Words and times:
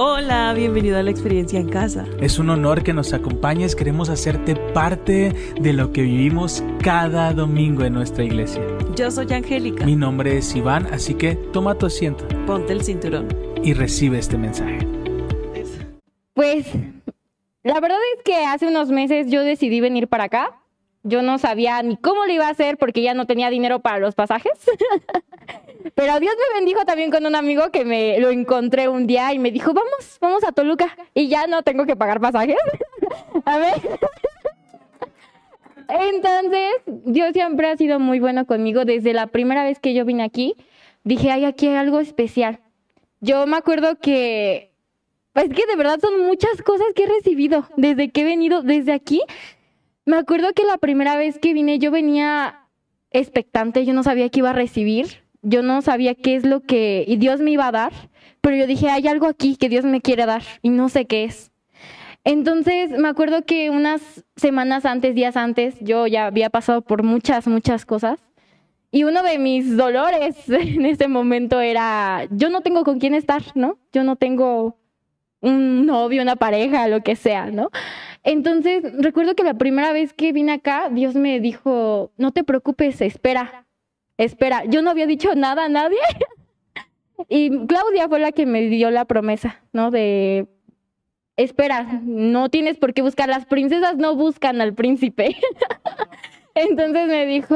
Hola, 0.00 0.54
bienvenido 0.54 0.96
a 0.96 1.02
la 1.02 1.10
experiencia 1.10 1.58
en 1.58 1.68
casa. 1.68 2.06
Es 2.20 2.38
un 2.38 2.50
honor 2.50 2.84
que 2.84 2.92
nos 2.92 3.12
acompañes, 3.12 3.74
queremos 3.74 4.10
hacerte 4.10 4.54
parte 4.54 5.34
de 5.60 5.72
lo 5.72 5.92
que 5.92 6.02
vivimos 6.02 6.62
cada 6.84 7.32
domingo 7.32 7.82
en 7.82 7.94
nuestra 7.94 8.22
iglesia. 8.22 8.62
Yo 8.94 9.10
soy 9.10 9.26
Angélica. 9.32 9.84
Mi 9.84 9.96
nombre 9.96 10.38
es 10.38 10.54
Iván, 10.54 10.86
así 10.92 11.14
que 11.14 11.34
toma 11.34 11.74
tu 11.74 11.86
asiento. 11.86 12.28
Ponte 12.46 12.74
el 12.74 12.84
cinturón. 12.84 13.26
Y 13.64 13.74
recibe 13.74 14.20
este 14.20 14.38
mensaje. 14.38 14.86
Pues 16.32 16.68
la 17.64 17.80
verdad 17.80 17.98
es 18.16 18.22
que 18.22 18.36
hace 18.46 18.68
unos 18.68 18.90
meses 18.90 19.26
yo 19.28 19.42
decidí 19.42 19.80
venir 19.80 20.06
para 20.06 20.22
acá. 20.22 20.60
Yo 21.08 21.22
no 21.22 21.38
sabía 21.38 21.82
ni 21.82 21.96
cómo 21.96 22.26
lo 22.26 22.32
iba 22.32 22.46
a 22.46 22.50
hacer 22.50 22.76
porque 22.76 23.02
ya 23.02 23.14
no 23.14 23.26
tenía 23.26 23.50
dinero 23.50 23.80
para 23.80 23.98
los 23.98 24.14
pasajes. 24.14 24.52
Pero 25.94 26.20
Dios 26.20 26.34
me 26.36 26.58
bendijo 26.58 26.84
también 26.84 27.10
con 27.10 27.24
un 27.26 27.34
amigo 27.34 27.70
que 27.70 27.84
me 27.84 28.20
lo 28.20 28.30
encontré 28.30 28.88
un 28.88 29.06
día 29.06 29.32
y 29.32 29.38
me 29.38 29.50
dijo, 29.50 29.72
vamos, 29.72 30.18
vamos 30.20 30.44
a 30.44 30.52
Toluca. 30.52 30.96
Y 31.14 31.28
ya 31.28 31.46
no 31.46 31.62
tengo 31.62 31.86
que 31.86 31.96
pagar 31.96 32.20
pasajes. 32.20 32.56
a 33.44 33.58
ver. 33.58 33.74
Entonces, 35.88 36.74
Dios 36.86 37.32
siempre 37.32 37.68
ha 37.68 37.76
sido 37.76 37.98
muy 37.98 38.20
bueno 38.20 38.46
conmigo. 38.46 38.84
Desde 38.84 39.14
la 39.14 39.26
primera 39.28 39.64
vez 39.64 39.78
que 39.78 39.94
yo 39.94 40.04
vine 40.04 40.22
aquí, 40.22 40.54
dije, 41.04 41.30
ay, 41.30 41.46
aquí 41.46 41.68
hay 41.68 41.76
algo 41.76 42.00
especial. 42.00 42.60
Yo 43.20 43.46
me 43.46 43.56
acuerdo 43.56 43.98
que, 43.98 44.72
pues 45.32 45.48
que 45.48 45.66
de 45.66 45.76
verdad 45.76 45.98
son 46.00 46.26
muchas 46.26 46.62
cosas 46.62 46.86
que 46.94 47.04
he 47.04 47.08
recibido 47.08 47.66
desde 47.76 48.10
que 48.10 48.20
he 48.20 48.24
venido, 48.24 48.62
desde 48.62 48.92
aquí. 48.92 49.22
Me 50.08 50.16
acuerdo 50.16 50.54
que 50.54 50.64
la 50.64 50.78
primera 50.78 51.18
vez 51.18 51.38
que 51.38 51.52
vine 51.52 51.78
yo 51.78 51.90
venía 51.90 52.60
expectante, 53.10 53.84
yo 53.84 53.92
no 53.92 54.02
sabía 54.02 54.30
qué 54.30 54.38
iba 54.38 54.48
a 54.48 54.54
recibir, 54.54 55.22
yo 55.42 55.60
no 55.60 55.82
sabía 55.82 56.14
qué 56.14 56.34
es 56.34 56.46
lo 56.46 56.62
que 56.62 57.04
y 57.06 57.18
Dios 57.18 57.40
me 57.40 57.50
iba 57.50 57.66
a 57.66 57.72
dar, 57.72 57.92
pero 58.40 58.56
yo 58.56 58.66
dije, 58.66 58.88
hay 58.88 59.06
algo 59.06 59.26
aquí 59.26 59.56
que 59.56 59.68
Dios 59.68 59.84
me 59.84 60.00
quiere 60.00 60.24
dar 60.24 60.42
y 60.62 60.70
no 60.70 60.88
sé 60.88 61.04
qué 61.04 61.24
es. 61.24 61.52
Entonces 62.24 62.88
me 62.92 63.06
acuerdo 63.06 63.44
que 63.44 63.68
unas 63.68 64.24
semanas 64.34 64.86
antes, 64.86 65.14
días 65.14 65.36
antes, 65.36 65.74
yo 65.82 66.06
ya 66.06 66.24
había 66.24 66.48
pasado 66.48 66.80
por 66.80 67.02
muchas, 67.02 67.46
muchas 67.46 67.84
cosas. 67.84 68.18
Y 68.90 69.04
uno 69.04 69.22
de 69.22 69.38
mis 69.38 69.76
dolores 69.76 70.36
en 70.48 70.86
ese 70.86 71.08
momento 71.08 71.60
era, 71.60 72.26
yo 72.30 72.48
no 72.48 72.62
tengo 72.62 72.82
con 72.82 72.98
quién 72.98 73.12
estar, 73.12 73.42
¿no? 73.54 73.76
Yo 73.92 74.04
no 74.04 74.16
tengo 74.16 74.78
un 75.42 75.84
novio, 75.84 76.22
una 76.22 76.36
pareja, 76.36 76.88
lo 76.88 77.02
que 77.02 77.14
sea, 77.14 77.50
¿no? 77.50 77.68
Entonces, 78.24 78.82
recuerdo 78.98 79.34
que 79.34 79.44
la 79.44 79.54
primera 79.54 79.92
vez 79.92 80.12
que 80.12 80.32
vine 80.32 80.52
acá, 80.52 80.88
Dios 80.90 81.14
me 81.14 81.40
dijo, 81.40 82.12
no 82.16 82.32
te 82.32 82.44
preocupes, 82.44 83.00
espera, 83.00 83.66
espera. 84.16 84.64
Yo 84.66 84.82
no 84.82 84.90
había 84.90 85.06
dicho 85.06 85.34
nada 85.34 85.64
a 85.64 85.68
nadie. 85.68 85.98
y 87.28 87.66
Claudia 87.66 88.08
fue 88.08 88.20
la 88.20 88.32
que 88.32 88.46
me 88.46 88.62
dio 88.62 88.90
la 88.90 89.04
promesa, 89.04 89.62
¿no? 89.72 89.90
De, 89.90 90.46
espera, 91.36 92.00
no 92.02 92.50
tienes 92.50 92.78
por 92.78 92.92
qué 92.92 93.02
buscar, 93.02 93.28
las 93.28 93.46
princesas 93.46 93.96
no 93.96 94.16
buscan 94.16 94.60
al 94.60 94.74
príncipe. 94.74 95.36
Entonces 96.54 97.06
me 97.06 97.26
dijo, 97.26 97.54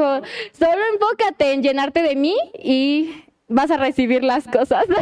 solo 0.53 0.81
enfócate 0.93 1.53
en 1.53 1.61
llenarte 1.61 2.01
de 2.01 2.15
mí 2.15 2.35
y 2.57 3.13
vas 3.49 3.69
a 3.69 3.77
recibir 3.77 4.23
las 4.23 4.47
cosas. 4.47 4.85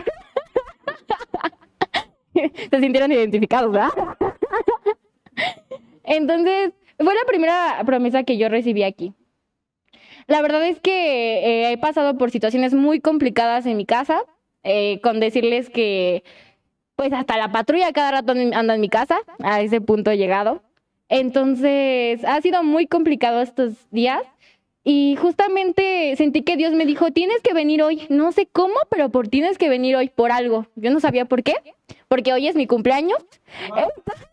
Se 2.33 2.79
sintieron 2.79 3.11
identificados, 3.11 3.71
¿verdad? 3.71 3.91
Entonces, 6.03 6.73
fue 6.97 7.15
la 7.15 7.25
primera 7.27 7.81
promesa 7.85 8.23
que 8.23 8.37
yo 8.37 8.49
recibí 8.49 8.83
aquí. 8.83 9.13
La 10.27 10.41
verdad 10.41 10.65
es 10.65 10.79
que 10.79 11.39
eh, 11.39 11.71
he 11.71 11.77
pasado 11.77 12.17
por 12.17 12.31
situaciones 12.31 12.73
muy 12.73 12.99
complicadas 12.99 13.65
en 13.65 13.77
mi 13.77 13.85
casa, 13.85 14.21
eh, 14.63 14.99
con 15.01 15.19
decirles 15.19 15.69
que, 15.69 16.23
pues 16.95 17.11
hasta 17.13 17.37
la 17.37 17.51
patrulla 17.51 17.91
cada 17.91 18.11
rato 18.11 18.33
anda 18.33 18.75
en 18.75 18.81
mi 18.81 18.89
casa, 18.89 19.17
a 19.39 19.61
ese 19.61 19.81
punto 19.81 20.11
he 20.11 20.17
llegado. 20.17 20.61
Entonces, 21.09 22.23
ha 22.23 22.39
sido 22.41 22.63
muy 22.63 22.87
complicado 22.87 23.41
estos 23.41 23.73
días. 23.91 24.21
Y 24.83 25.15
justamente 25.17 26.15
sentí 26.15 26.41
que 26.41 26.57
Dios 26.57 26.73
me 26.73 26.85
dijo, 26.85 27.11
tienes 27.11 27.41
que 27.41 27.53
venir 27.53 27.83
hoy. 27.83 28.07
No 28.09 28.31
sé 28.31 28.47
cómo, 28.47 28.75
pero 28.89 29.09
por 29.09 29.27
tienes 29.27 29.57
que 29.57 29.69
venir 29.69 29.95
hoy 29.95 30.09
por 30.09 30.31
algo. 30.31 30.65
Yo 30.75 30.89
no 30.89 30.99
sabía 30.99 31.25
por 31.25 31.43
qué, 31.43 31.53
porque 32.07 32.33
hoy 32.33 32.47
es 32.47 32.55
mi 32.55 32.65
cumpleaños. 32.65 33.19
Entonces, 33.65 34.27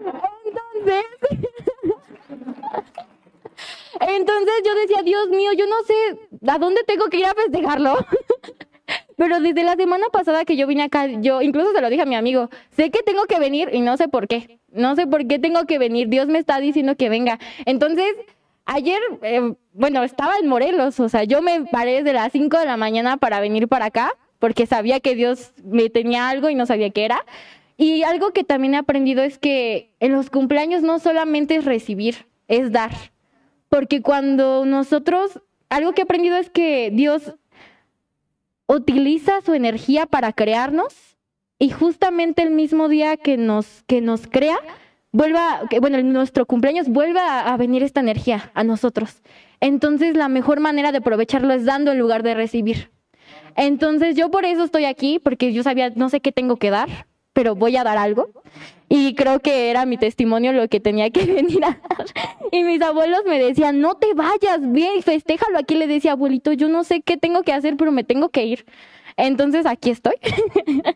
entonces 4.00 4.54
yo 4.64 4.74
decía, 4.74 5.02
Dios 5.02 5.28
mío, 5.28 5.52
yo 5.52 5.66
no 5.66 5.82
sé 5.82 5.92
a 6.48 6.58
dónde 6.58 6.82
tengo 6.84 7.04
que 7.06 7.18
ir 7.18 7.26
a 7.26 7.34
festejarlo. 7.34 7.98
Pero 9.16 9.38
desde 9.38 9.62
la 9.64 9.74
semana 9.74 10.06
pasada 10.10 10.46
que 10.46 10.56
yo 10.56 10.66
vine 10.66 10.84
acá, 10.84 11.06
yo 11.06 11.42
incluso 11.42 11.72
se 11.72 11.82
lo 11.82 11.90
dije 11.90 12.02
a 12.02 12.06
mi 12.06 12.14
amigo, 12.14 12.48
sé 12.70 12.90
que 12.90 13.02
tengo 13.02 13.24
que 13.24 13.38
venir 13.38 13.68
y 13.72 13.80
no 13.80 13.98
sé 13.98 14.08
por 14.08 14.26
qué. 14.26 14.60
No 14.72 14.96
sé 14.96 15.06
por 15.06 15.26
qué 15.26 15.38
tengo 15.38 15.66
que 15.66 15.78
venir. 15.78 16.08
Dios 16.08 16.26
me 16.26 16.38
está 16.38 16.58
diciendo 16.58 16.96
que 16.96 17.10
venga. 17.10 17.38
Entonces, 17.66 18.06
ayer, 18.64 18.98
eh, 19.22 19.52
bueno, 19.74 20.02
estaba 20.04 20.38
en 20.38 20.48
Morelos, 20.48 20.98
o 21.00 21.10
sea, 21.10 21.24
yo 21.24 21.42
me 21.42 21.66
paré 21.66 21.96
desde 21.96 22.14
las 22.14 22.32
5 22.32 22.58
de 22.58 22.64
la 22.64 22.78
mañana 22.78 23.18
para 23.18 23.40
venir 23.40 23.68
para 23.68 23.84
acá, 23.86 24.14
porque 24.38 24.64
sabía 24.64 25.00
que 25.00 25.14
Dios 25.14 25.52
me 25.62 25.90
tenía 25.90 26.30
algo 26.30 26.48
y 26.48 26.54
no 26.54 26.64
sabía 26.64 26.88
qué 26.88 27.04
era. 27.04 27.26
Y 27.80 28.02
algo 28.02 28.32
que 28.32 28.44
también 28.44 28.74
he 28.74 28.76
aprendido 28.76 29.22
es 29.22 29.38
que 29.38 29.94
en 30.00 30.12
los 30.12 30.28
cumpleaños 30.28 30.82
no 30.82 30.98
solamente 30.98 31.56
es 31.56 31.64
recibir, 31.64 32.26
es 32.46 32.72
dar. 32.72 32.90
Porque 33.70 34.02
cuando 34.02 34.66
nosotros, 34.66 35.40
algo 35.70 35.92
que 35.92 36.02
he 36.02 36.04
aprendido 36.04 36.36
es 36.36 36.50
que 36.50 36.90
Dios 36.92 37.36
utiliza 38.66 39.40
su 39.40 39.54
energía 39.54 40.04
para 40.04 40.34
crearnos 40.34 40.94
y 41.58 41.70
justamente 41.70 42.42
el 42.42 42.50
mismo 42.50 42.90
día 42.90 43.16
que 43.16 43.38
nos, 43.38 43.82
que 43.86 44.02
nos 44.02 44.26
crea, 44.26 44.58
vuelva, 45.10 45.62
bueno, 45.80 45.96
en 45.96 46.12
nuestro 46.12 46.44
cumpleaños 46.44 46.86
vuelva 46.86 47.40
a, 47.50 47.56
venir 47.56 47.82
esta 47.82 48.00
energía 48.00 48.50
a 48.52 48.62
nosotros. 48.62 49.22
Entonces 49.58 50.18
la 50.18 50.28
mejor 50.28 50.60
manera 50.60 50.92
de 50.92 50.98
aprovecharlo 50.98 51.54
es 51.54 51.64
dando 51.64 51.92
en 51.92 51.98
lugar 51.98 52.24
de 52.24 52.34
recibir. 52.34 52.90
Entonces 53.56 54.16
yo 54.16 54.30
por 54.30 54.44
eso 54.44 54.64
estoy 54.64 54.84
aquí, 54.84 55.18
porque 55.18 55.54
yo 55.54 55.62
sabía, 55.62 55.88
no 55.96 56.10
sé 56.10 56.20
qué 56.20 56.30
tengo 56.30 56.56
que 56.56 56.68
dar, 56.68 57.06
pero 57.32 57.54
voy 57.54 57.76
a 57.76 57.84
dar 57.84 57.98
algo. 57.98 58.30
Y 58.88 59.14
creo 59.14 59.40
que 59.40 59.70
era 59.70 59.86
mi 59.86 59.96
testimonio 59.96 60.52
lo 60.52 60.68
que 60.68 60.80
tenía 60.80 61.10
que 61.10 61.24
venir 61.26 61.64
a 61.64 61.80
dar. 61.88 62.06
Y 62.52 62.64
mis 62.64 62.82
abuelos 62.82 63.22
me 63.26 63.38
decían, 63.38 63.80
no 63.80 63.94
te 63.94 64.14
vayas, 64.14 64.60
bien, 64.72 65.02
festéjalo. 65.02 65.58
Aquí 65.58 65.76
le 65.76 65.86
decía, 65.86 66.12
abuelito, 66.12 66.52
yo 66.52 66.68
no 66.68 66.84
sé 66.84 67.02
qué 67.02 67.16
tengo 67.16 67.42
que 67.42 67.52
hacer, 67.52 67.76
pero 67.76 67.92
me 67.92 68.04
tengo 68.04 68.30
que 68.30 68.44
ir. 68.44 68.66
Entonces 69.16 69.66
aquí 69.66 69.90
estoy. 69.90 70.14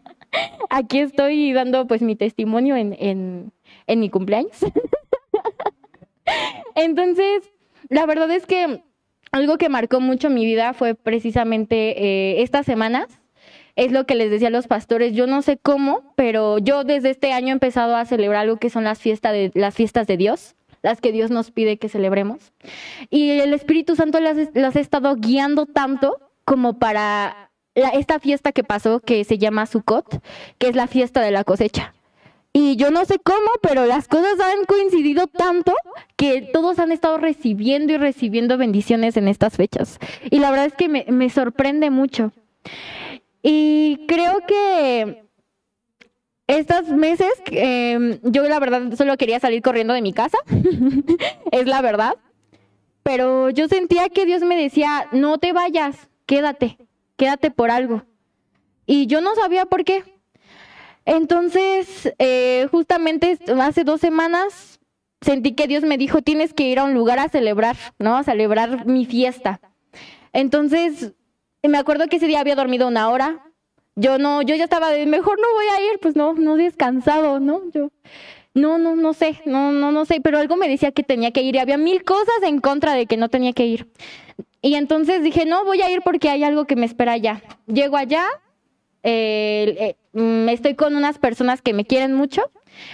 aquí 0.71 0.99
estoy 0.99 1.53
dando 1.53 1.87
pues 1.87 2.03
mi 2.03 2.17
testimonio 2.17 2.77
en, 2.77 2.97
en, 2.99 3.53
en 3.87 4.01
mi 4.01 4.11
cumpleaños. 4.11 4.59
Entonces, 6.75 7.53
la 7.89 8.07
verdad 8.07 8.31
es 8.31 8.47
que 8.47 8.83
algo 9.31 9.59
que 9.59 9.69
marcó 9.69 10.01
mucho 10.01 10.31
mi 10.31 10.45
vida 10.45 10.73
fue 10.73 10.95
precisamente 10.95 12.03
eh, 12.03 12.43
estas 12.43 12.67
semanas 12.67 13.21
es 13.77 13.93
lo 13.93 14.07
que 14.07 14.15
les 14.15 14.31
decía 14.31 14.49
a 14.49 14.53
los 14.53 14.67
pastores, 14.67 15.15
yo 15.15 15.27
no 15.27 15.43
sé 15.43 15.59
cómo, 15.59 16.13
pero 16.17 16.59
yo 16.59 16.85
desde 16.85 17.11
este 17.11 17.33
año 17.33 17.49
he 17.49 17.53
empezado 17.53 17.97
a 17.97 18.05
celebrar 18.05 18.43
algo 18.43 18.57
que 18.57 18.71
son 18.71 18.85
las 18.85 18.99
fiestas 19.01 19.33
de, 19.33 19.51
las 19.55 19.75
fiestas 19.75 20.07
de 20.07 20.17
Dios, 20.17 20.55
las 20.83 21.01
que 21.01 21.13
Dios 21.13 21.31
nos 21.31 21.51
pide 21.51 21.79
que 21.79 21.89
celebremos. 21.89 22.53
Y 23.11 23.31
el 23.31 23.53
Espíritu 23.53 23.97
Santo 23.97 24.21
las, 24.21 24.37
ha 24.77 24.81
estado 24.81 25.17
guiando 25.17 25.67
tanto 25.67 26.21
como 26.45 26.79
para 26.79 27.51
esta 27.75 28.21
fiesta 28.21 28.53
que 28.53 28.63
pasó, 28.63 29.01
que 29.01 29.25
se 29.25 29.39
llama 29.39 29.67
Sukkot, 29.67 30.23
que 30.59 30.69
es 30.69 30.77
la 30.77 30.87
fiesta 30.87 31.21
de 31.21 31.33
la 31.33 31.43
cosecha. 31.43 31.95
Y 32.53 32.77
yo 32.77 32.93
no 32.93 33.05
sé 33.05 33.19
cómo, 33.19 33.49
pero 33.63 33.85
las 33.85 34.07
cosas 34.07 34.39
han 34.39 34.65
coincidido 34.67 35.27
tanto 35.27 35.75
que 36.15 36.43
todos 36.53 36.79
han 36.79 36.93
estado 36.93 37.19
recibiendo 37.19 37.93
y 37.93 37.97
recibiendo 37.97 38.57
bendiciones 38.57 39.17
en 39.17 39.27
estas 39.27 39.57
fechas. 39.57 39.99
Y 40.31 40.39
la 40.39 40.53
verdad 40.53 40.67
es 40.67 40.75
que 40.75 40.89
me 40.89 41.31
sorprende 41.31 41.91
mucho. 41.91 42.31
Y 43.47 44.07
creo 44.09 44.41
que 44.49 45.23
estos 46.47 46.89
meses, 46.89 47.31
em, 47.51 48.19
yo 48.23 48.49
la 48.49 48.59
verdad 48.59 48.95
solo 48.97 49.19
quería 49.19 49.39
salir 49.39 49.61
corriendo 49.61 49.93
de 49.93 50.01
mi 50.01 50.15
casa, 50.15 50.39
es 51.53 51.67
la 51.67 51.83
verdad, 51.83 52.17
pero 53.03 53.51
yo 53.51 53.69
sentía 53.69 54.09
que 54.09 54.25
Dios 54.25 54.41
me 54.41 54.57
decía, 54.57 55.09
no 55.13 55.37
te 55.37 55.53
vayas, 55.53 56.09
quédate, 56.25 56.79
quédate 57.17 57.51
por 57.51 57.71
algo. 57.71 58.05
Y 58.87 59.09
yo 59.09 59.21
no 59.21 59.35
sabía 59.35 59.67
por 59.67 59.85
qué. 59.85 60.05
Entonces, 61.05 62.15
eh, 62.19 62.67
justamente 62.71 63.39
hace 63.61 63.85
dos 63.85 64.01
semanas 64.01 64.81
sentí 65.21 65.53
que 65.53 65.67
Dios 65.67 65.85
me 65.85 65.99
dijo, 65.99 66.23
tienes 66.23 66.55
que 66.55 66.65
ir 66.65 66.79
a 66.79 66.85
un 66.85 66.95
lugar 66.95 67.19
a 67.19 67.29
celebrar, 67.29 67.77
¿no? 67.99 68.17
A 68.17 68.25
celebrar 68.25 68.87
mi 68.87 69.05
fiesta. 69.05 69.61
Entonces, 70.33 71.13
me 71.69 71.79
acuerdo 71.79 72.09
que 72.09 72.17
ese 72.17 72.27
día 72.27 72.41
había 72.41 72.57
dormido 72.57 72.89
una 72.89 73.09
hora. 73.09 73.45
Yo 73.97 74.19
no, 74.19 74.43
yo 74.43 74.57
ya 74.57 74.65
estaba 74.65 74.91
de 74.91 75.07
mejor 75.07 75.39
no 75.41 75.47
voy 75.55 75.67
a 75.67 75.93
ir, 75.93 76.01
pues 76.01 76.17
no, 76.17 76.35
no 76.35 76.57
descansado, 76.57 77.39
¿no? 77.41 77.63
Yo 77.73 77.91
no, 78.55 78.79
no, 78.79 78.97
no 78.97 79.13
sé, 79.13 79.41
no, 79.47 79.73
no, 79.73 79.93
no 79.93 80.05
sé, 80.05 80.21
pero 80.21 80.39
algo 80.39 80.57
me 80.57 80.69
decía 80.69 80.93
que 80.93 81.03
tenía 81.03 81.31
que 81.33 81.43
ir 81.43 81.57
y 81.57 81.59
había 81.59 81.79
mil 81.79 82.05
cosas 82.05 82.43
en 82.43 82.61
contra 82.61 82.95
de 82.95 83.07
que 83.07 83.17
no 83.17 83.29
tenía 83.29 83.53
que 83.53 83.67
ir. 83.67 83.93
Y 84.63 84.75
entonces 84.75 85.23
dije, 85.23 85.45
no, 85.45 85.65
voy 85.65 85.83
a 85.83 85.91
ir 85.91 86.03
porque 86.03 86.29
hay 86.29 86.43
algo 86.45 86.65
que 86.65 86.77
me 86.77 86.87
espera 86.87 87.13
allá. 87.13 87.43
Llego 87.67 87.97
allá 87.97 88.27
eh, 89.07 89.97
mm, 90.15 90.49
estoy 90.49 90.75
con 90.75 90.97
unas 90.97 91.19
personas 91.19 91.61
que 91.61 91.75
me 91.75 91.85
quieren 91.85 92.15
mucho 92.15 92.51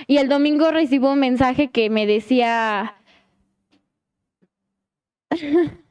y 0.08 0.18
el 0.18 0.28
domingo 0.28 0.70
recibo 0.72 1.12
un 1.12 1.20
mensaje 1.20 1.70
que 1.70 1.88
me 1.88 2.04
decía, 2.04 2.96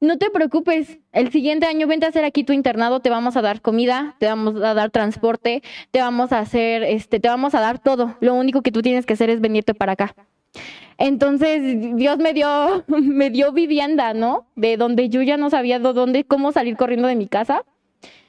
no 0.00 0.16
te 0.16 0.30
preocupes, 0.30 0.98
el 1.12 1.30
siguiente 1.30 1.66
año 1.66 1.86
vente 1.86 2.06
a 2.06 2.08
hacer 2.08 2.24
aquí 2.24 2.42
tu 2.42 2.52
internado, 2.52 3.00
te 3.00 3.10
vamos 3.10 3.36
a 3.36 3.42
dar 3.42 3.60
comida, 3.60 4.16
te 4.18 4.26
vamos 4.26 4.56
a 4.56 4.74
dar 4.74 4.90
transporte, 4.90 5.62
te 5.90 6.00
vamos 6.00 6.32
a 6.32 6.38
hacer, 6.38 6.82
este, 6.82 7.20
te 7.20 7.28
vamos 7.28 7.54
a 7.54 7.60
dar 7.60 7.78
todo. 7.78 8.16
Lo 8.20 8.34
único 8.34 8.62
que 8.62 8.72
tú 8.72 8.80
tienes 8.80 9.04
que 9.04 9.12
hacer 9.12 9.28
es 9.28 9.40
venirte 9.40 9.74
para 9.74 9.92
acá. 9.92 10.14
Entonces 10.96 11.96
Dios 11.96 12.18
me 12.18 12.32
dio, 12.32 12.84
me 12.88 13.30
dio 13.30 13.52
vivienda, 13.52 14.14
¿no? 14.14 14.46
De 14.56 14.76
donde 14.76 15.08
yo 15.10 15.22
ya 15.22 15.36
no 15.36 15.50
sabía 15.50 15.78
de 15.78 15.92
dónde, 15.92 16.24
cómo 16.24 16.52
salir 16.52 16.76
corriendo 16.76 17.08
de 17.08 17.16
mi 17.16 17.26
casa. 17.26 17.64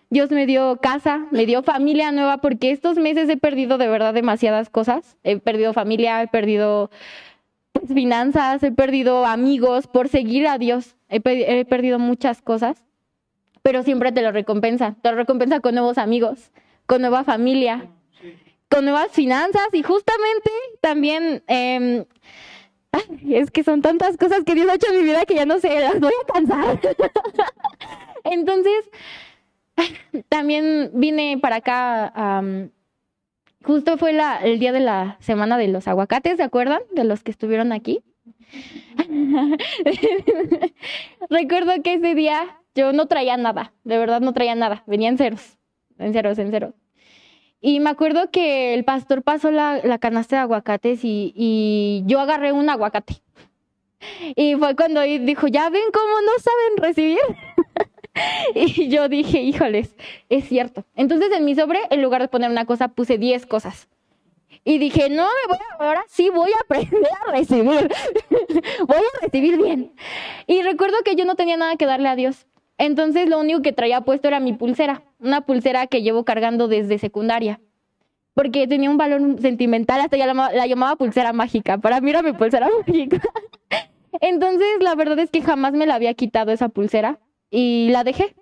Dios 0.09 0.29
me 0.29 0.45
dio 0.45 0.77
casa, 0.81 1.25
me 1.31 1.45
dio 1.45 1.63
familia 1.63 2.12
nueva, 2.12 2.39
porque 2.39 2.71
estos 2.71 2.97
meses 2.97 3.29
he 3.29 3.38
perdido 3.38 3.77
de 3.77 3.88
verdad 3.88 4.13
demasiadas 4.13 4.69
cosas. 4.69 5.15
He 5.23 5.38
perdido 5.38 5.71
familia, 5.71 6.21
he 6.21 6.27
perdido 6.27 6.91
pues, 7.73 7.94
finanzas, 7.94 8.62
he 8.63 8.71
perdido 8.71 9.25
amigos 9.25 9.88
por 9.88 10.07
seguir 10.09 10.47
a 10.47 10.57
Dios. 10.57 10.95
He, 11.09 11.19
pe- 11.21 11.59
he 11.59 11.65
perdido 11.65 12.00
muchas 12.00 12.41
cosas, 12.41 12.83
pero 13.62 13.83
siempre 13.83 14.12
te 14.12 14.21
lo 14.21 14.31
recompensa. 14.31 14.95
Te 15.01 15.12
lo 15.12 15.18
recompensa 15.18 15.59
con 15.59 15.75
nuevos 15.75 15.97
amigos, 15.97 16.51
con 16.85 17.01
nueva 17.01 17.23
familia, 17.23 17.88
con 18.69 18.85
nuevas 18.85 19.12
finanzas 19.12 19.68
y 19.73 19.83
justamente 19.83 20.51
también... 20.81 21.44
em, 21.47 22.06
es 23.29 23.51
que 23.51 23.63
son 23.63 23.81
tantas 23.81 24.18
cosas 24.18 24.44
que 24.44 24.53
Dios 24.53 24.68
ha 24.69 24.73
hecho 24.75 24.88
en 24.91 24.97
mi 24.97 25.03
vida 25.03 25.25
que 25.25 25.35
ya 25.35 25.45
no 25.45 25.59
sé, 25.59 25.79
las 25.79 25.97
voy 25.97 26.12
a 26.12 26.33
cansar. 26.33 26.77
Entonces, 28.25 28.89
también 30.27 30.91
vine 30.94 31.38
para 31.41 31.57
acá, 31.57 32.41
justo 33.63 33.98
fue 33.98 34.13
la, 34.13 34.38
el 34.38 34.60
día 34.60 34.72
de 34.72 34.80
la 34.80 35.18
semana 35.19 35.58
de 35.58 35.68
los 35.68 35.88
aguacates, 35.88 36.38
¿se 36.38 36.44
acuerdan? 36.44 36.81
De 36.92 37.04
los 37.04 37.24
que 37.24 37.31
estuvieron 37.31 37.72
aquí. 37.72 38.04
Recuerdo 41.30 41.72
que 41.84 41.94
ese 41.96 42.16
día 42.16 42.60
yo 42.75 42.94
no 42.94 43.08
traía 43.08 43.38
nada, 43.38 43.74
de 43.84 43.98
verdad 43.98 44.22
no 44.22 44.34
traía 44.34 44.56
nada, 44.56 44.84
venía 44.88 45.10
en 45.10 45.18
ceros, 45.18 45.58
en 45.98 46.13
ceros, 46.13 46.38
en 46.40 46.52
ceros. 46.52 46.74
Y 47.62 47.80
me 47.80 47.92
acuerdo 47.92 48.31
que 48.31 48.74
el 48.74 48.84
pastor 48.84 49.22
pasó 49.22 49.52
la, 49.52 49.81
la 49.84 50.00
canasta 50.00 50.38
de 50.38 50.42
aguacates 50.42 51.04
y, 51.04 51.31
y 51.36 52.04
yo 52.07 52.19
agarré 52.19 52.52
un 52.52 52.69
aguacate. 52.69 53.22
Y 54.36 54.56
fue 54.56 54.75
cuando 54.75 55.02
dijo, 55.02 55.48
ya 55.48 55.69
ven 55.69 55.84
cómo 55.94 56.22
no 56.25 56.31
saben 56.40 56.78
recibir. 56.78 57.19
y 58.56 58.90
yo 58.90 59.10
dije, 59.10 59.42
híjoles, 59.42 59.96
es 60.30 60.48
cierto. 60.48 60.86
Entonces 60.96 61.31
en 61.31 61.46
mi 61.46 61.56
sobre, 61.56 61.80
en 61.90 62.02
lugar 62.02 62.22
de 62.22 62.28
poner 62.28 62.50
una 62.50 62.66
cosa, 62.66 62.90
puse 62.90 63.18
10 63.18 63.46
cosas. 63.46 63.88
Y 64.63 64.78
dije, 64.78 65.10
no, 65.10 65.24
me 65.24 65.48
voy 65.48 65.58
a, 65.58 65.84
ahora 65.84 66.04
sí 66.08 66.30
voy 66.30 66.52
a 66.52 66.62
aprender 66.63 67.10
a 67.28 67.31
recibir. 67.31 67.63
voy 68.88 68.98
a 68.98 69.22
recibir 69.22 69.58
bien. 69.58 69.94
Y 70.46 70.62
recuerdo 70.62 70.98
que 71.04 71.16
yo 71.16 71.25
no 71.25 71.36
tenía 71.36 71.58
nada 71.58 71.75
que 71.78 71.86
darle 71.86 72.10
a 72.10 72.16
Dios. 72.16 72.46
Entonces 72.78 73.28
lo 73.28 73.40
único 73.40 73.62
que 73.62 73.74
traía 73.74 74.02
puesto 74.02 74.28
era 74.28 74.40
mi 74.40 74.54
pulsera, 74.54 75.04
una 75.19 75.42
pulsera 75.42 75.88
que 75.88 76.02
llevo 76.02 76.25
cargando 76.25 76.68
desde 76.68 77.00
secundaria. 77.00 77.60
Porque 78.34 78.68
tenía 78.68 78.90
un 78.90 78.98
valor 78.98 79.42
sentimental, 79.42 80.00
hasta 80.00 80.16
ya 80.16 80.31
la, 80.31 80.52
la 80.52 80.68
llamaba 80.68 80.96
pulsera 80.96 81.34
mágica. 81.34 81.78
Para 81.80 82.00
mí 82.00 82.12
era 82.12 82.22
mi 82.22 82.34
pulsera 82.34 82.69
mágica. 82.88 83.22
Entonces 84.19 84.68
la 84.80 84.96
verdad 84.96 85.19
es 85.19 85.31
que 85.31 85.42
jamás 85.42 85.74
me 85.74 85.88
la 85.88 85.96
había 85.96 86.14
quitado 86.14 86.52
esa 86.52 86.69
pulsera 86.69 87.19
y 87.51 87.89
la 87.92 88.03
dejé. 88.03 88.33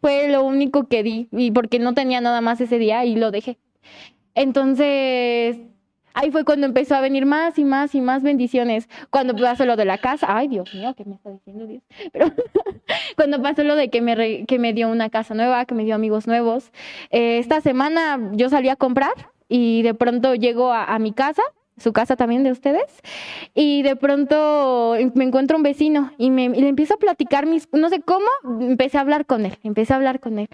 Fue 0.00 0.28
lo 0.28 0.44
único 0.44 0.86
que 0.86 1.02
di, 1.02 1.28
y 1.32 1.50
porque 1.50 1.78
no 1.80 1.94
tenía 1.94 2.20
nada 2.20 2.40
más 2.42 2.60
ese 2.60 2.78
día 2.78 3.04
y 3.06 3.16
lo 3.16 3.30
dejé. 3.32 3.58
Entonces, 4.34 5.56
ahí 6.12 6.30
fue 6.30 6.44
cuando 6.44 6.66
empezó 6.66 6.94
a 6.94 7.00
venir 7.00 7.24
más 7.24 7.58
y 7.58 7.64
más 7.64 7.94
y 7.94 8.00
más 8.00 8.22
bendiciones. 8.22 8.88
Cuando 9.10 9.34
pasó 9.34 9.64
lo 9.64 9.76
de 9.76 9.84
la 9.84 9.98
casa, 9.98 10.26
ay 10.36 10.48
Dios 10.48 10.74
mío, 10.74 10.94
¿qué 10.96 11.04
me 11.04 11.14
está 11.14 11.30
diciendo 11.30 11.66
Dios? 11.66 11.82
Pero 12.12 12.26
cuando 13.16 13.40
pasó 13.40 13.62
lo 13.64 13.76
de 13.76 13.88
que 13.90 14.00
me, 14.02 14.14
re- 14.14 14.44
que 14.46 14.58
me 14.58 14.72
dio 14.72 14.88
una 14.90 15.08
casa 15.08 15.34
nueva, 15.34 15.64
que 15.64 15.74
me 15.74 15.84
dio 15.84 15.94
amigos 15.94 16.26
nuevos. 16.26 16.70
eh, 17.10 17.38
esta 17.38 17.60
semana 17.60 18.30
yo 18.32 18.48
salí 18.50 18.68
a 18.68 18.76
comprar 18.76 19.12
y 19.48 19.82
de 19.82 19.94
pronto 19.94 20.34
llego 20.34 20.72
a, 20.72 20.84
a 20.84 20.98
mi 20.98 21.12
casa, 21.12 21.42
su 21.76 21.92
casa 21.92 22.16
también 22.16 22.44
de 22.44 22.52
ustedes, 22.52 22.84
y 23.54 23.82
de 23.82 23.96
pronto 23.96 24.94
me 25.14 25.24
encuentro 25.24 25.56
un 25.56 25.62
vecino 25.62 26.12
y, 26.18 26.30
me, 26.30 26.48
le 26.48 26.68
empiezo 26.68 26.94
a 26.94 26.98
platicar 26.98 27.46
mis, 27.46 27.68
no 27.72 27.88
sé 27.88 28.00
cómo, 28.00 28.26
empecé 28.60 28.98
a 28.98 29.00
hablar 29.00 29.26
con 29.26 29.46
él, 29.46 29.58
empecé 29.62 29.92
a 29.92 29.96
hablar 29.96 30.20
con 30.20 30.38
él. 30.38 30.48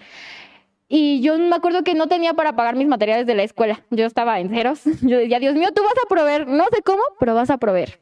Y 0.92 1.20
yo 1.20 1.38
me 1.38 1.54
acuerdo 1.54 1.84
que 1.84 1.94
no 1.94 2.08
tenía 2.08 2.34
para 2.34 2.56
pagar 2.56 2.74
mis 2.74 2.88
materiales 2.88 3.24
de 3.24 3.36
la 3.36 3.44
escuela. 3.44 3.84
Yo 3.90 4.06
estaba 4.06 4.40
en 4.40 4.50
ceros. 4.50 4.82
Yo 5.02 5.18
decía, 5.18 5.38
Dios 5.38 5.54
mío, 5.54 5.68
tú 5.72 5.82
vas 5.84 5.94
a 6.04 6.08
proveer. 6.08 6.48
No 6.48 6.64
sé 6.72 6.82
cómo, 6.82 7.00
pero 7.20 7.32
vas 7.32 7.48
a 7.48 7.58
proveer. 7.58 8.00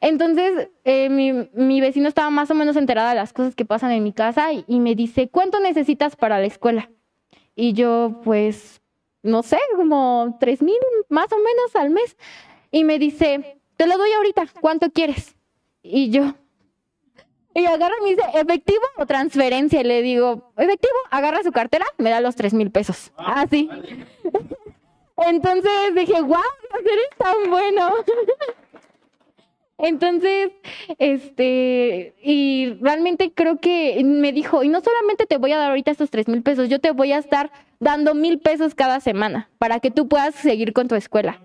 Entonces, 0.00 0.68
eh, 0.82 1.08
mi, 1.10 1.32
mi 1.52 1.80
vecino 1.80 2.08
estaba 2.08 2.30
más 2.30 2.50
o 2.50 2.56
menos 2.56 2.74
enterada 2.74 3.10
de 3.10 3.14
las 3.14 3.32
cosas 3.32 3.54
que 3.54 3.64
pasan 3.64 3.92
en 3.92 4.02
mi 4.02 4.12
casa 4.12 4.52
y, 4.52 4.64
y 4.66 4.80
me 4.80 4.96
dice, 4.96 5.28
¿cuánto 5.28 5.60
necesitas 5.60 6.16
para 6.16 6.40
la 6.40 6.46
escuela? 6.46 6.90
Y 7.54 7.72
yo, 7.72 8.20
pues, 8.24 8.82
no 9.22 9.44
sé, 9.44 9.60
como 9.76 10.36
tres 10.40 10.60
mil 10.60 10.74
más 11.08 11.32
o 11.32 11.36
menos 11.36 11.76
al 11.76 11.90
mes. 11.90 12.16
Y 12.74 12.82
me 12.82 12.98
dice, 12.98 13.60
te 13.76 13.86
lo 13.86 13.96
doy 13.96 14.10
ahorita, 14.10 14.46
¿cuánto 14.60 14.90
quieres? 14.90 15.36
Y 15.80 16.10
yo, 16.10 16.34
y 17.54 17.66
agarra 17.66 17.94
y 18.00 18.02
me 18.02 18.10
dice, 18.10 18.22
¿efectivo 18.34 18.82
o 18.96 19.06
transferencia? 19.06 19.80
Y 19.80 19.84
le 19.84 20.02
digo, 20.02 20.52
efectivo, 20.56 20.94
agarra 21.10 21.40
su 21.44 21.52
cartera, 21.52 21.86
me 21.98 22.10
da 22.10 22.20
los 22.20 22.34
tres 22.34 22.52
mil 22.52 22.72
pesos. 22.72 23.12
Así. 23.16 23.70
Entonces 25.16 25.94
dije, 25.94 26.20
wow, 26.20 26.40
eres 26.80 27.10
tan 27.16 27.50
bueno. 27.50 27.92
Entonces, 29.78 30.50
este, 30.98 32.14
y 32.24 32.76
realmente 32.80 33.32
creo 33.32 33.60
que 33.60 34.02
me 34.02 34.32
dijo, 34.32 34.64
y 34.64 34.68
no 34.68 34.80
solamente 34.80 35.26
te 35.26 35.36
voy 35.36 35.52
a 35.52 35.58
dar 35.58 35.70
ahorita 35.70 35.92
estos 35.92 36.10
tres 36.10 36.26
mil 36.26 36.42
pesos, 36.42 36.68
yo 36.68 36.80
te 36.80 36.90
voy 36.90 37.12
a 37.12 37.18
estar 37.18 37.52
dando 37.78 38.16
mil 38.16 38.40
pesos 38.40 38.74
cada 38.74 38.98
semana 38.98 39.48
para 39.58 39.78
que 39.78 39.92
tú 39.92 40.08
puedas 40.08 40.34
seguir 40.34 40.72
con 40.72 40.88
tu 40.88 40.96
escuela. 40.96 41.40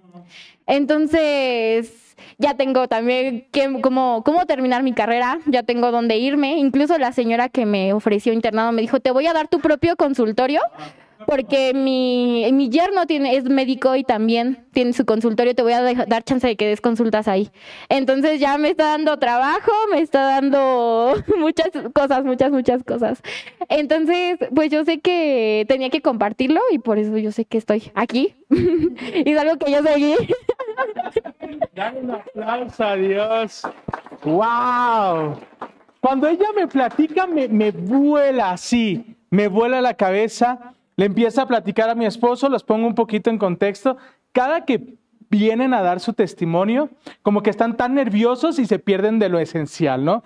Entonces, 0.68 2.16
ya 2.38 2.56
tengo 2.56 2.88
también 2.88 3.48
que, 3.52 3.82
cómo, 3.82 4.24
cómo 4.24 4.46
terminar 4.46 4.84
mi 4.84 4.94
carrera, 4.94 5.40
ya 5.46 5.64
tengo 5.64 5.92
dónde 5.92 6.18
irme. 6.18 6.58
Incluso 6.58 6.98
la 6.98 7.12
señora 7.12 7.50
que 7.50 7.66
me 7.66 7.94
ofreció 7.94 8.34
internado 8.34 8.72
me 8.72 8.82
dijo, 8.82 9.00
te 9.00 9.12
voy 9.12 9.28
a 9.28 9.34
dar 9.34 9.48
tu 9.48 9.60
propio 9.60 9.96
consultorio 9.96 10.62
porque 11.26 11.74
mi, 11.74 12.46
mi 12.54 12.70
yerno 12.70 13.06
tiene, 13.06 13.36
es 13.36 13.44
médico 13.46 13.96
y 13.96 14.04
también 14.04 14.66
tiene 14.72 14.94
su 14.94 15.06
consultorio, 15.06 15.54
te 15.56 15.62
voy 15.62 15.74
a 15.74 15.82
deja- 15.82 16.06
dar 16.06 16.24
chance 16.24 16.48
de 16.48 16.56
que 16.56 16.68
des 16.68 16.82
consultas 16.82 17.28
ahí. 17.28 17.50
Entonces 17.90 18.40
ya 18.40 18.58
me 18.58 18.70
está 18.70 18.86
dando 18.92 19.18
trabajo, 19.20 19.72
me 19.92 20.00
está 20.02 20.22
dando 20.22 21.14
muchas 21.38 21.70
cosas, 21.94 22.24
muchas, 22.24 22.52
muchas 22.52 22.84
cosas. 22.84 23.22
Entonces, 23.68 24.38
pues 24.56 24.72
yo 24.72 24.84
sé 24.86 25.00
que 25.00 25.66
tenía 25.68 25.90
que 25.90 26.02
compartirlo 26.02 26.62
y 26.72 26.80
por 26.80 26.98
eso 26.98 27.18
yo 27.18 27.32
sé 27.32 27.46
que 27.46 27.58
estoy 27.58 27.92
aquí. 27.96 28.36
y 28.50 29.30
es 29.32 29.38
algo 29.40 29.58
que 29.58 29.72
yo 29.72 29.84
seguí. 29.84 30.16
Dale 31.76 32.00
un 32.02 32.12
aplauso 32.12 32.84
a 32.84 32.96
Dios. 32.96 33.62
¡Wow! 34.24 35.40
Cuando 36.02 36.28
ella 36.28 36.48
me 36.56 36.68
platica, 36.68 37.28
me, 37.28 37.48
me 37.48 37.72
vuela 37.72 38.52
así, 38.52 39.16
me 39.30 39.48
vuela 39.48 39.82
la 39.82 39.94
cabeza. 39.94 40.74
Le 41.00 41.06
empieza 41.06 41.44
a 41.44 41.46
platicar 41.46 41.90
a 41.90 41.96
mi 41.96 42.06
esposo, 42.06 42.50
los 42.50 42.62
pongo 42.62 42.86
un 42.86 42.94
poquito 42.94 43.30
en 43.30 43.38
contexto. 43.38 43.96
Cada 44.34 44.66
que 44.66 44.98
vienen 45.30 45.74
a 45.74 45.82
dar 45.82 46.02
su 46.02 46.12
testimonio, 46.12 46.90
como 47.22 47.42
que 47.42 47.50
están 47.50 47.78
tan 47.78 47.94
nerviosos 47.94 48.60
y 48.60 48.66
se 48.66 48.80
pierden 48.80 49.18
de 49.18 49.30
lo 49.30 49.40
esencial, 49.40 50.04
¿no? 50.04 50.26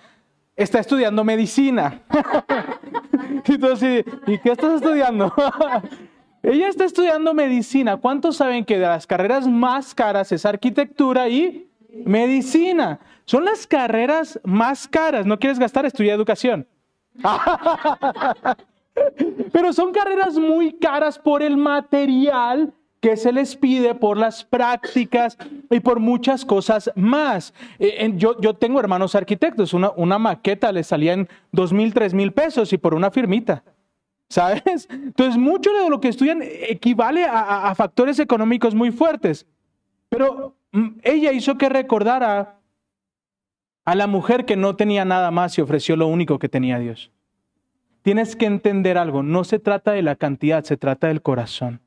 Está 0.55 0.79
estudiando 0.79 1.23
medicina. 1.23 2.01
y 3.47 3.57
tú 3.59 3.67
así, 3.71 4.03
¿y 4.25 4.39
qué 4.39 4.51
estás 4.51 4.81
estudiando? 4.81 5.31
Ella 6.41 6.69
está 6.69 6.85
estudiando 6.85 7.35
medicina. 7.35 7.97
¿Cuántos 7.97 8.37
saben 8.37 8.65
que 8.65 8.79
de 8.79 8.87
las 8.87 9.05
carreras 9.05 9.47
más 9.47 9.93
caras 9.93 10.31
es 10.31 10.43
arquitectura 10.43 11.29
y 11.29 11.69
medicina? 12.03 12.99
Son 13.25 13.45
las 13.45 13.67
carreras 13.67 14.39
más 14.43 14.87
caras. 14.87 15.27
¿No 15.27 15.37
quieres 15.37 15.59
gastar? 15.59 15.85
Estudia 15.85 16.15
educación. 16.15 16.65
Pero 19.51 19.73
son 19.73 19.91
carreras 19.91 20.37
muy 20.37 20.73
caras 20.73 21.17
por 21.19 21.41
el 21.41 21.57
material 21.57 22.73
que 22.99 23.17
se 23.17 23.33
les 23.33 23.55
pide, 23.57 23.95
por 23.95 24.17
las 24.17 24.45
prácticas 24.45 25.37
y 25.69 25.79
por 25.81 25.99
muchas 25.99 26.45
cosas 26.45 26.89
más. 26.95 27.53
Eh, 27.77 28.13
yo, 28.15 28.39
yo 28.39 28.53
tengo 28.53 28.79
hermanos 28.79 29.13
arquitectos, 29.15 29.73
una, 29.73 29.91
una 29.97 30.17
maqueta 30.17 30.71
salía 30.83 31.13
en 31.13 31.27
dos 31.51 31.73
mil, 31.73 31.93
tres 31.93 32.13
mil 32.13 32.31
pesos 32.31 32.71
y 32.71 32.77
por 32.77 32.93
una 32.95 33.11
firmita. 33.11 33.63
¿Sabes? 34.29 34.87
Entonces, 34.89 35.37
mucho 35.37 35.69
de 35.73 35.89
lo 35.89 35.99
que 35.99 36.07
estudian 36.07 36.39
equivale 36.41 37.25
a, 37.25 37.39
a- 37.39 37.69
a 37.71 37.75
factores 37.75 38.17
económicos 38.19 38.73
muy 38.73 38.89
fuertes. 38.91 39.45
Pero 40.09 40.55
mm, 40.71 40.87
ella 41.03 41.31
hizo 41.33 41.57
que 41.57 41.69
recordara 41.69 42.57
a 43.85 43.95
la 43.95 44.07
mujer 44.07 44.45
que 44.45 44.55
no 44.55 44.75
tenía 44.77 45.03
nada 45.03 45.29
más 45.29 45.57
y 45.57 45.61
ofreció 45.61 45.97
lo 45.97 46.07
único 46.07 46.39
que 46.39 46.47
tenía 46.49 46.79
Dios. 46.79 47.11
Tienes 48.03 48.35
que 48.35 48.45
entender 48.45 48.97
algo. 48.97 49.23
No 49.23 49.43
se 49.43 49.57
trata 49.57 49.91
de 49.91 50.03
la 50.03 50.15
cantidad, 50.15 50.63
se 50.63 50.77
trata 50.77 51.07
del 51.07 51.21
corazón. 51.21 51.81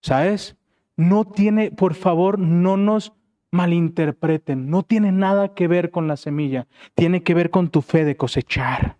¿Sabes? 0.00 0.56
No 0.96 1.24
tiene, 1.24 1.70
por 1.70 1.94
favor, 1.94 2.38
no 2.38 2.76
nos 2.76 3.12
malinterpreten. 3.50 4.70
No 4.70 4.82
tiene 4.82 5.12
nada 5.12 5.54
que 5.54 5.68
ver 5.68 5.90
con 5.90 6.08
la 6.08 6.16
semilla. 6.16 6.66
Tiene 6.94 7.22
que 7.22 7.34
ver 7.34 7.50
con 7.50 7.68
tu 7.68 7.82
fe 7.82 8.04
de 8.04 8.16
cosechar. 8.16 8.96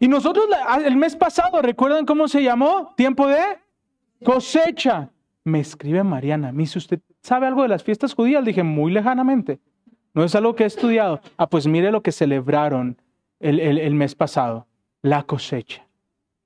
Y 0.00 0.06
nosotros 0.08 0.46
el 0.84 0.96
mes 0.96 1.16
pasado, 1.16 1.60
¿recuerdan 1.60 2.06
cómo 2.06 2.28
se 2.28 2.42
llamó? 2.42 2.94
Tiempo 2.96 3.26
de 3.26 3.42
cosecha. 4.24 5.10
Me 5.44 5.60
escribe 5.60 6.04
Mariana, 6.04 6.52
me 6.52 6.62
dice, 6.62 6.78
¿usted 6.78 7.00
sabe 7.22 7.46
algo 7.46 7.62
de 7.62 7.68
las 7.68 7.82
fiestas 7.82 8.14
judías? 8.14 8.42
Le 8.42 8.50
dije, 8.50 8.62
muy 8.62 8.92
lejanamente. 8.92 9.58
No 10.14 10.24
es 10.24 10.34
algo 10.34 10.54
que 10.54 10.64
he 10.64 10.66
estudiado. 10.66 11.20
Ah, 11.36 11.48
pues 11.48 11.66
mire 11.66 11.90
lo 11.90 12.02
que 12.02 12.12
celebraron 12.12 13.00
el, 13.40 13.94
mes 13.94 14.14
pasado. 14.14 14.66
La 15.02 15.22
cosecha. 15.22 15.86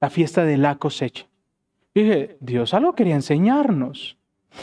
La 0.01 0.11
fiesta 0.11 0.45
de 0.45 0.57
la 0.57 0.77
cosecha. 0.77 1.27
dije, 1.95 2.37
Dios 2.41 2.75
algo 2.75 2.95
quería 2.95 3.15
enseñarnos. 3.15 4.17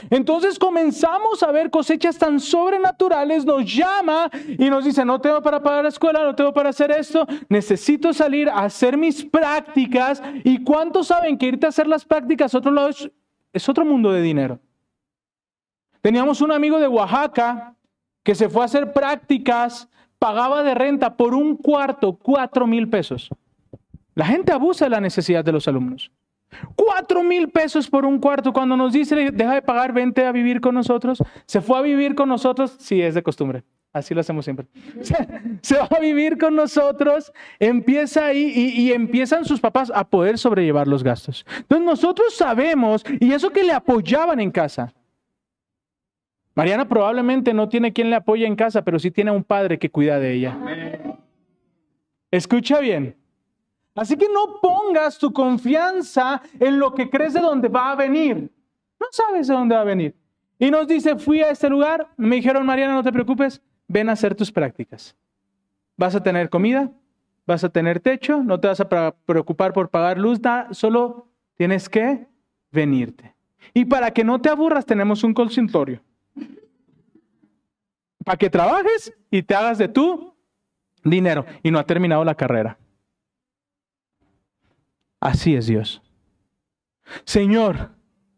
Entonces 0.09 0.59
comenzamos 0.59 1.41
a 1.41 1.51
ver 1.51 1.71
cosechas 1.71 2.17
tan 2.17 2.39
sobrenaturales, 2.39 3.43
nos 3.43 3.65
llama 3.65 4.29
y 4.47 4.69
nos 4.69 4.85
dice, 4.85 5.03
no 5.03 5.19
tengo 5.19 5.41
para 5.41 5.61
pagar 5.63 5.83
la 5.83 5.89
escuela, 5.89 6.23
no 6.23 6.35
tengo 6.35 6.53
para 6.53 6.69
hacer 6.69 6.91
esto, 6.91 7.25
necesito 7.47 8.13
salir 8.13 8.49
a 8.49 8.59
hacer 8.59 8.97
mis 8.97 9.25
prácticas. 9.25 10.21
¿Y 10.43 10.63
cuántos 10.63 11.07
saben 11.07 11.37
que 11.37 11.47
irte 11.47 11.65
a 11.65 11.69
hacer 11.69 11.87
las 11.87 12.05
prácticas 12.05 12.53
otro 12.53 12.71
lado 12.71 12.89
es 13.51 13.69
otro 13.69 13.83
mundo 13.83 14.11
de 14.11 14.21
dinero? 14.21 14.59
Teníamos 16.01 16.41
un 16.41 16.51
amigo 16.51 16.79
de 16.79 16.87
Oaxaca 16.87 17.75
que 18.23 18.35
se 18.35 18.47
fue 18.47 18.61
a 18.61 18.65
hacer 18.65 18.93
prácticas, 18.93 19.89
pagaba 20.19 20.63
de 20.63 20.75
renta 20.75 21.15
por 21.15 21.33
un 21.33 21.55
cuarto 21.55 22.13
cuatro 22.13 22.67
mil 22.67 22.89
pesos. 22.89 23.29
La 24.15 24.25
gente 24.25 24.51
abusa 24.51 24.85
de 24.85 24.91
la 24.91 24.99
necesidad 24.99 25.43
de 25.43 25.53
los 25.53 25.67
alumnos. 25.67 26.11
Cuatro 26.75 27.23
mil 27.23 27.49
pesos 27.49 27.89
por 27.89 28.05
un 28.05 28.19
cuarto. 28.19 28.51
Cuando 28.51 28.75
nos 28.75 28.93
dice, 28.93 29.31
deja 29.31 29.53
de 29.53 29.61
pagar, 29.61 29.93
vente 29.93 30.25
a 30.25 30.31
vivir 30.31 30.61
con 30.61 30.75
nosotros. 30.75 31.23
Se 31.45 31.61
fue 31.61 31.77
a 31.79 31.81
vivir 31.81 32.15
con 32.15 32.27
nosotros. 32.27 32.75
Sí, 32.79 33.01
es 33.01 33.15
de 33.15 33.23
costumbre. 33.23 33.63
Así 33.91 34.13
lo 34.13 34.21
hacemos 34.21 34.45
siempre. 34.45 34.67
Se, 35.61 35.77
va 35.77 35.87
a 35.89 35.99
vivir 35.99 36.37
con 36.37 36.55
nosotros, 36.55 37.31
empieza 37.59 38.27
ahí 38.27 38.51
y, 38.55 38.81
y, 38.81 38.93
empiezan 38.93 39.45
sus 39.45 39.59
papás 39.59 39.91
a 39.95 40.07
poder 40.07 40.37
sobrellevar 40.37 40.87
los 40.87 41.03
gastos. 41.03 41.43
Entonces 41.57 41.85
nosotros 41.85 42.35
sabemos, 42.35 43.03
y 43.19 43.31
eso 43.31 43.49
que 43.49 43.63
le 43.63 43.73
apoyaban 43.73 44.39
en 44.39 44.51
casa. 44.51 44.93
Mariana 46.55 46.87
probablemente 46.87 47.53
no 47.53 47.69
tiene 47.69 47.93
quien 47.93 48.09
le 48.09 48.15
apoye 48.15 48.45
en 48.45 48.55
casa, 48.55 48.83
pero 48.83 48.99
sí 48.99 49.11
tiene 49.11 49.31
un 49.31 49.43
padre 49.43 49.79
que 49.79 49.89
cuida 49.89 50.19
de 50.19 50.33
ella. 50.33 50.57
Escucha 52.31 52.79
bien. 52.79 53.15
Así 53.95 54.15
que 54.15 54.27
no 54.29 54.59
pongas 54.61 55.17
tu 55.17 55.33
confianza 55.33 56.41
en 56.59 56.79
lo 56.79 56.93
que 56.93 57.09
crees 57.09 57.33
de 57.33 57.41
dónde 57.41 57.67
va 57.67 57.91
a 57.91 57.95
venir. 57.95 58.51
No 58.99 59.07
sabes 59.11 59.47
de 59.47 59.53
dónde 59.53 59.75
va 59.75 59.81
a 59.81 59.85
venir. 59.85 60.15
Y 60.57 60.71
nos 60.71 60.87
dice, 60.87 61.17
fui 61.17 61.41
a 61.41 61.49
este 61.51 61.69
lugar, 61.69 62.09
me 62.17 62.35
dijeron, 62.35 62.65
Mariana, 62.65 62.93
no 62.93 63.03
te 63.03 63.13
preocupes, 63.13 63.61
ven 63.87 64.09
a 64.09 64.13
hacer 64.13 64.35
tus 64.35 64.51
prácticas. 64.51 65.15
Vas 65.95 66.15
a 66.15 66.23
tener 66.23 66.49
comida, 66.49 66.91
vas 67.45 67.63
a 67.63 67.69
tener 67.69 67.99
techo, 67.99 68.43
no 68.43 68.59
te 68.59 68.67
vas 68.67 68.79
a 68.79 69.15
preocupar 69.25 69.73
por 69.73 69.89
pagar 69.89 70.17
luz, 70.17 70.41
nada, 70.41 70.73
solo 70.73 71.27
tienes 71.55 71.89
que 71.89 72.27
venirte. 72.71 73.35
Y 73.73 73.85
para 73.85 74.11
que 74.11 74.23
no 74.23 74.39
te 74.39 74.49
aburras, 74.49 74.85
tenemos 74.85 75.23
un 75.23 75.33
consultorio. 75.33 76.01
Para 78.29 78.37
que 78.37 78.51
trabajes 78.51 79.11
y 79.31 79.41
te 79.41 79.55
hagas 79.55 79.79
de 79.79 79.87
tu 79.87 80.35
dinero. 81.03 81.47
Y 81.63 81.71
no 81.71 81.79
ha 81.79 81.83
terminado 81.83 82.23
la 82.23 82.35
carrera. 82.35 82.77
Así 85.19 85.55
es 85.55 85.65
Dios. 85.65 85.99
Señor, 87.25 87.89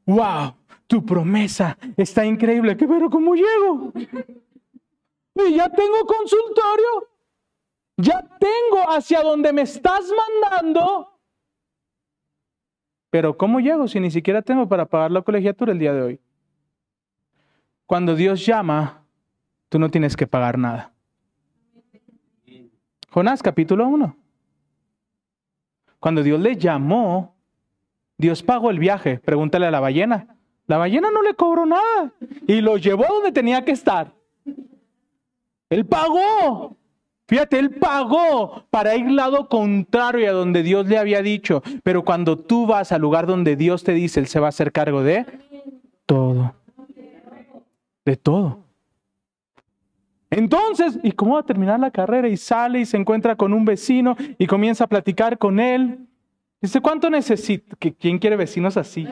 wow, 0.06 0.56
tu 0.88 1.06
promesa 1.06 1.78
está 1.98 2.26
increíble. 2.26 2.78
¿Qué 2.78 2.88
pero 2.88 3.10
cómo 3.10 3.36
llego? 3.36 3.92
Y 5.36 5.56
ya 5.56 5.70
tengo 5.70 6.06
consultorio. 6.06 7.10
Ya 7.98 8.22
tengo 8.40 8.90
hacia 8.92 9.22
donde 9.22 9.52
me 9.52 9.64
estás 9.64 10.10
mandando. 10.10 11.20
Pero 13.10 13.38
¿cómo 13.38 13.60
llego 13.60 13.90
si 13.90 14.00
ni 14.00 14.10
siquiera 14.10 14.42
tengo 14.42 14.70
para 14.70 14.86
pagar 14.86 15.12
la 15.12 15.22
colegiatura 15.22 15.74
el 15.74 15.80
día 15.80 15.92
de 15.92 16.02
hoy? 16.02 16.20
Cuando 17.86 18.16
Dios 18.16 18.46
llama, 18.46 19.01
tú 19.72 19.80
no 19.80 19.90
tienes 19.90 20.18
que 20.18 20.28
pagar 20.28 20.58
nada. 20.58 20.92
Jonás 23.10 23.42
capítulo 23.42 23.88
1. 23.88 24.18
Cuando 25.98 26.24
Dios 26.24 26.42
le 26.42 26.58
llamó, 26.58 27.36
Dios 28.18 28.44
pagó 28.44 28.70
el 28.70 28.80
viaje. 28.80 29.20
Pregúntale 29.20 29.68
a 29.68 29.72
la 29.72 29.80
ballena. 29.80 30.36
La 30.68 30.78
ballena 30.78 31.10
no 31.10 31.22
le 31.22 31.36
cobró 31.36 31.66
nada 31.66 32.12
y 32.48 32.60
lo 32.60 32.76
llevó 32.76 33.06
donde 33.08 33.32
tenía 33.32 33.64
que 33.64 33.72
estar. 33.72 34.14
Él 35.70 35.86
pagó. 35.86 36.76
Fíjate, 37.30 37.58
él 37.58 37.70
pagó 37.70 38.66
para 38.72 38.98
ir 38.98 39.10
lado 39.10 39.48
contrario 39.48 40.30
a 40.30 40.34
donde 40.34 40.64
Dios 40.64 40.86
le 40.86 40.98
había 40.98 41.22
dicho. 41.22 41.64
Pero 41.82 42.04
cuando 42.04 42.38
tú 42.38 42.68
vas 42.68 42.92
al 42.92 43.00
lugar 43.00 43.26
donde 43.26 43.56
Dios 43.56 43.86
te 43.86 43.94
dice, 43.94 44.20
Él 44.20 44.28
se 44.28 44.42
va 44.42 44.48
a 44.48 44.50
hacer 44.50 44.74
cargo 44.74 45.02
de 45.02 45.26
todo. 46.06 46.56
De 48.04 48.18
todo. 48.18 48.71
Entonces, 50.32 50.98
¿y 51.04 51.12
cómo 51.12 51.34
va 51.34 51.42
a 51.42 51.46
terminar 51.46 51.80
la 51.80 51.92
carrera? 51.92 52.30
Y 52.30 52.38
sale 52.38 52.80
y 52.80 52.86
se 52.86 52.96
encuentra 52.96 53.36
con 53.36 53.54
un 53.54 53.66
vecino 53.66 54.16
y 54.38 54.48
comienza 54.48 54.86
a 54.86 54.88
platicar 54.88 55.38
con 55.38 55.60
él. 55.60 56.08
Dice, 56.62 56.80
¿cuánto 56.80 57.10
necesito? 57.10 57.76
¿Quién 58.00 58.18
quiere 58.18 58.38
vecinos 58.38 58.78
así? 58.78 59.06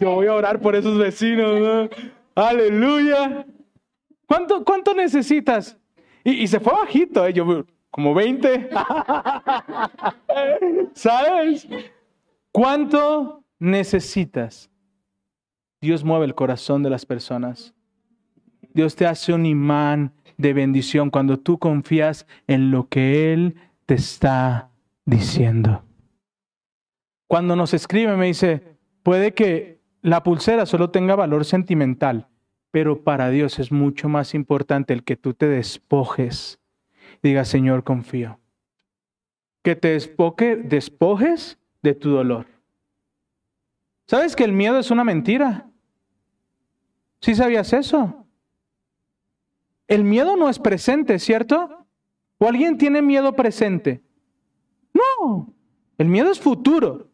Yo 0.00 0.14
voy 0.14 0.26
a 0.26 0.34
orar 0.34 0.60
por 0.60 0.74
esos 0.74 0.96
vecinos. 0.96 1.90
Aleluya. 2.34 3.44
¿Cuánto, 4.26 4.64
¿Cuánto 4.64 4.94
necesitas? 4.94 5.76
Y, 6.24 6.46
se 6.46 6.58
fue 6.58 6.72
bajito, 6.72 7.26
¿eh? 7.26 7.32
yo 7.32 7.66
como 7.90 8.14
20. 8.14 8.70
¿Sabes? 10.94 11.68
¿Cuánto 12.50 13.44
necesitas? 13.58 14.70
Dios 15.80 16.02
mueve 16.02 16.26
el 16.26 16.34
corazón 16.34 16.82
de 16.82 16.90
las 16.90 17.04
personas. 17.04 17.74
Dios 18.74 18.96
te 18.96 19.06
hace 19.06 19.32
un 19.32 19.46
imán 19.46 20.12
de 20.36 20.52
bendición 20.52 21.10
cuando 21.10 21.38
tú 21.38 21.58
confías 21.58 22.26
en 22.46 22.70
lo 22.70 22.88
que 22.88 23.32
Él 23.32 23.56
te 23.86 23.94
está 23.94 24.70
diciendo. 25.04 25.84
Cuando 27.26 27.56
nos 27.56 27.74
escribe 27.74 28.16
me 28.16 28.26
dice, 28.26 28.78
puede 29.02 29.34
que 29.34 29.80
la 30.00 30.22
pulsera 30.22 30.64
solo 30.64 30.90
tenga 30.90 31.16
valor 31.16 31.44
sentimental, 31.44 32.28
pero 32.70 33.02
para 33.02 33.30
Dios 33.30 33.58
es 33.58 33.72
mucho 33.72 34.08
más 34.08 34.34
importante 34.34 34.94
el 34.94 35.04
que 35.04 35.16
tú 35.16 35.34
te 35.34 35.48
despojes. 35.48 36.60
Diga, 37.22 37.44
Señor, 37.44 37.84
confío. 37.84 38.38
Que 39.62 39.74
te 39.76 39.88
despoque, 39.88 40.56
despojes 40.56 41.58
de 41.82 41.94
tu 41.94 42.10
dolor. 42.10 42.46
¿Sabes 44.06 44.36
que 44.36 44.44
el 44.44 44.52
miedo 44.52 44.78
es 44.78 44.90
una 44.90 45.04
mentira? 45.04 45.68
¿Sí 47.20 47.34
sabías 47.34 47.72
eso? 47.72 48.17
El 49.88 50.04
miedo 50.04 50.36
no 50.36 50.48
es 50.48 50.58
presente, 50.58 51.18
¿cierto? 51.18 51.86
¿O 52.38 52.46
alguien 52.46 52.78
tiene 52.78 53.02
miedo 53.02 53.34
presente? 53.34 54.02
No, 54.92 55.52
el 55.96 56.08
miedo 56.08 56.30
es 56.30 56.38
futuro, 56.38 57.08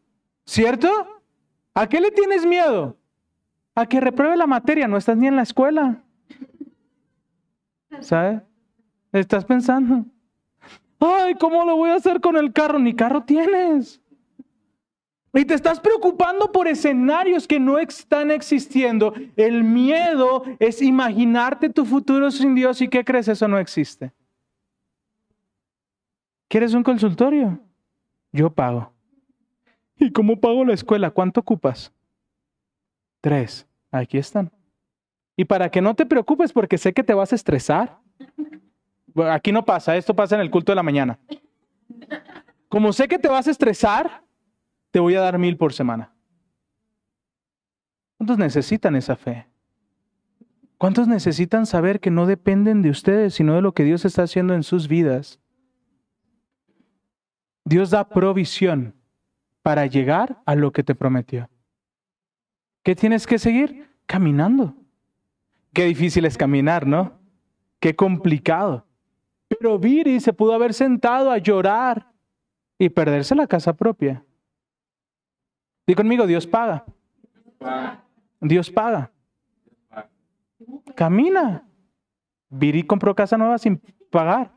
¿cierto? 0.44 0.88
¿A 1.72 1.88
qué 1.88 2.00
le 2.00 2.10
tienes 2.10 2.44
miedo? 2.44 2.96
A 3.74 3.86
que 3.86 4.00
repruebe 4.00 4.36
la 4.36 4.46
materia, 4.46 4.88
no 4.88 4.96
estás 4.96 5.16
ni 5.16 5.28
en 5.28 5.36
la 5.36 5.42
escuela. 5.42 6.02
¿Sabes? 8.00 8.42
Estás 9.12 9.44
pensando, 9.44 10.04
ay, 10.98 11.34
¿cómo 11.36 11.64
lo 11.64 11.76
voy 11.76 11.90
a 11.90 11.94
hacer 11.94 12.20
con 12.20 12.36
el 12.36 12.52
carro? 12.52 12.78
Ni 12.80 12.94
carro 12.94 13.22
tienes. 13.22 14.00
Y 15.34 15.44
te 15.44 15.54
estás 15.54 15.80
preocupando 15.80 16.52
por 16.52 16.68
escenarios 16.68 17.48
que 17.48 17.58
no 17.58 17.78
están 17.78 18.30
existiendo. 18.30 19.12
El 19.34 19.64
miedo 19.64 20.44
es 20.60 20.80
imaginarte 20.80 21.68
tu 21.70 21.84
futuro 21.84 22.30
sin 22.30 22.54
Dios 22.54 22.80
y 22.80 22.88
¿qué 22.88 23.04
crees? 23.04 23.26
Eso 23.26 23.48
no 23.48 23.58
existe. 23.58 24.12
¿Quieres 26.46 26.72
un 26.72 26.84
consultorio? 26.84 27.58
Yo 28.30 28.48
pago. 28.48 28.92
¿Y 29.98 30.12
cómo 30.12 30.38
pago 30.40 30.64
la 30.64 30.74
escuela? 30.74 31.10
¿Cuánto 31.10 31.40
ocupas? 31.40 31.92
Tres. 33.20 33.66
Aquí 33.90 34.18
están. 34.18 34.52
Y 35.36 35.44
para 35.44 35.68
que 35.68 35.80
no 35.80 35.94
te 35.94 36.06
preocupes 36.06 36.52
porque 36.52 36.78
sé 36.78 36.92
que 36.92 37.02
te 37.02 37.14
vas 37.14 37.32
a 37.32 37.36
estresar. 37.36 37.98
Aquí 39.30 39.52
no 39.52 39.64
pasa, 39.64 39.96
esto 39.96 40.14
pasa 40.14 40.34
en 40.34 40.40
el 40.40 40.50
culto 40.50 40.72
de 40.72 40.76
la 40.76 40.82
mañana. 40.82 41.18
Como 42.68 42.92
sé 42.92 43.06
que 43.06 43.18
te 43.18 43.28
vas 43.28 43.46
a 43.46 43.52
estresar, 43.52 44.23
te 44.94 45.00
voy 45.00 45.16
a 45.16 45.20
dar 45.22 45.40
mil 45.40 45.56
por 45.56 45.72
semana. 45.72 46.14
¿Cuántos 48.16 48.38
necesitan 48.38 48.94
esa 48.94 49.16
fe? 49.16 49.48
¿Cuántos 50.78 51.08
necesitan 51.08 51.66
saber 51.66 51.98
que 51.98 52.12
no 52.12 52.26
dependen 52.26 52.80
de 52.80 52.90
ustedes, 52.90 53.34
sino 53.34 53.56
de 53.56 53.60
lo 53.60 53.74
que 53.74 53.82
Dios 53.82 54.04
está 54.04 54.22
haciendo 54.22 54.54
en 54.54 54.62
sus 54.62 54.86
vidas? 54.86 55.40
Dios 57.64 57.90
da 57.90 58.08
provisión 58.08 58.94
para 59.62 59.84
llegar 59.86 60.40
a 60.46 60.54
lo 60.54 60.72
que 60.72 60.84
te 60.84 60.94
prometió. 60.94 61.50
¿Qué 62.84 62.94
tienes 62.94 63.26
que 63.26 63.40
seguir? 63.40 63.90
Caminando. 64.06 64.76
Qué 65.72 65.86
difícil 65.86 66.24
es 66.24 66.38
caminar, 66.38 66.86
¿no? 66.86 67.18
Qué 67.80 67.96
complicado. 67.96 68.86
Pero 69.48 69.76
Viri 69.76 70.20
se 70.20 70.32
pudo 70.32 70.52
haber 70.52 70.72
sentado 70.72 71.32
a 71.32 71.38
llorar 71.38 72.12
y 72.78 72.90
perderse 72.90 73.34
la 73.34 73.48
casa 73.48 73.72
propia. 73.72 74.23
Dí 75.86 75.94
conmigo, 75.94 76.26
Dios 76.26 76.46
paga. 76.46 76.84
Dios 78.40 78.70
paga. 78.70 79.10
Camina. 80.94 81.66
Viri 82.48 82.84
compró 82.84 83.14
casa 83.14 83.36
nueva 83.36 83.58
sin 83.58 83.80
pagar, 84.10 84.52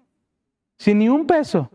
sin 0.77 0.99
ni 0.99 1.09
un 1.09 1.25
peso. 1.25 1.71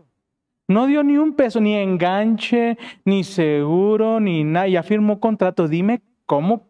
No 0.67 0.85
dio 0.85 1.03
ni 1.03 1.17
un 1.17 1.33
peso, 1.33 1.59
ni 1.59 1.75
enganche, 1.75 2.77
ni 3.03 3.25
seguro, 3.25 4.21
ni 4.21 4.45
nada. 4.45 4.67
Ya 4.69 4.83
firmó 4.83 5.19
contrato. 5.19 5.67
Dime 5.67 6.01
cómo, 6.25 6.67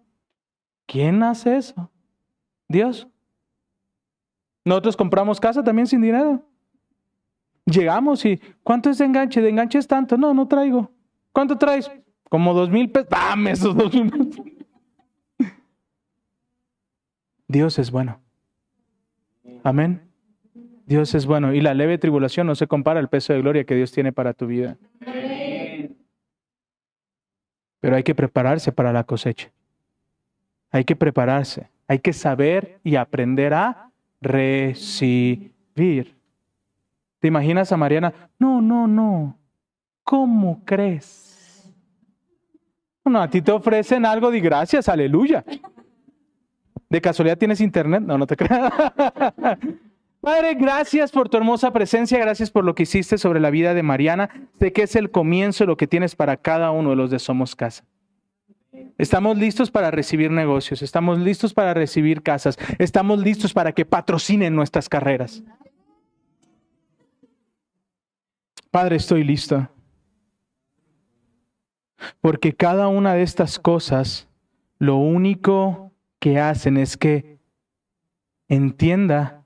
¿quién 0.87 1.21
hace 1.21 1.57
eso? 1.57 1.91
Dios. 2.67 3.07
Nosotros 4.65 4.97
compramos 4.97 5.39
casa 5.39 5.63
también 5.63 5.85
sin 5.85 6.01
dinero. 6.01 6.41
Llegamos 7.65 8.25
y, 8.25 8.41
¿cuánto 8.63 8.89
es 8.89 8.97
de 8.97 9.05
enganche? 9.05 9.41
De 9.41 9.49
enganche 9.49 9.77
es 9.77 9.87
tanto. 9.87 10.17
No, 10.17 10.33
no 10.33 10.47
traigo. 10.47 10.89
¿Cuánto 11.31 11.57
traes? 11.57 11.91
Como 12.33 12.55
dos 12.55 12.71
mil 12.71 12.89
pesos. 12.89 13.09
Dame 13.11 13.51
esos 13.51 13.75
dos 13.75 13.93
mil 13.93 14.09
pesos. 14.09 14.43
Dios 17.47 17.77
es 17.77 17.91
bueno. 17.91 18.19
Amén. 19.63 20.01
Dios 20.87 21.13
es 21.13 21.27
bueno. 21.27 21.53
Y 21.53 21.61
la 21.61 21.75
leve 21.75 21.99
tribulación 21.99 22.47
no 22.47 22.55
se 22.55 22.65
compara 22.65 22.99
al 22.99 23.07
peso 23.07 23.33
de 23.33 23.41
gloria 23.41 23.65
que 23.65 23.75
Dios 23.75 23.91
tiene 23.91 24.11
para 24.11 24.33
tu 24.33 24.47
vida. 24.47 24.77
Pero 27.79 27.95
hay 27.95 28.01
que 28.01 28.15
prepararse 28.15 28.71
para 28.71 28.91
la 28.91 29.03
cosecha. 29.03 29.51
Hay 30.71 30.85
que 30.85 30.95
prepararse. 30.95 31.69
Hay 31.87 31.99
que 31.99 32.13
saber 32.13 32.79
y 32.83 32.95
aprender 32.95 33.53
a 33.53 33.91
recibir. 34.21 35.51
¿Te 37.19 37.27
imaginas 37.27 37.71
a 37.71 37.77
Mariana? 37.77 38.11
No, 38.39 38.59
no, 38.59 38.87
no. 38.87 39.37
¿Cómo 40.03 40.63
crees? 40.65 41.32
No, 43.05 43.21
a 43.21 43.29
ti 43.29 43.41
te 43.41 43.51
ofrecen 43.51 44.05
algo 44.05 44.31
de 44.31 44.39
gracias, 44.39 44.87
aleluya. 44.87 45.43
¿De 46.89 47.01
casualidad 47.01 47.37
tienes 47.37 47.59
internet? 47.59 48.01
No, 48.03 48.17
no 48.17 48.27
te 48.27 48.35
creas. 48.35 48.71
Padre, 50.21 50.53
gracias 50.53 51.11
por 51.11 51.27
tu 51.27 51.35
hermosa 51.35 51.73
presencia, 51.73 52.17
gracias 52.17 52.49
por 52.49 52.63
lo 52.63 52.75
que 52.75 52.83
hiciste 52.83 53.17
sobre 53.17 53.41
la 53.41 53.49
vida 53.49 53.73
de 53.73 53.83
Mariana. 53.83 54.29
Sé 54.57 54.71
que 54.71 54.83
es 54.83 54.95
el 54.95 55.11
comienzo 55.11 55.65
de 55.65 55.67
lo 55.67 55.75
que 55.75 55.85
tienes 55.85 56.15
para 56.15 56.37
cada 56.37 56.71
uno 56.71 56.91
de 56.91 56.95
los 56.95 57.11
de 57.11 57.19
Somos 57.19 57.57
Casa. 57.57 57.83
Estamos 58.97 59.37
listos 59.37 59.69
para 59.69 59.91
recibir 59.91 60.31
negocios, 60.31 60.81
estamos 60.81 61.19
listos 61.19 61.53
para 61.53 61.73
recibir 61.73 62.21
casas, 62.23 62.57
estamos 62.79 63.19
listos 63.19 63.53
para 63.53 63.73
que 63.73 63.85
patrocinen 63.85 64.55
nuestras 64.55 64.87
carreras. 64.87 65.43
Padre, 68.71 68.95
estoy 68.95 69.23
listo. 69.23 69.67
Porque 72.21 72.53
cada 72.53 72.87
una 72.87 73.13
de 73.13 73.23
estas 73.23 73.59
cosas, 73.59 74.27
lo 74.79 74.97
único 74.97 75.91
que 76.19 76.39
hacen 76.39 76.77
es 76.77 76.97
que 76.97 77.39
entienda 78.47 79.43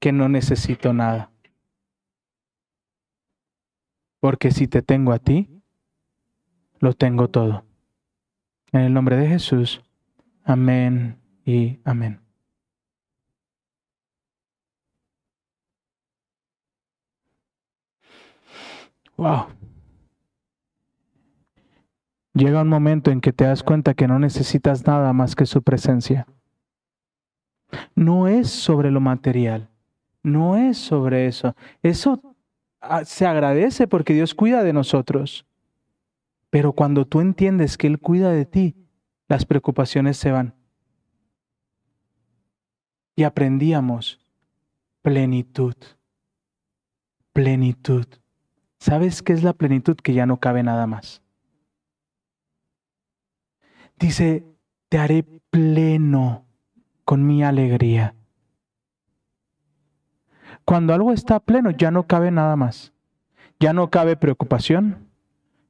que 0.00 0.12
no 0.12 0.28
necesito 0.28 0.92
nada. 0.92 1.30
Porque 4.20 4.50
si 4.50 4.66
te 4.68 4.82
tengo 4.82 5.12
a 5.12 5.18
ti, 5.18 5.62
lo 6.78 6.92
tengo 6.94 7.28
todo. 7.28 7.64
En 8.72 8.80
el 8.80 8.92
nombre 8.92 9.16
de 9.16 9.28
Jesús. 9.28 9.82
Amén 10.44 11.18
y 11.44 11.78
amén. 11.84 12.20
Wow. 19.16 19.63
Llega 22.34 22.62
un 22.62 22.68
momento 22.68 23.12
en 23.12 23.20
que 23.20 23.32
te 23.32 23.44
das 23.44 23.62
cuenta 23.62 23.94
que 23.94 24.08
no 24.08 24.18
necesitas 24.18 24.84
nada 24.86 25.12
más 25.12 25.36
que 25.36 25.46
su 25.46 25.62
presencia. 25.62 26.26
No 27.94 28.26
es 28.26 28.50
sobre 28.50 28.90
lo 28.90 29.00
material, 29.00 29.70
no 30.22 30.56
es 30.56 30.76
sobre 30.76 31.26
eso. 31.26 31.54
Eso 31.82 32.20
ah, 32.80 33.04
se 33.04 33.24
agradece 33.24 33.86
porque 33.86 34.14
Dios 34.14 34.34
cuida 34.34 34.64
de 34.64 34.72
nosotros. 34.72 35.46
Pero 36.50 36.72
cuando 36.72 37.06
tú 37.06 37.20
entiendes 37.20 37.78
que 37.78 37.86
Él 37.86 38.00
cuida 38.00 38.30
de 38.30 38.46
ti, 38.46 38.76
las 39.28 39.44
preocupaciones 39.44 40.16
se 40.16 40.32
van. 40.32 40.54
Y 43.16 43.22
aprendíamos 43.22 44.20
plenitud. 45.02 45.76
Plenitud. 47.32 48.06
¿Sabes 48.78 49.22
qué 49.22 49.32
es 49.32 49.44
la 49.44 49.52
plenitud? 49.52 49.96
Que 49.96 50.14
ya 50.14 50.26
no 50.26 50.38
cabe 50.38 50.62
nada 50.62 50.86
más. 50.86 51.23
Dice, 53.98 54.44
te 54.88 54.98
haré 54.98 55.24
pleno 55.50 56.44
con 57.04 57.26
mi 57.26 57.42
alegría. 57.42 58.14
Cuando 60.64 60.94
algo 60.94 61.12
está 61.12 61.40
pleno, 61.40 61.70
ya 61.70 61.90
no 61.90 62.06
cabe 62.06 62.30
nada 62.30 62.56
más. 62.56 62.92
Ya 63.60 63.72
no 63.72 63.90
cabe 63.90 64.16
preocupación, 64.16 65.08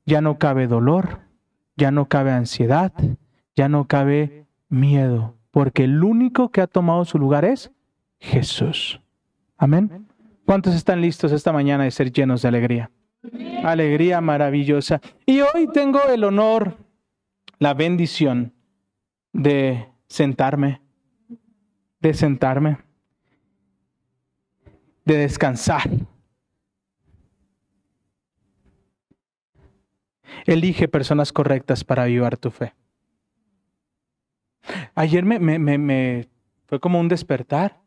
ya 0.07 0.21
no 0.21 0.39
cabe 0.39 0.67
dolor, 0.67 1.21
ya 1.77 1.91
no 1.91 2.09
cabe 2.09 2.33
ansiedad, 2.33 2.93
ya 3.55 3.69
no 3.69 3.87
cabe 3.87 4.47
miedo, 4.69 5.37
porque 5.51 5.85
el 5.85 6.03
único 6.03 6.51
que 6.51 6.61
ha 6.61 6.67
tomado 6.67 7.05
su 7.05 7.19
lugar 7.19 7.45
es 7.45 7.71
Jesús. 8.19 9.01
Amén. 9.57 10.07
¿Cuántos 10.47 10.75
están 10.75 11.01
listos 11.01 11.33
esta 11.33 11.53
mañana 11.53 11.85
de 11.85 11.91
ser 11.91 12.13
llenos 12.13 12.43
de 12.43 12.49
alegría? 12.49 12.91
Alegría 13.65 14.21
maravillosa. 14.21 15.01
Y 15.25 15.41
hoy 15.41 15.69
tengo 15.73 16.03
el 16.09 16.25
honor, 16.25 16.77
la 17.59 17.75
bendición 17.75 18.55
de 19.33 19.89
sentarme, 20.07 20.81
de 22.01 22.15
sentarme, 22.15 22.79
de 25.05 25.19
descansar 25.19 25.89
Elige 30.47 30.89
personas 30.89 31.33
correctas 31.33 31.85
para 31.85 32.03
avivar 32.03 32.37
tu 32.37 32.51
fe. 32.51 32.75
Ayer 34.95 35.25
me, 35.25 35.39
me, 35.39 36.29
fue 36.67 36.81
como 36.81 37.01
un 37.01 37.09
despertar 37.09 37.81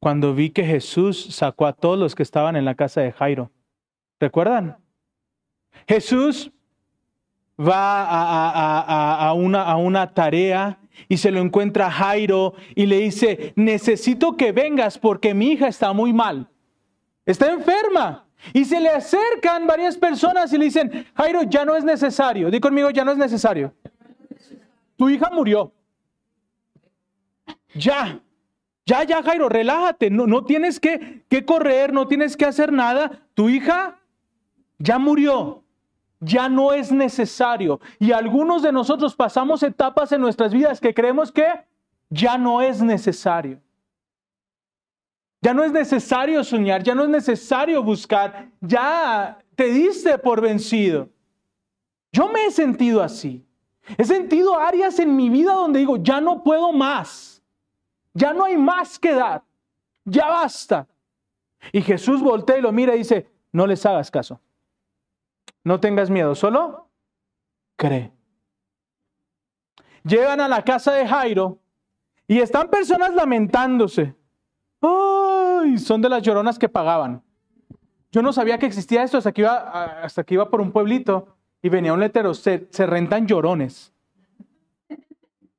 cuando 0.00 0.34
vi 0.34 0.50
que 0.50 0.64
Jesús 0.64 1.34
sacó 1.34 1.66
a 1.66 1.72
todos 1.72 1.98
los 1.98 2.14
que 2.14 2.22
estaban 2.22 2.56
en 2.56 2.64
la 2.64 2.74
casa 2.74 3.00
de 3.00 3.12
Jairo. 3.12 3.50
¿Recuerdan? 4.20 4.76
Jesús 5.88 6.52
va 7.60 8.04
a, 8.04 8.50
a, 8.50 9.28
a, 9.28 9.32
una, 9.32 9.62
a, 9.62 9.76
una, 9.76 10.12
tarea 10.12 10.78
y 11.08 11.16
se 11.16 11.30
lo 11.30 11.40
encuentra 11.40 11.90
Jairo 11.90 12.54
y 12.74 12.86
le 12.86 12.98
dice, 12.98 13.52
necesito 13.56 14.36
que 14.36 14.52
vengas 14.52 14.98
porque 14.98 15.34
mi 15.34 15.52
hija 15.52 15.68
está 15.68 15.92
muy 15.92 16.12
mal. 16.12 16.48
Está 17.26 17.50
enferma. 17.50 18.24
Y 18.52 18.64
se 18.64 18.78
le 18.78 18.90
acercan 18.90 19.66
varias 19.66 19.96
personas 19.96 20.52
y 20.52 20.58
le 20.58 20.66
dicen, 20.66 21.06
Jairo, 21.14 21.44
ya 21.44 21.64
no 21.64 21.76
es 21.76 21.84
necesario. 21.84 22.50
Di 22.50 22.60
conmigo, 22.60 22.90
ya 22.90 23.04
no 23.04 23.12
es 23.12 23.18
necesario. 23.18 23.72
Tu 24.96 25.08
hija 25.08 25.30
murió. 25.30 25.72
Ya. 27.74 28.20
Ya, 28.86 29.02
ya, 29.04 29.22
Jairo, 29.22 29.48
relájate. 29.48 30.10
No, 30.10 30.26
no 30.26 30.44
tienes 30.44 30.78
que, 30.78 31.22
que 31.28 31.44
correr, 31.46 31.92
no 31.92 32.06
tienes 32.06 32.36
que 32.36 32.44
hacer 32.44 32.70
nada. 32.70 33.22
Tu 33.32 33.48
hija 33.48 33.98
ya 34.78 34.98
murió. 34.98 35.63
Ya 36.24 36.48
no 36.48 36.72
es 36.72 36.90
necesario. 36.90 37.80
Y 37.98 38.12
algunos 38.12 38.62
de 38.62 38.72
nosotros 38.72 39.14
pasamos 39.14 39.62
etapas 39.62 40.10
en 40.12 40.22
nuestras 40.22 40.52
vidas 40.52 40.80
que 40.80 40.94
creemos 40.94 41.30
que 41.30 41.46
ya 42.08 42.38
no 42.38 42.62
es 42.62 42.82
necesario. 42.82 43.60
Ya 45.42 45.52
no 45.52 45.62
es 45.62 45.72
necesario 45.72 46.42
soñar, 46.42 46.82
ya 46.82 46.94
no 46.94 47.02
es 47.02 47.10
necesario 47.10 47.82
buscar, 47.82 48.48
ya 48.62 49.38
te 49.54 49.66
diste 49.66 50.16
por 50.16 50.40
vencido. 50.40 51.10
Yo 52.12 52.28
me 52.28 52.46
he 52.46 52.50
sentido 52.50 53.02
así. 53.02 53.44
He 53.98 54.04
sentido 54.04 54.58
áreas 54.58 54.98
en 54.98 55.14
mi 55.14 55.28
vida 55.28 55.52
donde 55.52 55.80
digo, 55.80 55.98
ya 55.98 56.20
no 56.22 56.42
puedo 56.42 56.72
más. 56.72 57.42
Ya 58.14 58.32
no 58.32 58.44
hay 58.44 58.56
más 58.56 58.98
que 58.98 59.12
dar. 59.12 59.42
Ya 60.06 60.28
basta. 60.28 60.86
Y 61.72 61.82
Jesús 61.82 62.22
voltea 62.22 62.56
y 62.56 62.62
lo 62.62 62.72
mira 62.72 62.94
y 62.94 62.98
dice, 62.98 63.28
no 63.52 63.66
les 63.66 63.84
hagas 63.84 64.10
caso. 64.10 64.40
No 65.64 65.80
tengas 65.80 66.10
miedo, 66.10 66.34
solo 66.34 66.90
cree. 67.76 68.12
Llegan 70.04 70.40
a 70.40 70.48
la 70.48 70.62
casa 70.62 70.92
de 70.92 71.08
Jairo 71.08 71.58
y 72.28 72.40
están 72.40 72.68
personas 72.68 73.14
lamentándose. 73.14 74.14
¡Ay! 74.82 75.78
Son 75.78 76.02
de 76.02 76.10
las 76.10 76.22
lloronas 76.22 76.58
que 76.58 76.68
pagaban. 76.68 77.22
Yo 78.12 78.22
no 78.22 78.32
sabía 78.32 78.58
que 78.58 78.66
existía 78.66 79.02
esto 79.02 79.18
hasta 79.18 79.32
que 79.32 79.40
iba, 79.40 80.02
hasta 80.02 80.22
que 80.22 80.34
iba 80.34 80.50
por 80.50 80.60
un 80.60 80.70
pueblito 80.70 81.36
y 81.62 81.70
venía 81.70 81.94
un 81.94 82.00
letrero, 82.00 82.34
se, 82.34 82.68
se 82.70 82.86
rentan 82.86 83.26
llorones. 83.26 83.92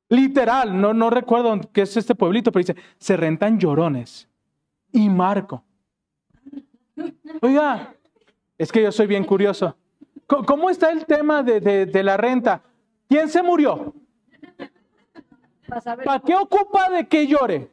Literal, 0.07 0.79
no, 0.79 0.93
no 0.93 1.09
recuerdo 1.09 1.59
qué 1.73 1.81
es 1.81 1.97
este 1.97 2.13
pueblito, 2.13 2.51
pero 2.51 2.61
dice, 2.65 2.75
se 2.99 3.17
rentan 3.17 3.59
llorones. 3.59 4.29
Y 4.91 5.09
Marco. 5.09 5.63
Oiga, 7.41 7.95
es 8.57 8.71
que 8.71 8.83
yo 8.83 8.91
soy 8.91 9.07
bien 9.07 9.23
curioso. 9.23 9.75
¿Cómo 10.27 10.69
está 10.69 10.89
el 10.91 11.05
tema 11.05 11.43
de, 11.43 11.59
de- 11.59 11.85
de 11.85 12.03
la 12.03 12.17
renta? 12.17 12.61
¿Quién 13.07 13.29
se 13.29 13.43
murió? 13.43 13.93
¿Para 16.03 16.19
qué 16.19 16.35
ocupa 16.35 16.89
de 16.89 17.07
que 17.07 17.27
llore? 17.27 17.71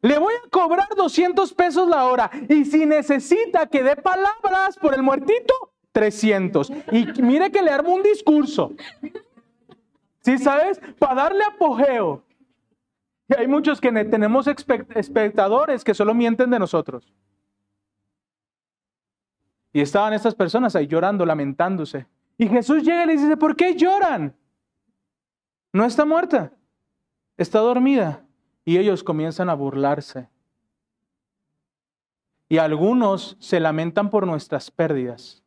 Le 0.00 0.18
voy 0.18 0.32
a 0.34 0.48
cobrar 0.50 0.88
200 0.96 1.52
pesos 1.54 1.88
la 1.88 2.06
hora. 2.06 2.30
Y 2.48 2.64
si 2.64 2.86
necesita 2.86 3.66
que 3.66 3.82
dé 3.82 3.96
palabras 3.96 4.76
por 4.80 4.94
el 4.94 5.02
muertito, 5.02 5.54
300. 5.92 6.70
Y 6.92 7.06
mire 7.22 7.50
que 7.50 7.62
le 7.62 7.70
armo 7.70 7.94
un 7.94 8.02
discurso. 8.02 8.72
¿Sí 10.20 10.38
sabes? 10.38 10.80
Para 10.98 11.14
darle 11.22 11.42
apogeo. 11.44 12.22
Y 13.28 13.34
hay 13.38 13.48
muchos 13.48 13.80
que 13.80 13.90
ne- 13.90 14.04
tenemos 14.04 14.46
espectadores 14.46 15.82
que 15.84 15.94
solo 15.94 16.14
mienten 16.14 16.50
de 16.50 16.58
nosotros. 16.58 17.12
Y 19.78 19.80
estaban 19.80 20.12
estas 20.12 20.34
personas 20.34 20.74
ahí 20.74 20.88
llorando, 20.88 21.24
lamentándose. 21.24 22.04
Y 22.36 22.48
Jesús 22.48 22.82
llega 22.82 23.04
y 23.04 23.06
les 23.06 23.22
dice, 23.22 23.36
¿por 23.36 23.54
qué 23.54 23.76
lloran? 23.76 24.34
No 25.72 25.84
está 25.84 26.04
muerta, 26.04 26.52
está 27.36 27.60
dormida. 27.60 28.24
Y 28.64 28.76
ellos 28.76 29.04
comienzan 29.04 29.48
a 29.48 29.54
burlarse. 29.54 30.28
Y 32.48 32.58
algunos 32.58 33.36
se 33.38 33.60
lamentan 33.60 34.10
por 34.10 34.26
nuestras 34.26 34.68
pérdidas. 34.68 35.44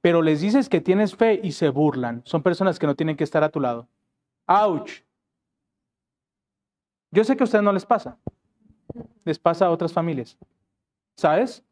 Pero 0.00 0.22
les 0.22 0.40
dices 0.40 0.70
que 0.70 0.80
tienes 0.80 1.14
fe 1.14 1.38
y 1.42 1.52
se 1.52 1.68
burlan. 1.68 2.22
Son 2.24 2.42
personas 2.42 2.78
que 2.78 2.86
no 2.86 2.94
tienen 2.94 3.14
que 3.14 3.24
estar 3.24 3.44
a 3.44 3.50
tu 3.50 3.60
lado. 3.60 3.86
¡Auch! 4.46 4.90
Yo 7.10 7.24
sé 7.24 7.36
que 7.36 7.42
a 7.42 7.44
ustedes 7.44 7.62
no 7.62 7.74
les 7.74 7.84
pasa. 7.84 8.16
Les 9.22 9.38
pasa 9.38 9.66
a 9.66 9.70
otras 9.70 9.92
familias. 9.92 10.38
¿Sabes? 11.14 11.62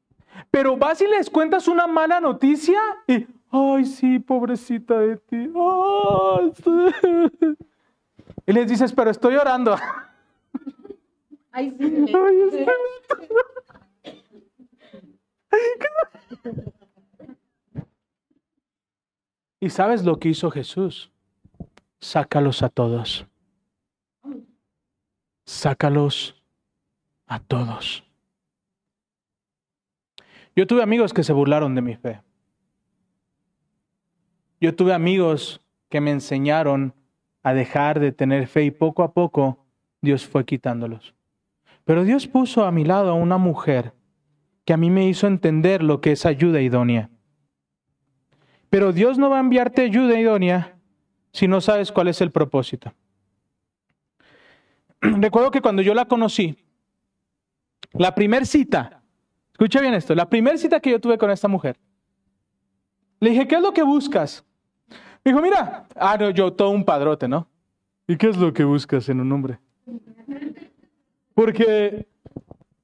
Pero 0.51 0.77
vas 0.77 1.01
y 1.01 1.07
les 1.07 1.31
cuentas 1.31 1.69
una 1.69 1.87
mala 1.87 2.21
noticia 2.21 2.81
y, 3.07 3.27
ay, 3.51 3.85
sí, 3.85 4.19
pobrecita 4.19 4.99
de 4.99 5.17
ti. 5.17 5.53
Sí". 6.65 6.73
Y 8.47 8.53
les 8.53 8.69
dices, 8.69 8.93
pero 8.93 9.11
estoy 9.11 9.35
llorando. 9.35 9.77
Ay, 11.53 11.75
sí. 11.79 12.15
Ay, 15.51 15.61
¿Y 19.61 19.71
sabes 19.71 20.05
lo 20.05 20.19
que 20.19 20.29
hizo 20.29 20.51
Jesús? 20.51 21.11
Sácalos 22.01 22.63
a 22.63 22.69
todos. 22.69 23.27
Sácalos 25.45 26.41
a 27.27 27.41
todos. 27.41 28.05
Yo 30.59 30.67
tuve 30.67 30.83
amigos 30.83 31.15
que 31.15 31.23
se 31.23 31.33
burlaron 31.33 31.77
de 31.77 31.83
mi 31.83 31.95
fe. 31.95 32.21
Yo 34.61 34.75
tuve 34.75 34.93
amigos 34.93 35.61
que 35.89 36.01
me 36.01 36.11
enseñaron 36.11 36.95
a 37.45 37.55
dejar 37.55 38.01
de 38.01 38.11
tener 38.11 38.49
fe 38.49 38.65
y 38.65 38.73
poco 38.73 39.05
a 39.05 39.15
poco 39.15 39.65
Dios 40.01 40.27
fue 40.27 40.45
quitándolos. 40.45 41.15
Pero 41.85 42.03
Dios 42.03 42.27
puso 42.27 42.65
a 42.65 42.73
mi 42.73 42.85
lado 42.85 43.11
a 43.11 43.15
una 43.15 43.39
mujer 43.39 43.95
que 44.65 44.73
a 44.73 44.77
mí 44.77 44.91
me 44.91 45.07
hizo 45.07 45.29
entender 45.29 45.85
lo 45.85 46.01
que 46.01 46.11
es 46.11 46.27
ayuda 46.27 46.61
idónea. 46.61 47.09
Pero 48.69 48.93
Dios 48.93 49.17
no 49.17 49.31
va 49.31 49.37
a 49.37 49.43
enviarte 49.43 49.83
ayuda 49.83 50.19
idónea 50.19 50.77
si 51.31 51.47
no 51.47 51.61
sabes 51.61 51.93
cuál 51.93 52.09
es 52.09 52.21
el 52.21 52.33
propósito. 52.33 52.93
Recuerdo 55.03 55.53
que 55.53 55.61
cuando 55.61 55.83
yo 55.83 55.95
la 55.95 56.07
conocí, 56.07 56.59
la 57.93 58.13
primer 58.17 58.45
cita, 58.45 58.98
escucha 59.59 59.81
bien 59.81 59.95
esto, 59.95 60.15
la 60.15 60.31
primer 60.31 60.57
cita 60.57 60.79
que 60.79 60.91
yo 60.93 61.01
tuve 61.01 61.19
con 61.19 61.33
esta 61.33 61.49
mujer, 61.49 61.77
le 63.19 63.31
dije, 63.31 63.49
¿qué 63.49 63.57
es 63.57 63.61
lo 63.61 63.73
que 63.73 63.83
buscas? 63.83 64.45
Me 65.25 65.33
dijo, 65.33 65.43
mira, 65.43 65.89
ah, 65.97 66.17
no, 66.17 66.31
yo 66.31 66.53
todo 66.53 66.71
un 66.71 66.85
padrote, 66.85 67.27
¿no? 67.27 67.49
¿Y 68.07 68.17
qué 68.17 68.29
es 68.29 68.37
lo 68.37 68.53
que 68.53 68.63
buscas 68.63 69.09
en 69.09 69.21
un 69.21 69.33
hombre? 69.33 69.59
Porque 71.35 72.07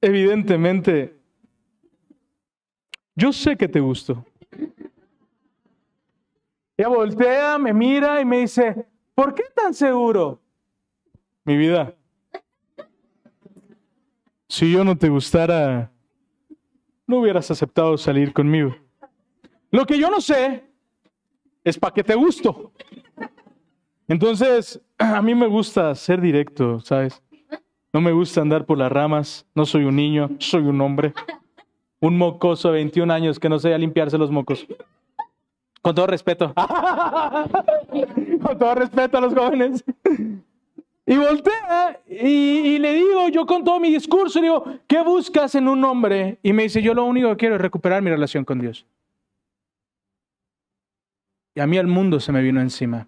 evidentemente 0.01 1.17
yo 3.15 3.31
sé 3.31 3.55
que 3.55 3.69
te 3.69 3.79
gusto. 3.79 4.25
Ella 6.75 6.89
voltea, 6.89 7.57
me 7.57 7.71
mira 7.71 8.19
y 8.19 8.25
me 8.25 8.39
dice, 8.39 8.85
¿por 9.13 9.33
qué 9.33 9.43
tan 9.55 9.73
seguro? 9.73 10.41
Mi 11.45 11.55
vida. 11.55 11.95
Si 14.49 14.69
yo 14.69 14.83
no 14.83 14.97
te 14.97 15.07
gustara, 15.07 15.94
no 17.07 17.19
hubieras 17.19 17.49
aceptado 17.51 17.97
salir 17.97 18.33
conmigo. 18.33 18.75
Lo 19.71 19.85
que 19.85 19.97
yo 19.97 20.09
no 20.09 20.21
sé 20.21 20.63
es 21.63 21.77
para 21.77 21.93
qué 21.93 22.03
te 22.03 22.15
gusto. 22.15 22.71
Entonces, 24.07 24.81
a 24.97 25.21
mí 25.21 25.35
me 25.35 25.47
gusta 25.47 25.93
ser 25.95 26.21
directo, 26.21 26.79
¿sabes? 26.79 27.21
No 27.91 28.01
me 28.01 28.11
gusta 28.11 28.41
andar 28.41 28.65
por 28.65 28.77
las 28.77 28.91
ramas. 28.91 29.45
No 29.55 29.65
soy 29.65 29.85
un 29.85 29.95
niño, 29.95 30.29
soy 30.39 30.63
un 30.63 30.81
hombre. 30.81 31.13
Un 32.01 32.17
mocoso 32.17 32.67
de 32.69 32.75
21 32.75 33.11
años 33.11 33.39
que 33.39 33.49
no 33.49 33.57
sé 33.57 33.77
limpiarse 33.77 34.17
los 34.17 34.29
mocos. 34.29 34.67
Con 35.81 35.95
todo 35.95 36.07
respeto. 36.07 36.53
con 38.43 38.57
todo 38.57 38.75
respeto 38.75 39.17
a 39.17 39.21
los 39.21 39.33
jóvenes. 39.33 39.83
Y 41.07 41.17
voltea 41.17 42.01
y, 42.07 42.79
le 42.79 42.93
digo, 42.93 43.29
yo 43.29 43.45
con 43.45 43.63
todo 43.63 43.79
mi 43.79 43.91
discurso, 43.91 44.41
digo, 44.41 44.65
¿qué 44.87 45.03
buscas 45.03 45.53
en 45.53 45.67
un 45.67 45.83
hombre? 45.83 46.39
Y 46.41 46.51
me 46.51 46.63
dice, 46.63 46.81
yo 46.81 46.95
lo 46.95 47.05
único 47.05 47.29
que 47.29 47.37
quiero 47.37 47.55
es 47.55 47.61
recuperar 47.61 48.01
mi 48.01 48.09
relación 48.09 48.43
con 48.43 48.59
Dios. 48.59 48.87
Y 51.53 51.59
a 51.59 51.67
mí 51.67 51.77
el 51.77 51.87
mundo 51.87 52.19
se 52.19 52.31
me 52.31 52.41
vino 52.41 52.59
encima. 52.59 53.07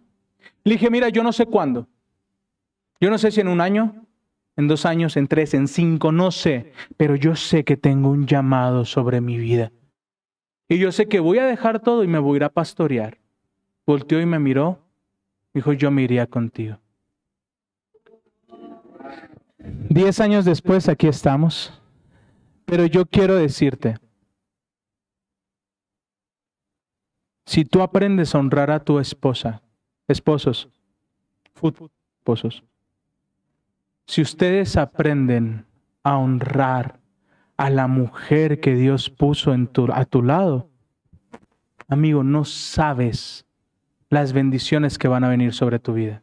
Le 0.64 0.74
dije, 0.74 0.92
mira, 0.92 1.10
yo 1.10 1.24
no 1.24 1.34
sé 1.34 1.48
cuándo. 1.48 1.88
Yo 3.02 3.10
no 3.10 3.18
sé 3.18 3.32
si 3.32 3.42
en 3.42 3.48
un 3.48 3.62
año, 3.62 4.06
en 4.56 4.68
dos 4.68 4.86
años, 4.86 5.18
en 5.18 5.28
tres, 5.28 5.56
en 5.56 5.68
cinco, 5.68 6.12
no 6.12 6.30
sé. 6.30 6.72
Pero 6.98 7.16
yo 7.16 7.36
sé 7.36 7.64
que 7.64 7.78
tengo 7.78 8.10
un 8.10 8.28
llamado 8.28 8.86
sobre 8.86 9.22
mi 9.22 9.38
vida. 9.38 9.72
Y 10.70 10.78
yo 10.78 10.92
sé 10.92 11.08
que 11.08 11.20
voy 11.20 11.40
a 11.40 11.46
dejar 11.46 11.80
todo 11.80 12.04
y 12.04 12.08
me 12.08 12.20
voy 12.20 12.36
a 12.36 12.38
ir 12.38 12.44
a 12.44 12.50
pastorear. 12.50 13.18
Volteó 13.88 14.22
y 14.22 14.26
me 14.28 14.38
miró. 14.38 14.80
Dijo, 15.54 15.74
yo 15.74 15.90
me 15.90 16.04
iría 16.04 16.28
contigo. 16.28 16.78
Diez 19.90 20.20
años 20.20 20.46
después, 20.46 20.88
aquí 20.90 21.08
estamos. 21.08 21.74
Pero 22.66 22.86
yo 22.86 23.06
quiero 23.06 23.36
decirte, 23.36 23.98
si 27.46 27.64
tú 27.64 27.82
aprendes 27.82 28.36
a 28.36 28.40
honrar 28.40 28.72
a 28.72 28.82
tu 28.82 29.00
esposa, 29.00 29.62
esposos, 30.08 30.70
esposos, 32.20 32.64
si 34.06 34.22
ustedes 34.22 34.76
aprenden 34.76 35.66
a 36.04 36.18
honrar 36.18 37.00
a 37.56 37.70
la 37.70 37.88
mujer 37.88 38.60
que 38.60 38.76
Dios 38.76 39.10
puso 39.10 39.54
en 39.54 39.68
tu, 39.68 39.92
a 39.92 40.06
tu 40.06 40.22
lado, 40.22 40.70
amigo, 41.88 42.24
no 42.24 42.46
sabes 42.46 43.46
las 44.10 44.34
bendiciones 44.34 44.98
que 44.98 45.08
van 45.08 45.24
a 45.24 45.30
venir 45.30 45.54
sobre 45.54 45.80
tu 45.80 45.94
vida. 45.94 46.22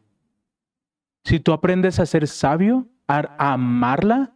Si 1.23 1.39
tú 1.39 1.53
aprendes 1.53 1.99
a 1.99 2.05
ser 2.05 2.27
sabio, 2.27 2.87
a 3.07 3.53
amarla, 3.53 4.33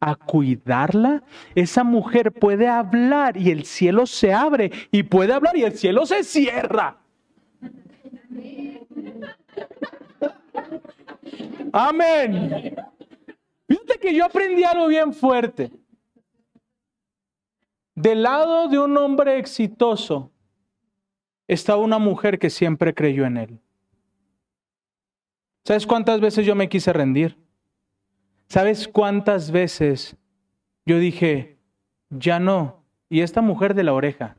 a 0.00 0.14
cuidarla, 0.14 1.22
esa 1.54 1.84
mujer 1.84 2.32
puede 2.32 2.68
hablar 2.68 3.36
y 3.36 3.50
el 3.50 3.64
cielo 3.64 4.06
se 4.06 4.32
abre 4.32 4.70
y 4.90 5.02
puede 5.02 5.32
hablar 5.32 5.56
y 5.56 5.64
el 5.64 5.76
cielo 5.76 6.06
se 6.06 6.24
cierra. 6.24 6.96
Amén. 11.72 12.74
Fíjate 13.68 13.98
que 14.00 14.14
yo 14.14 14.24
aprendí 14.24 14.64
algo 14.64 14.88
bien 14.88 15.12
fuerte. 15.12 15.70
Del 17.94 18.22
lado 18.22 18.68
de 18.68 18.78
un 18.78 18.96
hombre 18.96 19.38
exitoso 19.38 20.32
estaba 21.46 21.82
una 21.82 21.98
mujer 21.98 22.38
que 22.38 22.48
siempre 22.48 22.94
creyó 22.94 23.26
en 23.26 23.36
él. 23.36 23.60
¿Sabes 25.64 25.86
cuántas 25.86 26.20
veces 26.20 26.46
yo 26.46 26.54
me 26.54 26.68
quise 26.68 26.92
rendir? 26.92 27.36
¿Sabes 28.50 28.88
cuántas 28.88 29.52
veces 29.52 30.16
yo 30.84 30.98
dije, 30.98 31.56
ya 32.08 32.40
no? 32.40 32.82
Y 33.08 33.20
esta 33.20 33.42
mujer 33.42 33.74
de 33.74 33.84
la 33.84 33.92
oreja, 33.92 34.38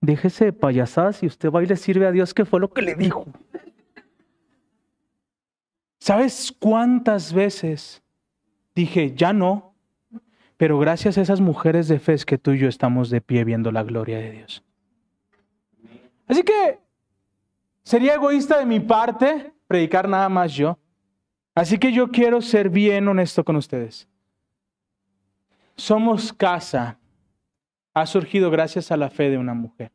déjese 0.00 0.46
de 0.46 0.52
payasadas 0.54 1.22
y 1.22 1.26
usted 1.26 1.50
va 1.50 1.62
y 1.62 1.66
le 1.66 1.76
sirve 1.76 2.06
a 2.06 2.10
Dios 2.10 2.32
que 2.32 2.46
fue 2.46 2.58
lo 2.58 2.70
que 2.70 2.80
le 2.80 2.94
dijo. 2.94 3.26
¿Sabes 6.00 6.54
cuántas 6.58 7.34
veces 7.34 8.02
dije, 8.74 9.14
ya 9.14 9.34
no? 9.34 9.74
Pero 10.56 10.78
gracias 10.78 11.18
a 11.18 11.20
esas 11.20 11.42
mujeres 11.42 11.86
de 11.86 11.98
fe 11.98 12.14
es 12.14 12.24
que 12.24 12.38
tú 12.38 12.52
y 12.52 12.60
yo 12.60 12.68
estamos 12.68 13.10
de 13.10 13.20
pie 13.20 13.44
viendo 13.44 13.70
la 13.70 13.82
gloria 13.82 14.16
de 14.16 14.30
Dios. 14.30 14.64
Así 16.26 16.42
que 16.42 16.78
sería 17.82 18.14
egoísta 18.14 18.58
de 18.58 18.64
mi 18.64 18.80
parte 18.80 19.52
predicar 19.66 20.08
nada 20.08 20.30
más 20.30 20.54
yo. 20.54 20.78
Así 21.58 21.78
que 21.78 21.90
yo 21.90 22.12
quiero 22.12 22.40
ser 22.40 22.70
bien 22.70 23.08
honesto 23.08 23.44
con 23.44 23.56
ustedes. 23.56 24.06
Somos 25.74 26.32
casa. 26.32 27.00
Ha 27.94 28.06
surgido 28.06 28.52
gracias 28.52 28.92
a 28.92 28.96
la 28.96 29.10
fe 29.10 29.28
de 29.28 29.38
una 29.38 29.54
mujer. 29.54 29.90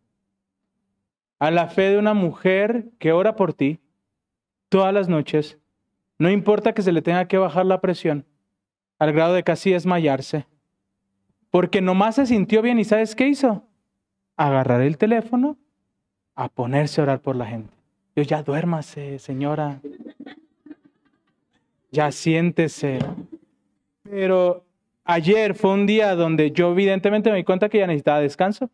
A 1.39 1.51
la 1.51 1.67
fe 1.67 1.83
de 1.83 1.97
una 1.97 2.13
mujer 2.13 2.89
que 2.99 3.13
ora 3.13 3.37
por 3.37 3.53
ti 3.53 3.79
todas 4.67 4.93
las 4.93 5.07
noches. 5.07 5.57
No 6.19 6.29
importa 6.29 6.73
que 6.73 6.81
se 6.81 6.91
le 6.91 7.01
tenga 7.01 7.29
que 7.29 7.37
bajar 7.37 7.65
la 7.65 7.79
presión 7.79 8.25
al 8.99 9.13
grado 9.13 9.33
de 9.33 9.43
casi 9.43 9.71
desmayarse. 9.71 10.45
Porque 11.49 11.79
nomás 11.79 12.15
se 12.15 12.25
sintió 12.25 12.61
bien 12.61 12.77
y 12.77 12.83
¿sabes 12.83 13.15
qué 13.15 13.29
hizo? 13.29 13.63
Agarrar 14.35 14.81
el 14.81 14.97
teléfono 14.97 15.57
a 16.35 16.49
ponerse 16.49 16.99
a 16.99 17.05
orar 17.05 17.21
por 17.21 17.37
la 17.37 17.45
gente. 17.45 17.73
Yo 18.17 18.23
ya 18.23 18.43
duérmase, 18.43 19.17
señora. 19.17 19.79
Ya 21.93 22.11
siéntese. 22.11 22.97
Pero 24.01 24.65
ayer 25.05 25.53
fue 25.53 25.73
un 25.73 25.85
día 25.85 26.15
donde 26.15 26.51
yo 26.51 26.71
evidentemente 26.71 27.29
me 27.29 27.37
di 27.37 27.43
cuenta 27.43 27.69
que 27.69 27.77
ya 27.77 27.85
necesitaba 27.85 28.19
descanso. 28.19 28.71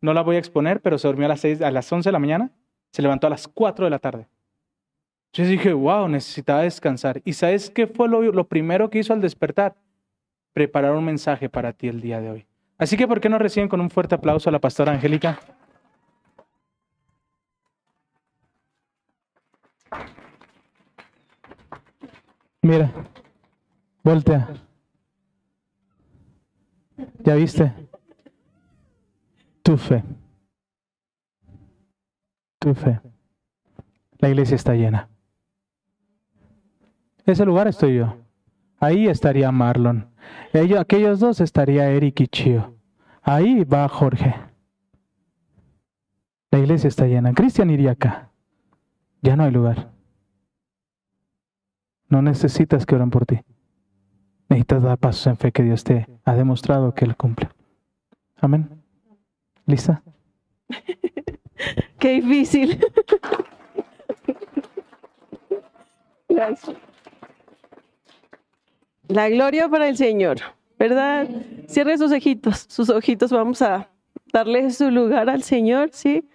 No 0.00 0.14
la 0.14 0.22
voy 0.22 0.36
a 0.36 0.38
exponer, 0.38 0.80
pero 0.80 0.96
se 0.96 1.06
durmió 1.06 1.26
a 1.26 1.28
las, 1.28 1.40
seis, 1.40 1.60
a 1.60 1.70
las 1.70 1.92
11 1.92 2.08
de 2.08 2.12
la 2.12 2.18
mañana. 2.18 2.50
Se 2.90 3.02
levantó 3.02 3.26
a 3.26 3.30
las 3.30 3.48
4 3.48 3.84
de 3.84 3.90
la 3.90 3.98
tarde. 3.98 4.28
Yo 5.34 5.44
dije, 5.44 5.74
wow, 5.74 6.08
necesitaba 6.08 6.62
descansar. 6.62 7.20
¿Y 7.26 7.34
sabes 7.34 7.68
qué 7.68 7.86
fue 7.86 8.08
lo, 8.08 8.22
lo 8.22 8.48
primero 8.48 8.88
que 8.88 9.00
hizo 9.00 9.12
al 9.12 9.20
despertar? 9.20 9.74
Preparar 10.54 10.92
un 10.92 11.04
mensaje 11.04 11.50
para 11.50 11.74
ti 11.74 11.88
el 11.88 12.00
día 12.00 12.22
de 12.22 12.30
hoy. 12.30 12.46
Así 12.78 12.96
que, 12.96 13.06
¿por 13.06 13.20
qué 13.20 13.28
no 13.28 13.38
reciben 13.38 13.68
con 13.68 13.82
un 13.82 13.90
fuerte 13.90 14.14
aplauso 14.14 14.48
a 14.48 14.52
la 14.52 14.58
pastora 14.58 14.92
Angélica? 14.92 15.38
Mira, 22.64 22.90
voltea. 24.02 24.48
¿Ya 27.22 27.34
viste? 27.34 27.70
Tu 29.62 29.76
fe. 29.76 30.02
Tu 32.58 32.74
fe. 32.74 33.02
La 34.16 34.30
iglesia 34.30 34.54
está 34.54 34.72
llena. 34.72 35.10
Ese 37.26 37.44
lugar 37.44 37.68
estoy 37.68 37.96
yo. 37.96 38.16
Ahí 38.78 39.08
estaría 39.08 39.52
Marlon. 39.52 40.08
Ellos, 40.54 40.80
aquellos 40.80 41.20
dos 41.20 41.42
estaría 41.42 41.90
Eric 41.90 42.20
y 42.20 42.28
Chio. 42.28 42.78
Ahí 43.20 43.64
va 43.64 43.86
Jorge. 43.90 44.36
La 46.50 46.60
iglesia 46.60 46.88
está 46.88 47.06
llena. 47.06 47.34
Cristian 47.34 47.68
iría 47.68 47.90
acá. 47.90 48.30
Ya 49.20 49.36
no 49.36 49.44
hay 49.44 49.50
lugar. 49.50 49.93
No 52.14 52.22
necesitas 52.22 52.86
que 52.86 52.94
oren 52.94 53.10
por 53.10 53.26
ti. 53.26 53.40
Necesitas 54.48 54.84
dar 54.84 54.98
pasos 54.98 55.26
en 55.26 55.36
fe 55.36 55.50
que 55.50 55.64
Dios 55.64 55.82
te 55.82 56.06
ha 56.24 56.34
demostrado 56.34 56.94
que 56.94 57.04
Él 57.04 57.16
cumple. 57.16 57.48
Amén. 58.36 58.70
¿Lista? 59.66 60.00
Qué 61.98 62.20
difícil. 62.20 62.78
Gracias. 66.28 66.76
La 69.08 69.28
gloria 69.28 69.68
para 69.68 69.88
el 69.88 69.96
Señor, 69.96 70.36
¿verdad? 70.78 71.26
Cierre 71.66 71.98
sus 71.98 72.12
ojitos, 72.12 72.66
sus 72.68 72.90
ojitos, 72.90 73.32
vamos 73.32 73.60
a 73.60 73.90
darle 74.32 74.70
su 74.70 74.88
lugar 74.92 75.28
al 75.28 75.42
Señor, 75.42 75.88
¿sí? 75.90 76.28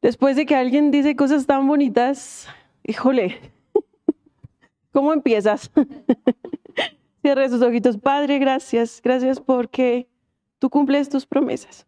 Después 0.00 0.36
de 0.36 0.46
que 0.46 0.54
alguien 0.54 0.92
dice 0.92 1.16
cosas 1.16 1.44
tan 1.46 1.66
bonitas, 1.66 2.46
híjole, 2.84 3.52
¿cómo 4.92 5.12
empiezas? 5.12 5.70
Cierre 7.22 7.48
sus 7.48 7.62
ojitos, 7.62 7.98
Padre, 7.98 8.38
gracias, 8.38 9.00
gracias 9.02 9.40
porque 9.40 10.08
tú 10.58 10.70
cumples 10.70 11.08
tus 11.08 11.26
promesas. 11.26 11.86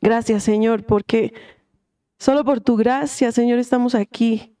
Gracias, 0.00 0.42
Señor, 0.42 0.84
porque 0.84 1.32
solo 2.18 2.44
por 2.44 2.60
tu 2.60 2.76
gracia, 2.76 3.32
Señor, 3.32 3.58
estamos 3.58 3.94
aquí. 3.94 4.56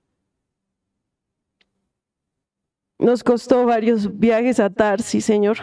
Nos 2.98 3.22
costó 3.22 3.66
varios 3.66 4.18
viajes 4.18 4.58
a 4.58 4.70
Tarsi, 4.70 5.20
Señor. 5.20 5.58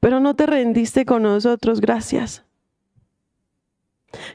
Pero 0.00 0.20
no 0.20 0.34
te 0.34 0.46
rendiste 0.46 1.04
con 1.04 1.22
nosotros, 1.22 1.80
gracias. 1.80 2.44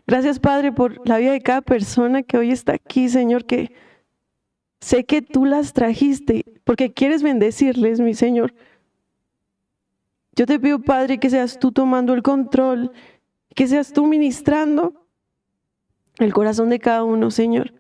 Gracias, 0.06 0.40
Padre, 0.40 0.72
por 0.72 1.08
la 1.08 1.18
vida 1.18 1.32
de 1.32 1.42
cada 1.42 1.62
persona 1.62 2.24
que 2.24 2.38
hoy 2.38 2.52
está 2.52 2.74
aquí, 2.74 3.10
Señor, 3.10 3.46
que 3.46 3.74
sé 4.80 5.06
que 5.06 5.22
tú 5.22 5.46
las 5.46 5.74
trajiste 5.74 6.46
porque 6.64 6.94
quieres 6.94 7.24
bendecirles, 7.24 8.00
mi 8.00 8.14
Señor. 8.14 8.54
Yo 10.36 10.46
te 10.46 10.60
pido, 10.60 10.80
Padre, 10.80 11.20
que 11.20 11.30
seas 11.30 11.58
tú 11.60 11.72
tomando 11.72 12.14
el 12.14 12.22
control, 12.22 12.92
que 13.56 13.68
seas 13.68 13.92
tú 13.92 14.06
ministrando 14.06 15.08
el 16.20 16.34
corazón 16.34 16.70
de 16.70 16.80
cada 16.80 17.04
uno, 17.04 17.32
Señor. 17.32 17.74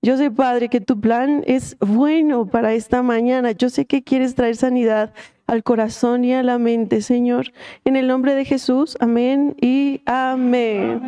Yo 0.00 0.16
sé, 0.16 0.30
Padre, 0.30 0.68
que 0.68 0.80
tu 0.80 1.00
plan 1.00 1.42
es 1.46 1.76
bueno 1.80 2.46
para 2.46 2.74
esta 2.74 3.02
mañana. 3.02 3.50
Yo 3.52 3.68
sé 3.68 3.86
que 3.86 4.04
quieres 4.04 4.34
traer 4.34 4.56
sanidad 4.56 5.12
al 5.48 5.64
corazón 5.64 6.24
y 6.24 6.34
a 6.34 6.42
la 6.42 6.58
mente, 6.58 7.00
Señor. 7.00 7.52
En 7.84 7.96
el 7.96 8.06
nombre 8.06 8.34
de 8.34 8.44
Jesús, 8.44 8.96
amén 9.00 9.56
y 9.60 10.02
amén. 10.04 11.02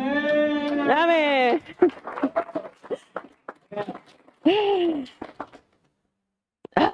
Amén. 0.89 1.61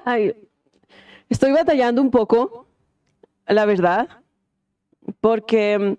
Ay, 0.04 0.34
estoy 1.30 1.52
batallando 1.52 2.02
un 2.02 2.10
poco, 2.10 2.66
la 3.46 3.64
verdad, 3.64 4.08
porque 5.20 5.78
mm, 5.78 5.94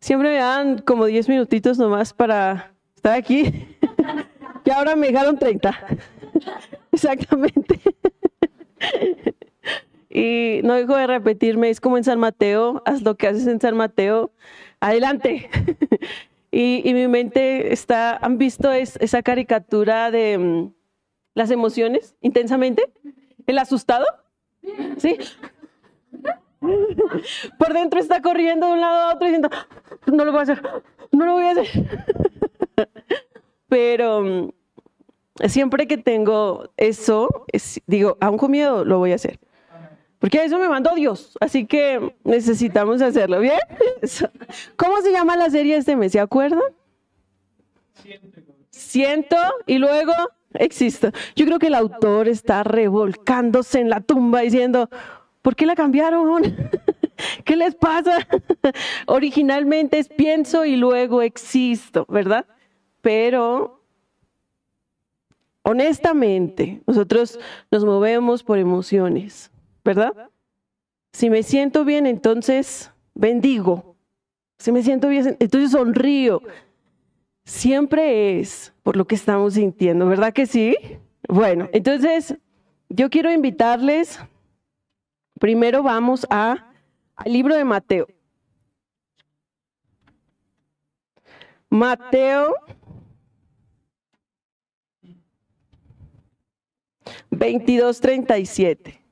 siempre 0.00 0.30
me 0.30 0.36
dan 0.36 0.78
como 0.78 1.06
10 1.06 1.28
minutitos 1.28 1.78
nomás 1.78 2.14
para 2.14 2.72
estar 2.94 3.14
aquí. 3.14 3.76
y 4.64 4.70
ahora 4.70 4.94
me 4.94 5.08
dejaron 5.08 5.36
30. 5.36 5.76
Exactamente. 6.92 7.80
Y 10.16 10.62
no 10.64 10.72
dejo 10.72 10.96
de 10.96 11.06
repetirme, 11.06 11.68
es 11.68 11.78
como 11.78 11.98
en 11.98 12.04
San 12.04 12.18
Mateo, 12.18 12.82
haz 12.86 13.02
lo 13.02 13.18
que 13.18 13.28
haces 13.28 13.46
en 13.48 13.60
San 13.60 13.76
Mateo, 13.76 14.32
adelante. 14.80 15.50
y, 16.50 16.80
y, 16.88 16.94
mi 16.94 17.06
mente 17.06 17.70
está, 17.70 18.16
¿han 18.16 18.38
visto 18.38 18.72
es, 18.72 18.96
esa 19.02 19.22
caricatura 19.22 20.10
de 20.10 20.38
um, 20.38 20.72
las 21.34 21.50
emociones 21.50 22.16
intensamente? 22.22 22.90
¿El 23.46 23.58
asustado? 23.58 24.06
¿Sí? 24.96 25.18
Por 27.58 27.74
dentro 27.74 28.00
está 28.00 28.22
corriendo 28.22 28.68
de 28.68 28.72
un 28.72 28.80
lado 28.80 29.10
a 29.10 29.14
otro 29.14 29.26
diciendo, 29.26 29.50
no 30.06 30.24
lo 30.24 30.32
voy 30.32 30.40
a 30.40 30.42
hacer, 30.44 30.62
no 31.12 31.26
lo 31.26 31.32
voy 31.34 31.44
a 31.44 31.50
hacer. 31.50 31.68
Pero 33.68 34.20
um, 34.20 34.50
siempre 35.46 35.86
que 35.86 35.98
tengo 35.98 36.70
eso, 36.78 37.28
es, 37.48 37.82
digo, 37.86 38.16
aún 38.18 38.38
con 38.38 38.50
miedo 38.50 38.82
lo 38.82 38.96
voy 38.96 39.12
a 39.12 39.16
hacer. 39.16 39.38
Porque 40.18 40.44
eso 40.44 40.58
me 40.58 40.68
mandó 40.68 40.94
Dios, 40.94 41.36
así 41.40 41.66
que 41.66 42.14
necesitamos 42.24 43.02
hacerlo, 43.02 43.40
¿bien? 43.40 43.58
¿Cómo 44.76 45.00
se 45.02 45.12
llama 45.12 45.36
la 45.36 45.50
serie 45.50 45.76
este 45.76 45.94
mes? 45.94 46.12
¿Se 46.12 46.20
acuerdan? 46.20 46.62
Siento 48.70 49.36
y 49.66 49.78
luego 49.78 50.12
existo. 50.54 51.10
Yo 51.34 51.44
creo 51.46 51.58
que 51.58 51.66
el 51.66 51.74
autor 51.74 52.28
está 52.28 52.62
revolcándose 52.62 53.80
en 53.80 53.90
la 53.90 54.00
tumba 54.00 54.40
diciendo, 54.40 54.88
¿por 55.42 55.54
qué 55.54 55.66
la 55.66 55.74
cambiaron? 55.74 56.42
¿Qué 57.44 57.56
les 57.56 57.74
pasa? 57.74 58.26
Originalmente 59.06 59.98
es 59.98 60.08
pienso 60.08 60.64
y 60.64 60.76
luego 60.76 61.22
existo, 61.22 62.06
¿verdad? 62.08 62.46
Pero 63.00 63.82
honestamente, 65.62 66.82
nosotros 66.86 67.38
nos 67.70 67.84
movemos 67.84 68.42
por 68.42 68.58
emociones, 68.58 69.50
¿verdad? 69.86 70.30
Si 71.12 71.30
me 71.30 71.44
siento 71.44 71.84
bien, 71.84 72.06
entonces 72.06 72.90
bendigo. 73.14 73.96
Si 74.58 74.72
me 74.72 74.82
siento 74.82 75.08
bien, 75.08 75.36
entonces 75.38 75.70
sonrío. 75.70 76.42
Siempre 77.44 78.40
es 78.40 78.74
por 78.82 78.96
lo 78.96 79.06
que 79.06 79.14
estamos 79.14 79.54
sintiendo, 79.54 80.06
¿verdad 80.06 80.32
que 80.32 80.46
sí? 80.46 80.76
Bueno, 81.28 81.68
entonces 81.72 82.36
yo 82.88 83.08
quiero 83.08 83.32
invitarles, 83.32 84.18
primero 85.38 85.84
vamos 85.84 86.26
a, 86.30 86.72
al 87.14 87.32
libro 87.32 87.54
de 87.54 87.64
Mateo. 87.64 88.08
Mateo 91.70 92.54
2237. 97.30 99.05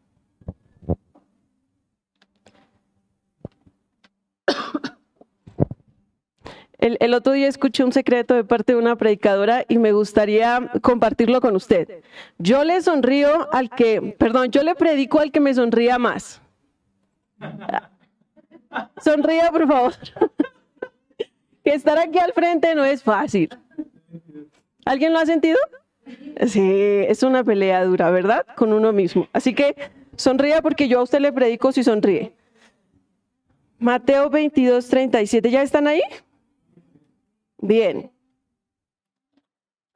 El, 6.84 7.14
otro 7.14 7.32
día 7.32 7.48
escuché 7.48 7.82
un 7.82 7.94
secreto 7.94 8.34
de 8.34 8.44
parte 8.44 8.74
de 8.74 8.78
una 8.78 8.94
predicadora 8.94 9.64
y 9.70 9.78
me 9.78 9.92
gustaría 9.92 10.70
compartirlo 10.82 11.40
con 11.40 11.56
usted. 11.56 12.02
Yo 12.36 12.62
le 12.62 12.82
sonrío 12.82 13.50
al 13.54 13.70
que, 13.70 14.14
perdón, 14.18 14.50
yo 14.50 14.62
le 14.62 14.74
predico 14.74 15.18
al 15.18 15.32
que 15.32 15.40
me 15.40 15.54
sonría 15.54 15.98
más. 15.98 16.42
Sonría, 19.02 19.50
por 19.50 19.66
favor. 19.66 19.94
que 21.64 21.72
estar 21.72 21.98
aquí 21.98 22.18
al 22.18 22.34
frente 22.34 22.74
no 22.74 22.84
es 22.84 23.02
fácil. 23.02 23.48
¿Alguien 24.84 25.14
lo 25.14 25.20
ha 25.20 25.24
sentido? 25.24 25.58
Sí, 26.46 26.70
es 27.08 27.22
una 27.22 27.42
pelea 27.44 27.82
dura, 27.86 28.10
¿verdad? 28.10 28.44
Con 28.56 28.74
uno 28.74 28.92
mismo. 28.92 29.26
Así 29.32 29.54
que 29.54 29.74
sonría 30.16 30.60
porque 30.60 30.86
yo 30.86 31.00
a 31.00 31.02
usted 31.02 31.20
le 31.20 31.32
predico 31.32 31.72
si 31.72 31.82
sonríe. 31.82 32.34
Mateo 33.78 34.28
22, 34.28 34.86
37. 34.86 35.50
¿Ya 35.50 35.62
están 35.62 35.86
ahí? 35.86 36.02
Bien. 37.58 38.10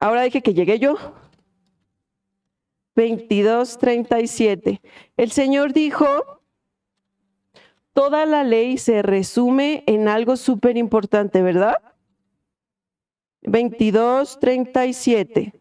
Ahora 0.01 0.23
dije 0.23 0.43
que 0.43 0.55
llegué 0.55 0.79
yo. 0.79 0.97
22, 2.95 3.79
37. 3.79 4.81
El 5.17 5.31
Señor 5.31 5.73
dijo, 5.73 6.07
toda 7.93 8.27
la 8.27 8.43
ley 8.43 8.79
se 8.79 9.03
resume 9.03 9.85
en 9.87 10.09
algo 10.09 10.37
súper 10.37 10.77
importante, 10.77 11.43
¿verdad? 11.43 11.77
22, 13.43 14.41
37. 14.41 15.53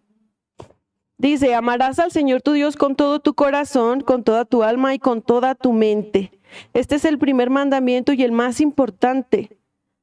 Dice, 1.19 1.55
amarás 1.55 1.97
al 1.99 2.11
Señor 2.11 2.41
tu 2.41 2.53
Dios 2.53 2.75
con 2.75 2.95
todo 2.95 3.19
tu 3.19 3.33
corazón, 3.33 4.01
con 4.01 4.23
toda 4.23 4.45
tu 4.45 4.63
alma 4.63 4.93
y 4.93 4.99
con 4.99 5.21
toda 5.21 5.55
tu 5.55 5.73
mente. 5.73 6.31
Este 6.73 6.95
es 6.95 7.05
el 7.05 7.17
primer 7.17 7.49
mandamiento 7.49 8.13
y 8.13 8.23
el 8.23 8.31
más 8.31 8.61
importante. 8.61 9.57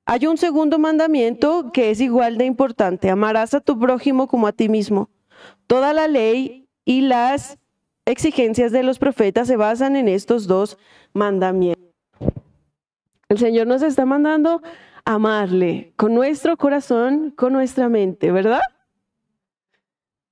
Hay 0.06 0.26
un 0.26 0.36
segundo 0.36 0.78
mandamiento 0.78 1.70
que 1.72 1.90
es 1.90 2.00
igual 2.00 2.36
de 2.36 2.44
importante. 2.44 3.08
Amarás 3.08 3.54
a 3.54 3.60
tu 3.60 3.78
prójimo 3.78 4.28
como 4.28 4.46
a 4.46 4.52
ti 4.52 4.68
mismo. 4.68 5.08
Toda 5.66 5.94
la 5.94 6.08
ley 6.08 6.68
y 6.84 7.00
las 7.00 7.58
exigencias 8.04 8.70
de 8.70 8.82
los 8.82 8.98
profetas 8.98 9.48
se 9.48 9.56
basan 9.56 9.96
en 9.96 10.08
estos 10.08 10.46
dos 10.46 10.76
mandamientos. 11.14 11.82
El 13.30 13.38
Señor 13.38 13.66
nos 13.66 13.82
está 13.82 14.04
mandando 14.04 14.62
amarle 15.06 15.94
con 15.96 16.14
nuestro 16.14 16.56
corazón, 16.58 17.30
con 17.30 17.54
nuestra 17.54 17.88
mente, 17.88 18.30
¿verdad? 18.30 18.60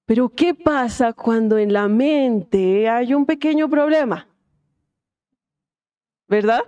Pero 0.04 0.28
¿qué 0.28 0.54
pasa 0.54 1.14
cuando 1.14 1.56
en 1.56 1.72
la 1.72 1.88
mente 1.88 2.88
hay 2.90 3.14
un 3.14 3.24
pequeño 3.24 3.70
problema? 3.70 4.28
¿Verdad? 6.28 6.62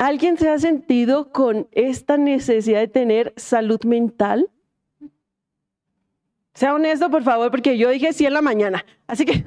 ¿Alguien 0.00 0.36
se 0.36 0.48
ha 0.48 0.58
sentido 0.58 1.30
con 1.30 1.68
esta 1.72 2.16
necesidad 2.16 2.80
de 2.80 2.88
tener 2.88 3.34
salud 3.36 3.82
mental? 3.84 4.50
Sea 6.54 6.74
honesto, 6.74 7.10
por 7.10 7.22
favor, 7.22 7.50
porque 7.50 7.78
yo 7.78 7.90
dije 7.90 8.12
sí 8.12 8.26
en 8.26 8.32
la 8.32 8.42
mañana. 8.42 8.84
Así 9.06 9.24
que 9.24 9.44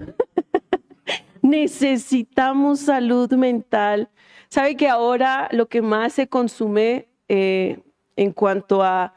necesitamos 1.42 2.80
salud 2.80 3.32
mental. 3.34 4.10
¿Sabe 4.50 4.78
que 4.78 4.88
ahora 4.88 5.50
lo 5.52 5.68
que 5.68 5.82
más 5.82 6.14
se 6.14 6.28
consume 6.28 7.10
eh, 7.28 7.80
en 8.16 8.32
cuanto 8.32 8.84
a 8.84 9.16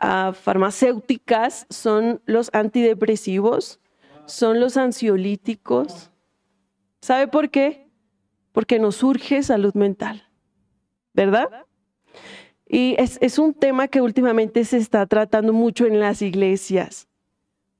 a 0.00 0.32
farmacéuticas 0.32 1.66
son 1.70 2.22
los 2.26 2.50
antidepresivos, 2.52 3.80
son 4.26 4.60
los 4.60 4.76
ansiolíticos. 4.76 6.10
¿Sabe 7.00 7.28
por 7.28 7.50
qué? 7.50 7.88
Porque 8.52 8.78
nos 8.78 8.96
surge 8.96 9.42
salud 9.42 9.74
mental, 9.74 10.27
¿verdad? 11.18 11.48
Y 12.68 12.94
es, 12.96 13.38
un 13.40 13.52
tema 13.52 13.88
que 13.88 14.00
últimamente 14.00 14.64
se 14.64 14.76
está 14.76 15.04
tratando 15.06 15.52
mucho 15.52 15.84
en 15.84 15.98
las 15.98 16.22
iglesias, 16.22 17.08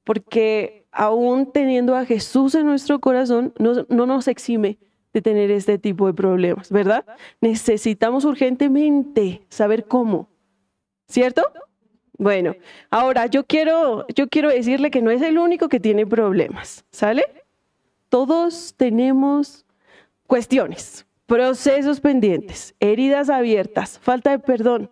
porque 0.02 0.86
aún 0.90 1.52
teniendo 1.52 1.94
a 1.94 2.04
Jesús 2.04 2.56
en 2.56 2.66
nuestro 2.66 2.98
corazón, 2.98 3.54
no, 3.60 3.86
no 3.88 4.06
nos 4.06 4.26
exime 4.26 4.78
de 5.12 5.22
tener 5.22 5.52
este 5.52 5.78
tipo 5.78 6.08
de 6.08 6.14
problemas, 6.14 6.72
¿verdad? 6.72 7.04
Necesitamos 7.40 8.24
urgentemente 8.24 9.42
saber 9.48 9.84
cómo, 9.84 10.28
¿cierto? 11.06 11.42
Bueno, 12.18 12.56
ahora 12.90 13.26
yo 13.26 13.44
quiero, 13.44 14.04
yo 14.16 14.26
quiero 14.26 14.48
decirle 14.48 14.90
que 14.90 15.00
no 15.00 15.12
es 15.12 15.22
el 15.22 15.38
único 15.38 15.68
que 15.68 15.78
tiene 15.78 16.06
problemas, 16.06 16.84
¿sale? 16.90 17.22
Todos 18.08 18.74
tenemos 18.76 19.64
cuestiones, 20.26 21.06
procesos 21.28 22.00
pendientes, 22.00 22.74
heridas 22.80 23.28
abiertas, 23.28 23.98
falta 23.98 24.30
de 24.30 24.38
perdón, 24.38 24.90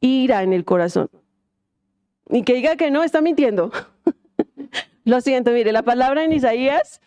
ira 0.00 0.44
en 0.44 0.52
el 0.52 0.64
corazón. 0.64 1.10
Y 2.30 2.44
que 2.44 2.54
diga 2.54 2.76
que 2.76 2.92
no, 2.92 3.02
está 3.02 3.20
mintiendo. 3.20 3.72
lo 5.04 5.20
siento, 5.20 5.50
mire, 5.50 5.72
la 5.72 5.82
palabra 5.82 6.22
en 6.22 6.32
Isaías, 6.32 7.00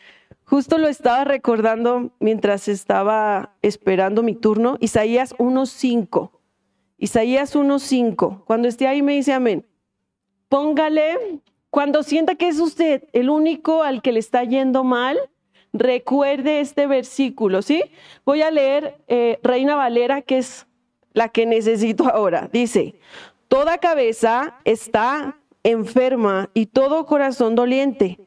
justo 0.44 0.78
lo 0.78 0.90
estaba 0.90 1.24
recordando 1.24 2.12
mientras 2.20 2.68
estaba 2.68 3.56
esperando 3.62 4.22
mi 4.22 4.36
turno, 4.36 4.76
Isaías 4.82 5.34
1.5. 5.38 6.32
Isaías 6.98 7.56
1.5. 7.56 8.44
Cuando 8.44 8.68
esté 8.68 8.86
ahí 8.86 9.02
me 9.02 9.14
dice 9.14 9.32
amén. 9.32 9.66
Póngale, 10.50 11.40
cuando 11.70 12.04
sienta 12.04 12.36
que 12.36 12.50
es 12.50 12.60
usted 12.60 13.06
el 13.14 13.30
único 13.30 13.82
al 13.82 14.02
que 14.02 14.12
le 14.12 14.20
está 14.20 14.44
yendo 14.44 14.84
mal, 14.84 15.18
recuerde 15.80 16.60
este 16.60 16.88
versículo, 16.88 17.62
¿sí? 17.62 17.84
Voy 18.26 18.42
a 18.42 18.52
leer 18.52 18.98
eh, 19.08 19.40
Reina 19.44 19.76
Valera, 19.76 20.22
que 20.22 20.38
es 20.40 20.68
la 21.14 21.30
que 21.30 21.46
necesito 21.46 22.08
ahora. 22.08 22.50
Dice, 22.52 22.96
toda 23.48 23.78
cabeza 23.78 24.60
está 24.66 25.40
enferma 25.64 26.50
y 26.54 26.68
todo 26.68 27.06
corazón 27.06 27.56
doliente. 27.56 28.20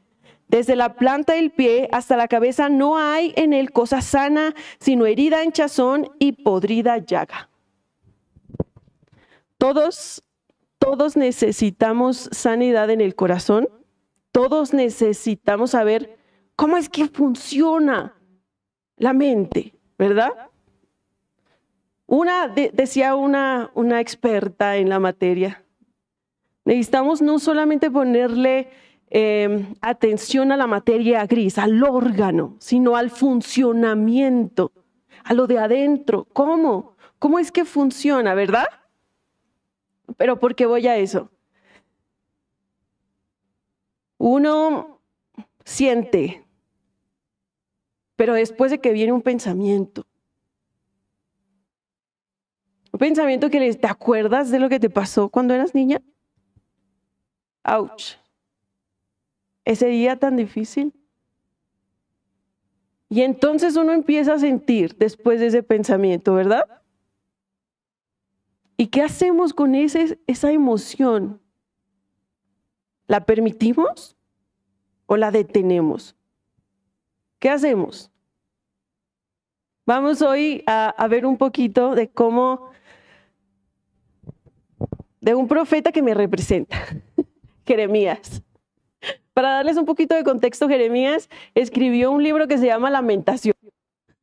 Desde 0.48 0.76
la 0.76 0.94
planta 0.94 1.34
del 1.34 1.50
pie 1.50 1.88
hasta 1.92 2.16
la 2.16 2.26
cabeza 2.26 2.68
no 2.70 2.98
hay 2.98 3.34
en 3.36 3.52
él 3.52 3.70
cosa 3.70 4.00
sana, 4.00 4.54
sino 4.80 5.04
herida, 5.04 5.44
hinchazón 5.44 6.10
y 6.18 6.32
podrida 6.32 6.98
llaga. 6.98 7.50
Todos, 9.58 10.24
todos 10.78 11.16
necesitamos 11.16 12.30
sanidad 12.32 12.88
en 12.90 13.02
el 13.02 13.14
corazón. 13.14 13.68
Todos 14.32 14.72
necesitamos 14.72 15.72
saber 15.72 16.17
cómo 16.58 16.76
es 16.76 16.88
que 16.88 17.06
funciona 17.06 18.16
la 18.96 19.12
mente, 19.12 19.76
¿verdad? 19.96 20.32
Una, 22.08 22.48
decía 22.48 23.14
una, 23.14 23.70
una 23.74 24.00
experta 24.00 24.76
en 24.76 24.88
la 24.88 24.98
materia, 24.98 25.64
necesitamos 26.64 27.22
no 27.22 27.38
solamente 27.38 27.92
ponerle 27.92 28.70
em, 29.08 29.72
atención 29.80 30.50
a 30.50 30.56
la 30.56 30.66
materia 30.66 31.24
gris, 31.26 31.58
al 31.58 31.80
órgano, 31.84 32.56
sino 32.58 32.96
al 32.96 33.10
funcionamiento, 33.10 34.72
a 35.22 35.34
lo 35.34 35.46
de 35.46 35.60
adentro. 35.60 36.26
¿Cómo? 36.32 36.96
¿Cómo 37.20 37.38
es 37.38 37.52
que 37.52 37.64
funciona, 37.64 38.34
verdad? 38.34 38.66
Pero 40.16 40.40
¿por 40.40 40.56
qué 40.56 40.66
voy 40.66 40.88
a 40.88 40.96
eso? 40.96 41.30
Uno 44.16 44.98
siente, 45.64 46.47
pero 48.18 48.34
después 48.34 48.72
de 48.72 48.80
que 48.80 48.92
viene 48.92 49.12
un 49.12 49.22
pensamiento, 49.22 50.04
un 52.90 52.98
pensamiento 52.98 53.48
que 53.48 53.60
le, 53.60 53.72
¿te 53.74 53.86
acuerdas 53.86 54.50
de 54.50 54.58
lo 54.58 54.68
que 54.68 54.80
te 54.80 54.90
pasó 54.90 55.28
cuando 55.28 55.54
eras 55.54 55.72
niña? 55.72 56.02
Ouch. 57.62 58.16
Ese 59.64 59.86
día 59.86 60.16
tan 60.16 60.34
difícil. 60.34 60.92
Y 63.08 63.20
entonces 63.20 63.76
uno 63.76 63.92
empieza 63.92 64.34
a 64.34 64.38
sentir 64.40 64.96
después 64.96 65.38
de 65.38 65.46
ese 65.46 65.62
pensamiento, 65.62 66.34
¿verdad? 66.34 66.64
¿Y 68.76 68.88
qué 68.88 69.02
hacemos 69.02 69.54
con 69.54 69.76
esa 69.76 70.50
emoción? 70.50 71.40
¿La 73.06 73.24
permitimos 73.24 74.16
o 75.06 75.16
la 75.16 75.30
detenemos? 75.30 76.17
¿Qué 77.38 77.50
hacemos? 77.50 78.10
Vamos 79.86 80.22
hoy 80.22 80.62
a, 80.66 81.06
ver 81.08 81.24
un 81.24 81.38
poquito 81.38 81.94
de 81.94 82.08
cómo, 82.08 82.70
de 85.20 85.34
un 85.34 85.48
profeta 85.48 85.92
que 85.92 86.02
me 86.02 86.14
representa, 86.14 86.76
Jeremías. 87.66 88.42
Para 89.32 89.50
darles 89.50 89.76
un 89.76 89.84
poquito 89.84 90.16
de 90.16 90.24
contexto, 90.24 90.68
Jeremías 90.68 91.30
escribió 91.54 92.10
un 92.10 92.22
libro 92.22 92.48
que 92.48 92.58
se 92.58 92.66
llama 92.66 92.90
Lamentación. 92.90 93.54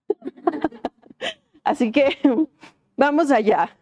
Así 1.63 1.91
que 1.91 2.17
vamos 2.97 3.31
allá. 3.31 3.75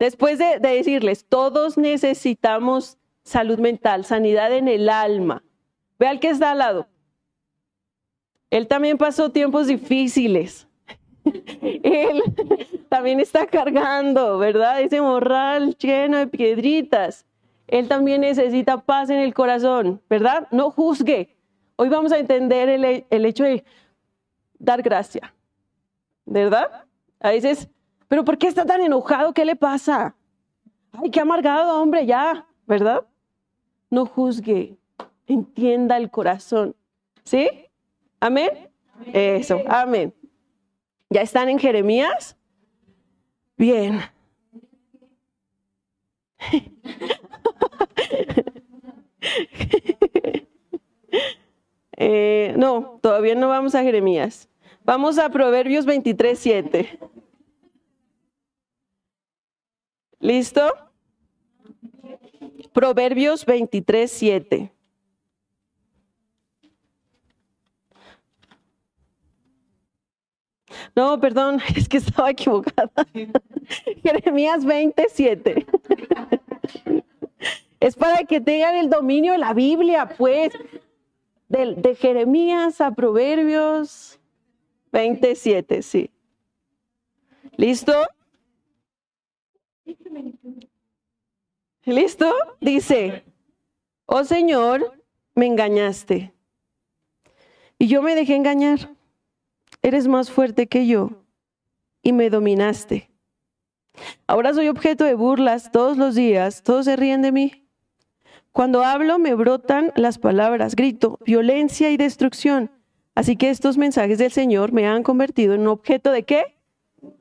Después 0.00 0.38
de, 0.38 0.58
decirles, 0.58 1.24
todos 1.26 1.78
necesitamos 1.78 2.98
salud 3.22 3.60
mental, 3.60 4.04
sanidad 4.04 4.52
en 4.52 4.66
el 4.66 4.88
alma, 4.88 5.44
Ve 5.98 6.08
al 6.08 6.18
que 6.18 6.30
está 6.30 6.50
al 6.50 6.58
lado. 6.58 6.88
Él 8.52 8.68
también 8.68 8.98
pasó 8.98 9.30
tiempos 9.30 9.66
difíciles. 9.68 10.68
Él 11.24 12.22
también 12.90 13.18
está 13.18 13.46
cargando, 13.46 14.36
¿verdad? 14.36 14.82
Ese 14.82 15.00
morral 15.00 15.74
lleno 15.78 16.18
de 16.18 16.26
piedritas. 16.26 17.24
Él 17.66 17.88
también 17.88 18.20
necesita 18.20 18.76
paz 18.76 19.08
en 19.08 19.20
el 19.20 19.32
corazón, 19.32 20.02
¿verdad? 20.10 20.48
No 20.50 20.70
juzgue. 20.70 21.34
Hoy 21.76 21.88
vamos 21.88 22.12
a 22.12 22.18
entender 22.18 22.68
el, 22.68 23.06
el 23.08 23.24
hecho 23.24 23.44
de 23.44 23.64
dar 24.58 24.82
gracia, 24.82 25.32
¿verdad? 26.26 26.84
A 27.20 27.30
veces, 27.30 27.70
pero 28.06 28.22
¿por 28.22 28.36
qué 28.36 28.48
está 28.48 28.66
tan 28.66 28.82
enojado? 28.82 29.32
¿Qué 29.32 29.46
le 29.46 29.56
pasa? 29.56 30.14
Ay, 30.92 31.10
qué 31.10 31.20
amargado, 31.20 31.80
hombre, 31.80 32.04
ya, 32.04 32.46
¿verdad? 32.66 33.06
No 33.88 34.04
juzgue, 34.04 34.76
entienda 35.26 35.96
el 35.96 36.10
corazón. 36.10 36.76
¿Sí? 37.24 37.48
¿Amén? 38.22 38.70
Eso, 39.12 39.60
amén. 39.66 40.14
¿Ya 41.10 41.22
están 41.22 41.48
en 41.48 41.58
Jeremías? 41.58 42.36
Bien. 43.56 44.00
Eh, 52.04 52.54
no, 52.56 52.98
todavía 53.00 53.36
no 53.36 53.46
vamos 53.46 53.76
a 53.76 53.82
Jeremías. 53.82 54.48
Vamos 54.82 55.18
a 55.18 55.28
Proverbios 55.28 55.86
23, 55.86 56.36
7. 56.36 56.98
¿Listo? 60.18 60.62
Proverbios 62.72 63.46
23, 63.46 64.10
7. 64.10 64.72
No, 70.94 71.18
perdón, 71.18 71.60
es 71.76 71.88
que 71.88 71.98
estaba 71.98 72.30
equivocada. 72.30 72.90
Jeremías 74.02 74.64
27. 74.64 75.66
Es 77.80 77.96
para 77.96 78.22
que 78.22 78.40
tengan 78.40 78.76
el 78.76 78.88
dominio 78.88 79.32
de 79.32 79.38
la 79.38 79.54
Biblia, 79.54 80.08
pues. 80.16 80.52
De, 81.48 81.74
de 81.74 81.96
Jeremías 81.96 82.80
a 82.80 82.92
Proverbios 82.92 84.20
27, 84.92 85.82
sí. 85.82 86.08
¿Listo? 87.56 87.92
¿Listo? 91.84 92.32
Dice, 92.60 93.24
oh 94.06 94.22
Señor, 94.22 94.96
me 95.34 95.46
engañaste. 95.46 96.32
Y 97.78 97.88
yo 97.88 98.00
me 98.00 98.14
dejé 98.14 98.36
engañar. 98.36 98.94
Eres 99.82 100.06
más 100.06 100.30
fuerte 100.30 100.68
que 100.68 100.86
yo 100.86 101.10
y 102.02 102.12
me 102.12 102.30
dominaste. 102.30 103.10
Ahora 104.26 104.54
soy 104.54 104.68
objeto 104.68 105.04
de 105.04 105.14
burlas 105.14 105.72
todos 105.72 105.96
los 105.96 106.14
días, 106.14 106.62
todos 106.62 106.84
se 106.84 106.96
ríen 106.96 107.22
de 107.22 107.32
mí. 107.32 107.68
Cuando 108.52 108.84
hablo 108.84 109.18
me 109.18 109.34
brotan 109.34 109.92
las 109.96 110.18
palabras, 110.18 110.76
grito, 110.76 111.18
violencia 111.24 111.90
y 111.90 111.96
destrucción. 111.96 112.70
Así 113.14 113.36
que 113.36 113.50
estos 113.50 113.76
mensajes 113.76 114.18
del 114.18 114.30
Señor 114.30 114.72
me 114.72 114.86
han 114.86 115.02
convertido 115.02 115.54
en 115.54 115.62
un 115.62 115.68
objeto 115.68 116.12
de 116.12 116.22
qué? 116.22 116.56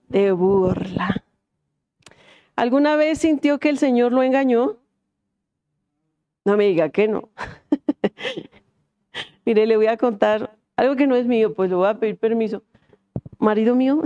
De 0.07 0.32
burla. 0.32 1.24
¿Alguna 2.55 2.95
vez 2.95 3.20
sintió 3.20 3.59
que 3.59 3.70
el 3.70 3.78
Señor 3.78 4.12
lo 4.12 4.24
engañó? 4.24 4.78
No 6.45 6.57
me 6.57 6.66
diga 6.66 6.89
que 6.89 7.07
no. 7.07 7.30
Mire, 9.45 9.66
le 9.66 9.78
voy 9.78 9.88
a 9.88 9.97
contar 9.97 10.55
algo 10.82 10.95
que 10.95 11.05
no 11.05 11.15
es 11.15 11.27
mío, 11.27 11.53
pues 11.53 11.69
le 11.69 11.75
voy 11.75 11.88
a 11.88 11.99
pedir 11.99 12.17
permiso. 12.17 12.63
Marido 13.38 13.75
mío, 13.75 14.01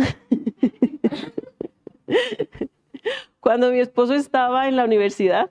cuando 3.40 3.72
mi 3.72 3.80
esposo 3.80 4.14
estaba 4.14 4.68
en 4.68 4.76
la 4.76 4.84
universidad, 4.84 5.50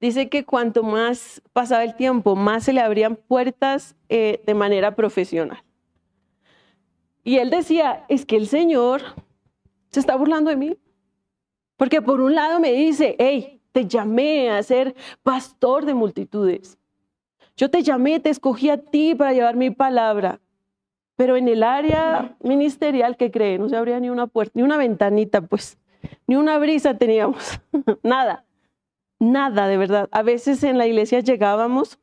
dice 0.00 0.30
que 0.30 0.46
cuanto 0.46 0.82
más 0.82 1.42
pasaba 1.52 1.84
el 1.84 1.96
tiempo, 1.96 2.34
más 2.34 2.64
se 2.64 2.72
le 2.72 2.80
abrían 2.80 3.16
puertas 3.16 3.94
eh, 4.08 4.42
de 4.46 4.54
manera 4.54 4.94
profesional. 4.94 5.62
Y 7.22 7.36
él 7.36 7.50
decía, 7.50 8.06
es 8.08 8.24
que 8.24 8.36
el 8.36 8.46
Señor 8.46 9.02
se 9.90 10.00
está 10.00 10.16
burlando 10.16 10.48
de 10.48 10.56
mí. 10.56 10.78
Porque 11.76 12.00
por 12.00 12.22
un 12.22 12.34
lado 12.34 12.58
me 12.58 12.72
dice, 12.72 13.16
hey, 13.18 13.60
te 13.70 13.86
llamé 13.86 14.50
a 14.50 14.62
ser 14.62 14.94
pastor 15.22 15.84
de 15.84 15.92
multitudes. 15.92 16.78
Yo 17.56 17.70
te 17.70 17.82
llamé, 17.82 18.20
te 18.20 18.30
escogí 18.30 18.70
a 18.70 18.78
ti 18.78 19.14
para 19.14 19.32
llevar 19.32 19.56
mi 19.56 19.70
palabra. 19.70 20.40
Pero 21.16 21.36
en 21.36 21.48
el 21.48 21.62
área 21.62 22.36
ministerial, 22.40 23.16
¿qué 23.16 23.30
creen? 23.30 23.60
No 23.60 23.68
se 23.68 23.76
abría 23.76 24.00
ni 24.00 24.10
una 24.10 24.26
puerta, 24.26 24.52
ni 24.54 24.62
una 24.62 24.76
ventanita, 24.76 25.42
pues, 25.42 25.78
ni 26.26 26.36
una 26.36 26.58
brisa 26.58 26.96
teníamos, 26.96 27.60
nada, 28.02 28.44
nada 29.18 29.68
de 29.68 29.76
verdad. 29.76 30.08
A 30.10 30.22
veces 30.22 30.64
en 30.64 30.78
la 30.78 30.86
iglesia 30.86 31.20
llegábamos 31.20 31.98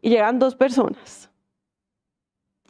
y 0.00 0.10
llegaban 0.10 0.38
dos 0.38 0.54
personas. 0.54 1.30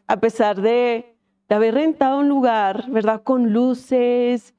A 0.07 0.21
pesar 0.21 0.61
de, 0.61 1.17
de 1.49 1.55
haber 1.55 1.75
rentado 1.75 2.19
un 2.19 2.29
lugar, 2.29 2.91
¿verdad? 2.91 3.23
Con 3.23 3.53
luces 3.53 4.55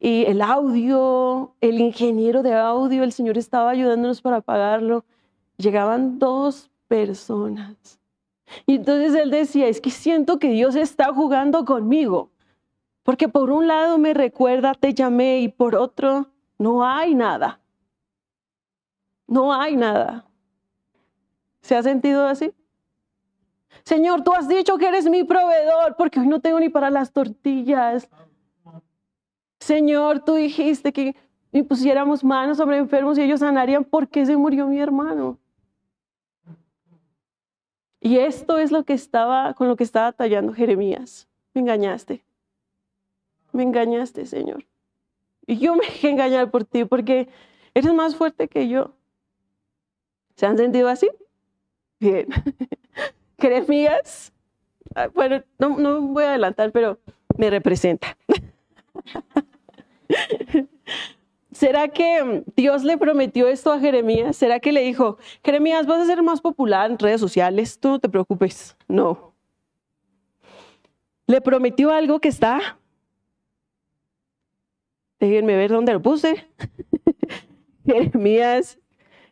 y 0.00 0.24
el 0.26 0.42
audio, 0.42 1.54
el 1.60 1.80
ingeniero 1.80 2.42
de 2.42 2.54
audio, 2.54 3.04
el 3.04 3.12
Señor 3.12 3.38
estaba 3.38 3.70
ayudándonos 3.70 4.20
para 4.20 4.40
pagarlo. 4.40 5.04
Llegaban 5.56 6.18
dos 6.18 6.70
personas. 6.88 7.98
Y 8.66 8.76
entonces 8.76 9.14
él 9.14 9.30
decía, 9.30 9.66
es 9.66 9.80
que 9.80 9.90
siento 9.90 10.38
que 10.38 10.50
Dios 10.50 10.76
está 10.76 11.12
jugando 11.12 11.64
conmigo. 11.64 12.30
Porque 13.02 13.28
por 13.28 13.50
un 13.50 13.66
lado 13.66 13.98
me 13.98 14.14
recuerda, 14.14 14.74
te 14.74 14.94
llamé, 14.94 15.40
y 15.40 15.48
por 15.48 15.74
otro, 15.74 16.28
no 16.58 16.84
hay 16.84 17.14
nada. 17.14 17.60
No 19.26 19.52
hay 19.52 19.76
nada. 19.76 20.26
¿Se 21.60 21.76
ha 21.76 21.82
sentido 21.82 22.26
así? 22.26 22.52
Señor, 23.84 24.22
tú 24.22 24.32
has 24.32 24.48
dicho 24.48 24.78
que 24.78 24.88
eres 24.88 25.08
mi 25.08 25.24
proveedor 25.24 25.96
porque 25.96 26.20
hoy 26.20 26.26
no 26.26 26.40
tengo 26.40 26.60
ni 26.60 26.68
para 26.68 26.90
las 26.90 27.12
tortillas. 27.12 28.08
Señor, 29.64 30.22
tú 30.22 30.34
dijiste 30.34 30.92
que 30.92 31.16
pusiéramos 31.66 32.22
manos 32.22 32.58
sobre 32.58 32.76
enfermos 32.76 33.16
y 33.16 33.22
ellos 33.22 33.40
sanarían. 33.40 33.82
¿Por 33.82 34.08
qué 34.08 34.26
se 34.26 34.36
murió 34.36 34.66
mi 34.66 34.78
hermano? 34.78 35.38
Y 37.98 38.18
esto 38.18 38.58
es 38.58 38.70
lo 38.70 38.84
que 38.84 38.92
estaba, 38.92 39.54
con 39.54 39.66
lo 39.66 39.76
que 39.76 39.84
estaba 39.84 40.12
tallando 40.12 40.52
Jeremías. 40.52 41.26
Me 41.54 41.62
engañaste. 41.62 42.22
Me 43.52 43.62
engañaste, 43.62 44.26
Señor. 44.26 44.66
Y 45.46 45.56
yo 45.56 45.74
me 45.74 45.86
dejé 45.86 46.10
engañar 46.10 46.50
por 46.50 46.66
ti 46.66 46.84
porque 46.84 47.30
eres 47.72 47.94
más 47.94 48.16
fuerte 48.16 48.48
que 48.48 48.68
yo. 48.68 48.92
¿Se 50.36 50.44
han 50.44 50.58
sentido 50.58 50.90
así? 50.90 51.08
Bien. 52.00 52.28
Jeremías, 53.38 54.30
ah, 54.94 55.08
bueno, 55.14 55.42
no, 55.58 55.78
no 55.78 56.02
voy 56.02 56.24
a 56.24 56.30
adelantar, 56.30 56.70
pero 56.70 56.98
me 57.38 57.48
representa. 57.48 58.14
¿Será 61.52 61.88
que 61.88 62.42
Dios 62.56 62.82
le 62.82 62.98
prometió 62.98 63.46
esto 63.46 63.72
a 63.72 63.78
Jeremías? 63.78 64.36
¿Será 64.36 64.58
que 64.58 64.72
le 64.72 64.82
dijo, 64.82 65.18
Jeremías, 65.44 65.86
vas 65.86 66.00
a 66.00 66.06
ser 66.06 66.20
más 66.22 66.40
popular 66.40 66.90
en 66.90 66.98
redes 66.98 67.20
sociales? 67.20 67.78
Tú 67.78 67.90
no 67.90 67.98
te 68.00 68.08
preocupes. 68.08 68.76
No. 68.88 69.32
Le 71.26 71.40
prometió 71.40 71.90
algo 71.92 72.20
que 72.20 72.28
está. 72.28 72.78
Déjenme 75.20 75.56
ver 75.56 75.70
dónde 75.70 75.92
lo 75.92 76.02
puse. 76.02 76.46
Jeremías 77.86 78.78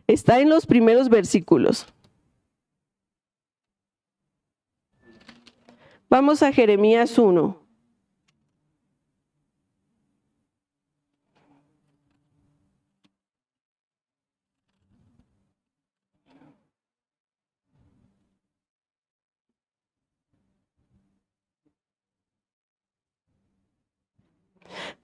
está 0.07 0.41
en 0.41 0.49
los 0.49 0.64
primeros 0.64 1.09
versículos. 1.09 1.87
Vamos 6.09 6.43
a 6.43 6.53
Jeremías 6.53 7.18
1. 7.18 7.61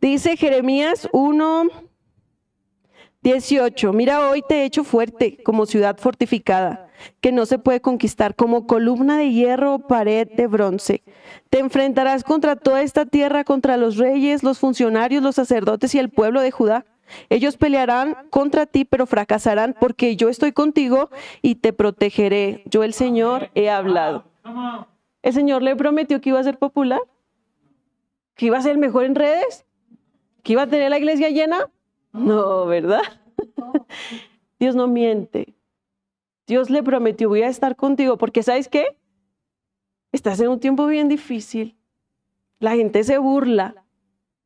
Dice 0.00 0.36
Jeremías 0.36 1.08
1, 1.12 1.64
18, 3.22 3.92
mira 3.92 4.28
hoy 4.28 4.42
te 4.48 4.60
he 4.60 4.64
hecho 4.64 4.84
fuerte 4.84 5.42
como 5.42 5.66
ciudad 5.66 5.98
fortificada, 5.98 6.88
que 7.20 7.32
no 7.32 7.46
se 7.46 7.58
puede 7.58 7.80
conquistar, 7.80 8.36
como 8.36 8.68
columna 8.68 9.18
de 9.18 9.32
hierro 9.32 9.74
o 9.74 9.78
pared 9.80 10.28
de 10.28 10.46
bronce. 10.46 11.02
Te 11.50 11.58
enfrentarás 11.58 12.22
contra 12.22 12.54
toda 12.54 12.82
esta 12.82 13.06
tierra, 13.06 13.42
contra 13.42 13.76
los 13.76 13.96
reyes, 13.96 14.44
los 14.44 14.60
funcionarios, 14.60 15.20
los 15.20 15.34
sacerdotes 15.34 15.92
y 15.96 15.98
el 15.98 16.10
pueblo 16.10 16.42
de 16.42 16.52
Judá. 16.52 16.86
Ellos 17.28 17.56
pelearán 17.56 18.16
contra 18.30 18.66
ti, 18.66 18.84
pero 18.84 19.04
fracasarán 19.04 19.74
porque 19.80 20.14
yo 20.14 20.28
estoy 20.28 20.52
contigo 20.52 21.10
y 21.42 21.56
te 21.56 21.72
protegeré. 21.72 22.62
Yo 22.66 22.84
el 22.84 22.92
Señor 22.92 23.50
he 23.56 23.68
hablado. 23.68 24.24
¿El 25.22 25.32
Señor 25.32 25.62
le 25.62 25.74
prometió 25.74 26.20
que 26.20 26.28
iba 26.28 26.38
a 26.38 26.44
ser 26.44 26.58
popular? 26.58 27.00
¿Que 28.36 28.46
iba 28.46 28.58
a 28.58 28.62
ser 28.62 28.78
mejor 28.78 29.04
en 29.04 29.16
redes? 29.16 29.64
¿Que 30.48 30.54
iba 30.54 30.62
a 30.62 30.66
tener 30.66 30.88
la 30.88 30.96
iglesia 30.96 31.28
llena? 31.28 31.70
No, 32.10 32.64
¿verdad? 32.64 33.02
Dios 34.58 34.74
no 34.74 34.88
miente. 34.88 35.54
Dios 36.46 36.70
le 36.70 36.82
prometió, 36.82 37.28
voy 37.28 37.42
a 37.42 37.48
estar 37.48 37.76
contigo, 37.76 38.16
porque 38.16 38.42
¿sabes 38.42 38.66
qué? 38.66 38.96
Estás 40.10 40.40
en 40.40 40.48
un 40.48 40.58
tiempo 40.58 40.86
bien 40.86 41.06
difícil. 41.10 41.76
La 42.60 42.76
gente 42.76 43.04
se 43.04 43.18
burla 43.18 43.84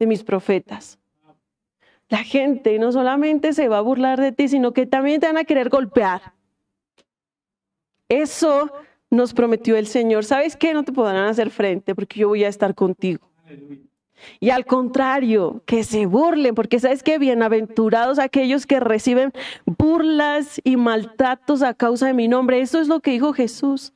de 0.01 0.09
mis 0.09 0.25
profetas. 0.25 0.99
La 2.09 2.25
gente 2.25 2.81
no 2.81 2.91
solamente 2.91 3.53
se 3.53 3.69
va 3.69 3.79
a 3.79 3.83
burlar 3.83 4.21
de 4.21 4.33
ti, 4.33 4.49
sino 4.49 4.73
que 4.73 4.87
también 4.87 5.21
te 5.21 5.29
van 5.29 5.37
a 5.37 5.45
querer 5.45 5.69
golpear. 5.69 6.33
Eso 8.09 8.73
nos 9.09 9.33
prometió 9.33 9.77
el 9.77 9.87
Señor. 9.87 10.25
¿Sabes 10.25 10.57
qué? 10.57 10.75
No 10.75 10.83
te 10.83 10.91
podrán 10.91 11.29
hacer 11.29 11.51
frente 11.51 11.95
porque 11.95 12.19
yo 12.19 12.27
voy 12.27 12.43
a 12.43 12.49
estar 12.49 12.75
contigo. 12.75 13.25
Y 14.41 14.51
al 14.51 14.67
contrario, 14.67 15.63
que 15.67 15.85
se 15.85 16.07
burlen, 16.07 16.55
porque 16.55 16.81
sabes 16.81 17.03
qué? 17.03 17.19
bienaventurados 17.19 18.19
aquellos 18.19 18.67
que 18.67 18.81
reciben 18.81 19.33
burlas 19.65 20.61
y 20.65 20.77
maltratos 20.77 21.63
a 21.63 21.75
causa 21.75 22.07
de 22.07 22.15
mi 22.15 22.29
nombre. 22.29 22.61
Eso 22.61 22.81
es 22.81 22.89
lo 22.89 23.01
que 23.01 23.13
dijo 23.13 23.33
Jesús. 23.33 23.93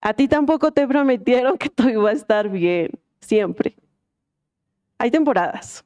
A 0.00 0.14
ti 0.14 0.28
tampoco 0.28 0.72
te 0.72 0.86
prometieron 0.86 1.58
que 1.58 1.68
todo 1.68 1.90
iba 1.90 2.10
a 2.10 2.12
estar 2.12 2.48
bien, 2.48 2.90
siempre. 3.20 3.76
Hay 4.98 5.10
temporadas. 5.10 5.84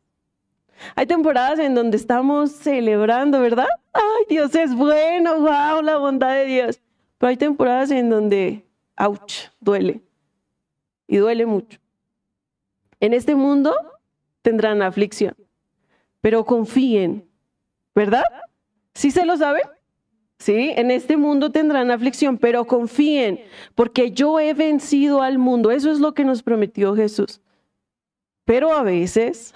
Hay 0.97 1.07
temporadas 1.07 1.59
en 1.59 1.75
donde 1.75 1.97
estamos 1.97 2.53
celebrando, 2.53 3.41
¿verdad? 3.41 3.69
Ay, 3.93 4.25
Dios 4.29 4.55
es 4.55 4.75
bueno, 4.75 5.41
wow, 5.41 5.83
la 5.83 5.97
bondad 5.99 6.35
de 6.35 6.45
Dios. 6.47 6.81
Pero 7.19 7.31
hay 7.31 7.37
temporadas 7.37 7.91
en 7.91 8.11
donde, 8.11 8.65
ouch, 8.97 9.49
duele. 9.61 10.01
Y 11.07 11.19
duele 11.19 11.47
mucho. 11.47 11.79
En 13.01 13.15
este 13.15 13.35
mundo 13.35 13.75
tendrán 14.43 14.83
aflicción, 14.83 15.35
pero 16.21 16.45
confíen, 16.45 17.29
¿verdad? 17.95 18.25
¿Sí 18.95 19.11
se 19.11 19.25
lo 19.25 19.37
saben? 19.37 19.63
Sí, 20.39 20.73
en 20.77 20.91
este 20.91 21.17
mundo 21.17 21.53
tendrán 21.53 21.91
aflicción, 21.91 22.37
pero 22.37 22.65
confíen, 22.65 23.41
porque 23.77 24.11
yo 24.11 24.41
he 24.41 24.55
vencido 24.55 25.23
al 25.23 25.39
mundo. 25.39 25.71
Eso 25.71 25.91
es 25.91 26.01
lo 26.01 26.15
que 26.15 26.25
nos 26.25 26.43
prometió 26.43 26.97
Jesús. 26.97 27.41
Pero 28.45 28.73
a 28.73 28.83
veces 28.83 29.55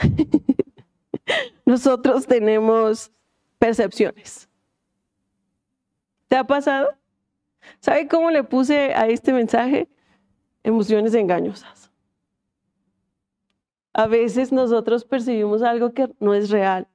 nosotros 1.66 2.26
tenemos 2.26 3.10
percepciones. 3.58 4.48
¿Te 6.28 6.36
ha 6.36 6.44
pasado? 6.44 6.90
¿Sabe 7.80 8.06
cómo 8.06 8.30
le 8.30 8.44
puse 8.44 8.94
a 8.94 9.08
este 9.08 9.32
mensaje? 9.32 9.88
Emociones 10.66 11.14
engañosas. 11.14 11.92
A 13.92 14.08
veces 14.08 14.50
nosotros 14.50 15.04
percibimos 15.04 15.62
algo 15.62 15.92
que 15.92 16.12
no 16.18 16.34
es 16.34 16.50
real. 16.50 16.88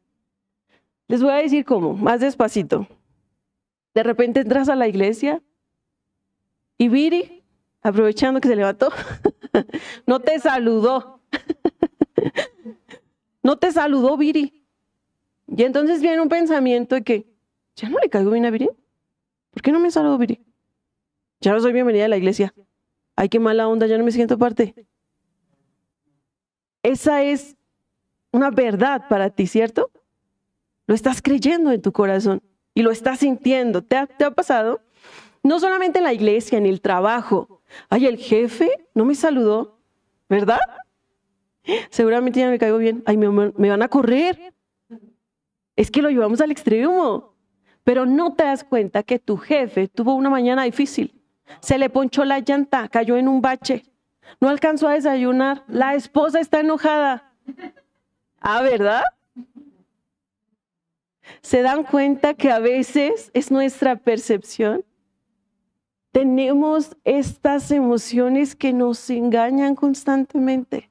Les 1.08 1.24
voy 1.24 1.32
a 1.32 1.36
decir 1.36 1.64
cómo, 1.64 1.94
más 1.94 2.20
despacito. 2.20 2.86
De 3.94 4.04
repente 4.04 4.42
entras 4.42 4.68
a 4.68 4.76
la 4.76 4.90
iglesia 4.90 5.42
y 6.78 6.90
Viri, 6.90 7.46
aprovechando 7.82 8.42
que 8.42 8.50
se 8.50 8.58
levantó, 8.58 8.90
no 10.06 10.20
te 10.20 10.38
saludó. 10.40 11.22
no 13.42 13.58
te 13.58 13.72
saludó 13.72 14.18
Viri. 14.18 14.66
Y 15.48 15.64
entonces 15.64 16.02
viene 16.02 16.20
un 16.20 16.28
pensamiento 16.28 16.96
de 16.96 17.04
que, 17.04 17.26
ya 17.78 17.88
no 17.88 18.00
le 18.00 18.10
caigo 18.10 18.32
bien 18.32 18.46
a 18.46 18.50
Viri. 18.50 18.70
¿Por 19.52 19.62
qué 19.62 19.72
no 19.72 19.80
me 19.80 19.92
saludó 19.92 20.18
Viri? 20.18 20.44
Ya 21.40 21.54
no 21.54 21.62
soy 21.62 21.72
bienvenida 21.72 22.04
a 22.04 22.10
la 22.10 22.18
iglesia. 22.18 22.54
Ay, 23.16 23.30
qué 23.30 23.40
mala 23.40 23.68
onda, 23.68 23.88
ya 23.88 23.98
no 23.98 24.04
me 24.04 24.12
siento 24.12 24.38
parte. 24.38 24.76
Esa 26.84 27.24
es 27.24 27.56
una 28.32 28.50
verdad 28.50 29.08
para 29.08 29.30
ti, 29.30 29.48
¿cierto? 29.48 29.92
Lo 30.88 30.96
estás 30.96 31.22
creyendo 31.22 31.72
en 31.72 31.82
tu 31.82 31.92
corazón 31.92 32.42
y 32.74 32.82
lo 32.82 32.92
estás 32.92 33.20
sintiendo. 33.20 33.84
¿Te 33.84 33.98
ha, 33.98 34.08
pasado? 34.32 34.82
No 35.44 35.60
solamente 35.60 36.00
en 36.00 36.06
la 36.06 36.14
iglesia, 36.14 36.58
en 36.58 36.66
el 36.66 36.82
trabajo. 36.82 37.62
Ay, 37.90 38.08
el 38.08 38.18
jefe 38.18 38.88
no 38.94 39.06
me 39.06 39.16
saludó, 39.16 39.80
¿verdad? 40.28 40.60
Seguramente 41.90 42.40
ya 42.40 42.50
me 42.50 42.60
caigo 42.60 42.78
bien. 42.78 43.04
Ay, 43.06 43.18
me 43.18 43.70
van 43.70 43.82
a 43.82 43.88
correr. 43.88 44.54
Es 45.76 45.92
que 45.92 46.02
lo 46.02 46.10
llevamos 46.10 46.42
al 46.42 46.52
extremo. 46.52 47.36
Pero 47.84 48.06
no 48.06 48.34
te 48.34 48.44
das 48.44 48.64
cuenta 48.64 49.04
que 49.04 49.20
tu 49.20 49.38
jefe 49.38 49.88
tuvo 49.88 50.16
una 50.16 50.30
mañana 50.30 50.64
difícil. 50.64 51.21
Se 51.60 51.78
le 51.78 51.90
ponchó 51.90 52.24
la 52.26 52.40
llanta, 52.40 52.88
cayó 52.88 53.18
en 53.18 53.28
un 53.28 53.42
bache. 53.42 53.86
No 54.40 54.50
alcanzó 54.50 54.88
a 54.88 54.94
desayunar. 54.94 55.64
La 55.68 55.96
esposa 55.96 56.40
está 56.40 56.60
enojada. 56.60 57.34
Ah, 58.40 58.62
¿verdad? 58.62 59.04
¿Se 61.42 61.62
dan 61.62 61.84
cuenta 61.84 62.34
que 62.34 62.52
a 62.52 62.60
veces 62.60 63.32
es 63.34 63.52
nuestra 63.52 63.96
percepción? 63.96 64.86
Tenemos 66.12 66.98
estas 67.04 67.72
emociones 67.72 68.56
que 68.56 68.74
nos 68.74 69.10
engañan 69.10 69.76
constantemente. 69.76 70.90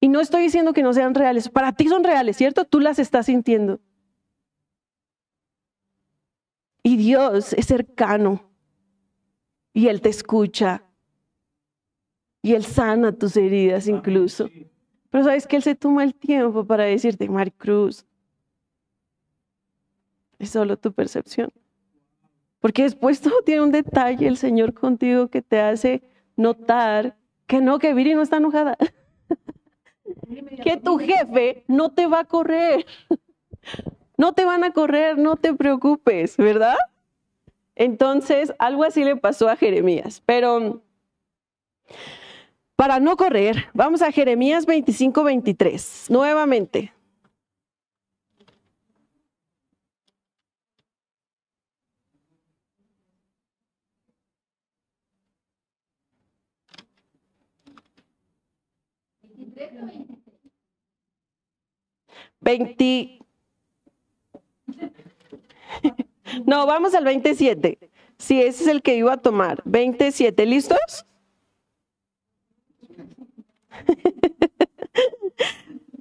Y 0.00 0.08
no 0.08 0.20
estoy 0.20 0.42
diciendo 0.42 0.74
que 0.74 0.82
no 0.82 0.92
sean 0.92 1.14
reales. 1.14 1.48
Para 1.48 1.72
ti 1.72 1.88
son 1.88 2.04
reales, 2.04 2.36
¿cierto? 2.36 2.66
Tú 2.66 2.80
las 2.80 2.98
estás 2.98 3.26
sintiendo. 3.26 3.80
Y 6.82 6.98
Dios 6.98 7.54
es 7.54 7.66
cercano. 7.66 8.42
Y 9.74 9.88
Él 9.88 10.00
te 10.00 10.08
escucha. 10.08 10.82
Y 12.40 12.54
Él 12.54 12.64
sana 12.64 13.12
tus 13.12 13.36
heridas 13.36 13.86
incluso. 13.88 14.48
Pero 15.10 15.24
sabes 15.24 15.46
que 15.46 15.56
Él 15.56 15.62
se 15.62 15.74
toma 15.74 16.04
el 16.04 16.14
tiempo 16.14 16.64
para 16.64 16.84
decirte, 16.84 17.28
Maricruz, 17.28 18.06
es 20.38 20.50
solo 20.50 20.78
tu 20.78 20.92
percepción. 20.92 21.52
Porque 22.60 22.84
después 22.84 23.20
todo 23.20 23.42
tiene 23.42 23.60
un 23.62 23.72
detalle 23.72 24.26
el 24.26 24.38
Señor 24.38 24.72
contigo 24.72 25.28
que 25.28 25.42
te 25.42 25.60
hace 25.60 26.02
notar 26.36 27.16
que 27.46 27.60
no, 27.60 27.78
que 27.78 27.92
Viri 27.92 28.14
no 28.14 28.22
está 28.22 28.38
enojada. 28.38 28.78
que 30.64 30.76
tu 30.76 30.98
jefe 30.98 31.64
no 31.68 31.90
te 31.92 32.06
va 32.06 32.20
a 32.20 32.24
correr. 32.24 32.86
No 34.16 34.32
te 34.32 34.44
van 34.44 34.62
a 34.62 34.72
correr, 34.72 35.18
no 35.18 35.34
te 35.34 35.54
preocupes, 35.54 36.36
¿verdad? 36.36 36.76
Entonces, 37.76 38.52
algo 38.58 38.84
así 38.84 39.04
le 39.04 39.16
pasó 39.16 39.48
a 39.48 39.56
Jeremías. 39.56 40.22
Pero 40.24 40.82
para 42.76 43.00
no 43.00 43.16
correr, 43.16 43.66
vamos 43.72 44.02
a 44.02 44.12
Jeremías 44.12 44.66
25, 44.66 45.24
23, 45.24 46.06
nuevamente. 46.10 46.92
20. 62.40 63.18
No, 66.46 66.66
vamos 66.66 66.94
al 66.94 67.04
27. 67.04 67.78
Sí, 68.18 68.40
ese 68.40 68.64
es 68.64 68.68
el 68.68 68.82
que 68.82 68.96
iba 68.96 69.12
a 69.12 69.16
tomar. 69.16 69.62
27, 69.64 70.46
¿listos? 70.46 71.06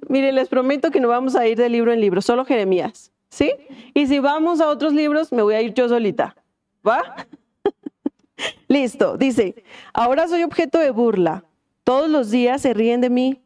Mire, 0.10 0.32
les 0.32 0.48
prometo 0.48 0.92
que 0.92 1.00
no 1.00 1.08
vamos 1.08 1.36
a 1.36 1.48
ir 1.48 1.58
de 1.58 1.70
libro 1.70 1.92
en 1.92 2.00
libro, 2.00 2.22
solo 2.22 2.46
Jeremías. 2.46 3.12
¿Sí? 3.30 3.52
Y 3.96 4.06
si 4.08 4.20
vamos 4.20 4.62
a 4.62 4.70
otros 4.70 4.94
libros, 4.94 5.32
me 5.32 5.42
voy 5.42 5.56
a 5.56 5.62
ir 5.62 5.74
yo 5.74 5.90
solita. 5.90 6.36
¿Va? 6.88 7.02
Listo, 8.68 9.18
dice, 9.18 9.64
ahora 9.94 10.28
soy 10.28 10.44
objeto 10.44 10.78
de 10.78 10.92
burla. 10.92 11.44
Todos 11.84 12.10
los 12.10 12.30
días 12.30 12.62
se 12.62 12.74
ríen 12.74 13.02
de 13.02 13.10
mí, 13.10 13.44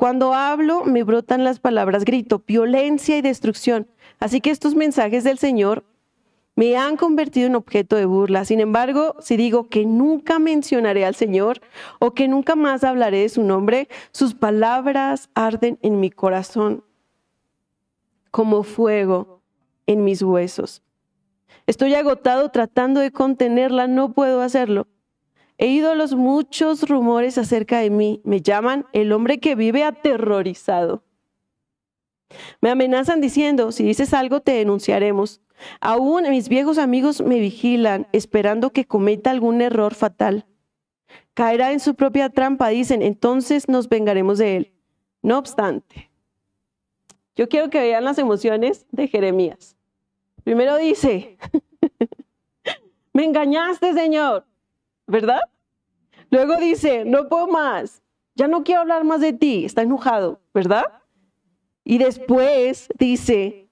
cuando 0.00 0.32
hablo, 0.32 0.84
me 0.84 1.02
brotan 1.02 1.44
las 1.44 1.60
palabras, 1.60 2.06
grito, 2.06 2.42
violencia 2.46 3.18
y 3.18 3.20
destrucción. 3.20 3.86
Así 4.18 4.40
que 4.40 4.48
estos 4.48 4.74
mensajes 4.74 5.24
del 5.24 5.36
Señor 5.36 5.84
me 6.60 6.76
han 6.76 6.98
convertido 6.98 7.46
en 7.46 7.54
objeto 7.54 7.96
de 7.96 8.04
burla. 8.04 8.44
Sin 8.44 8.60
embargo, 8.60 9.16
si 9.20 9.38
digo 9.38 9.70
que 9.70 9.86
nunca 9.86 10.38
mencionaré 10.38 11.06
al 11.06 11.14
Señor 11.14 11.62
o 12.00 12.12
que 12.12 12.28
nunca 12.28 12.54
más 12.54 12.84
hablaré 12.84 13.20
de 13.20 13.30
su 13.30 13.42
nombre, 13.42 13.88
sus 14.12 14.34
palabras 14.34 15.30
arden 15.32 15.78
en 15.80 16.00
mi 16.00 16.10
corazón 16.10 16.84
como 18.30 18.62
fuego 18.62 19.40
en 19.86 20.04
mis 20.04 20.20
huesos. 20.20 20.82
Estoy 21.66 21.94
agotado 21.94 22.50
tratando 22.50 23.00
de 23.00 23.10
contenerla, 23.10 23.86
no 23.86 24.12
puedo 24.12 24.42
hacerlo. 24.42 24.86
He 25.56 25.68
oído 25.68 25.94
los 25.94 26.14
muchos 26.14 26.86
rumores 26.86 27.38
acerca 27.38 27.78
de 27.78 27.88
mí. 27.88 28.20
Me 28.22 28.42
llaman 28.42 28.84
el 28.92 29.12
hombre 29.12 29.40
que 29.40 29.54
vive 29.54 29.82
aterrorizado. 29.82 31.04
Me 32.60 32.70
amenazan 32.70 33.20
diciendo, 33.20 33.72
si 33.72 33.84
dices 33.84 34.14
algo 34.14 34.40
te 34.40 34.52
denunciaremos. 34.52 35.40
Aún 35.80 36.28
mis 36.30 36.48
viejos 36.48 36.78
amigos 36.78 37.20
me 37.20 37.38
vigilan, 37.38 38.06
esperando 38.12 38.70
que 38.70 38.86
cometa 38.86 39.30
algún 39.30 39.60
error 39.60 39.94
fatal. 39.94 40.46
Caerá 41.34 41.72
en 41.72 41.80
su 41.80 41.94
propia 41.94 42.30
trampa, 42.30 42.68
dicen, 42.68 43.02
entonces 43.02 43.68
nos 43.68 43.88
vengaremos 43.88 44.38
de 44.38 44.56
él. 44.56 44.72
No 45.22 45.38
obstante, 45.38 46.10
yo 47.36 47.48
quiero 47.48 47.70
que 47.70 47.80
vean 47.80 48.04
las 48.04 48.18
emociones 48.18 48.86
de 48.90 49.08
Jeremías. 49.08 49.76
Primero 50.44 50.76
dice, 50.76 51.38
me 53.12 53.24
engañaste, 53.24 53.92
Señor, 53.92 54.46
¿verdad? 55.06 55.40
Luego 56.30 56.56
dice, 56.56 57.04
no 57.04 57.28
puedo 57.28 57.48
más, 57.48 58.02
ya 58.34 58.48
no 58.48 58.62
quiero 58.62 58.82
hablar 58.82 59.04
más 59.04 59.20
de 59.20 59.32
ti, 59.32 59.64
está 59.64 59.82
enojado, 59.82 60.40
¿verdad? 60.54 60.84
Y 61.90 61.98
después 61.98 62.88
dice, 63.00 63.68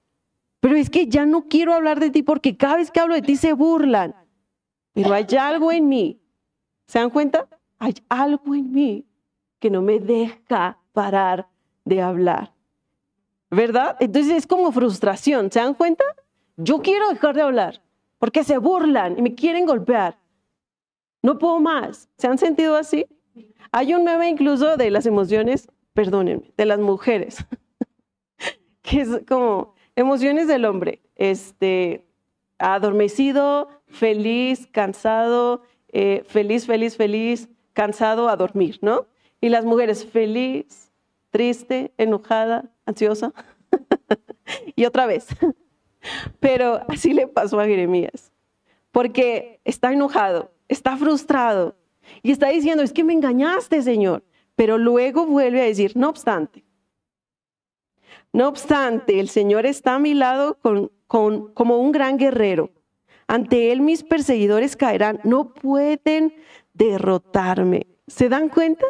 pero 0.59 0.75
es 0.75 0.89
que 0.89 1.07
ya 1.07 1.25
no 1.25 1.47
quiero 1.47 1.73
hablar 1.73 2.01
de 2.01 2.09
ti 2.09 2.21
porque 2.21 2.57
cada 2.57 2.75
vez 2.75 2.91
que 2.91 2.99
hablo 2.99 3.15
de 3.15 3.21
ti 3.21 3.37
se 3.37 3.53
burlan. 3.53 4.13
Pero 4.91 5.13
hay 5.13 5.25
algo 5.39 5.71
en 5.71 5.87
mí. 5.87 6.19
¿Se 6.85 6.99
dan 6.99 7.11
cuenta? 7.11 7.47
Hay 7.77 7.93
algo 8.09 8.55
en 8.55 8.73
mí 8.73 9.05
que 9.57 9.69
no 9.69 9.81
me 9.81 10.01
deja 10.01 10.77
parar 10.91 11.47
de 11.85 12.01
hablar. 12.01 12.51
¿Verdad? 13.51 13.95
Entonces 14.01 14.33
es 14.33 14.45
como 14.45 14.73
frustración. 14.73 15.49
¿Se 15.49 15.61
dan 15.61 15.73
cuenta? 15.73 16.03
Yo 16.57 16.81
quiero 16.81 17.07
dejar 17.07 17.35
de 17.35 17.43
hablar 17.43 17.81
porque 18.17 18.43
se 18.43 18.57
burlan 18.57 19.17
y 19.17 19.21
me 19.21 19.33
quieren 19.33 19.65
golpear. 19.65 20.19
No 21.21 21.37
puedo 21.37 21.61
más. 21.61 22.09
¿Se 22.17 22.27
han 22.27 22.37
sentido 22.37 22.75
así? 22.75 23.05
Hay 23.71 23.93
un 23.93 24.03
meme 24.03 24.27
incluso 24.27 24.75
de 24.75 24.91
las 24.91 25.05
emociones, 25.05 25.69
perdónenme, 25.93 26.51
de 26.57 26.65
las 26.65 26.79
mujeres, 26.79 27.45
que 28.81 29.01
es 29.01 29.09
como 29.27 29.73
emociones 29.95 30.47
del 30.47 30.65
hombre, 30.65 31.01
este, 31.15 32.05
adormecido, 32.57 33.69
feliz, 33.87 34.67
cansado, 34.71 35.63
eh, 35.89 36.23
feliz, 36.27 36.65
feliz, 36.65 36.95
feliz, 36.95 37.49
cansado 37.73 38.29
a 38.29 38.35
dormir, 38.35 38.79
¿no? 38.81 39.07
Y 39.41 39.49
las 39.49 39.65
mujeres 39.65 40.05
feliz, 40.05 40.91
triste, 41.31 41.93
enojada, 41.97 42.69
ansiosa. 42.85 43.33
y 44.75 44.85
otra 44.85 45.05
vez. 45.05 45.27
Pero 46.39 46.81
así 46.87 47.13
le 47.13 47.27
pasó 47.27 47.59
a 47.59 47.65
Jeremías, 47.65 48.31
porque 48.91 49.59
está 49.65 49.91
enojado, 49.91 50.51
está 50.67 50.97
frustrado 50.97 51.75
y 52.23 52.31
está 52.31 52.49
diciendo, 52.49 52.83
es 52.83 52.93
que 52.93 53.03
me 53.03 53.13
engañaste, 53.13 53.81
Señor. 53.81 54.23
Pero 54.55 54.77
luego 54.77 55.25
vuelve 55.25 55.61
a 55.61 55.65
decir, 55.65 55.95
no 55.95 56.09
obstante, 56.09 56.63
no 58.33 58.47
obstante, 58.47 59.19
el 59.19 59.29
Señor 59.29 59.65
está 59.65 59.95
a 59.95 59.99
mi 59.99 60.13
lado 60.13 60.57
como 61.07 61.77
un 61.77 61.91
gran 61.91 62.17
guerrero. 62.17 62.71
Ante 63.27 63.71
Él 63.71 63.81
mis 63.81 64.03
perseguidores 64.03 64.75
caerán. 64.75 65.19
No 65.23 65.53
pueden 65.53 66.33
derrotarme. 66.73 67.87
¿Se 68.07 68.29
dan 68.29 68.49
cuenta? 68.49 68.85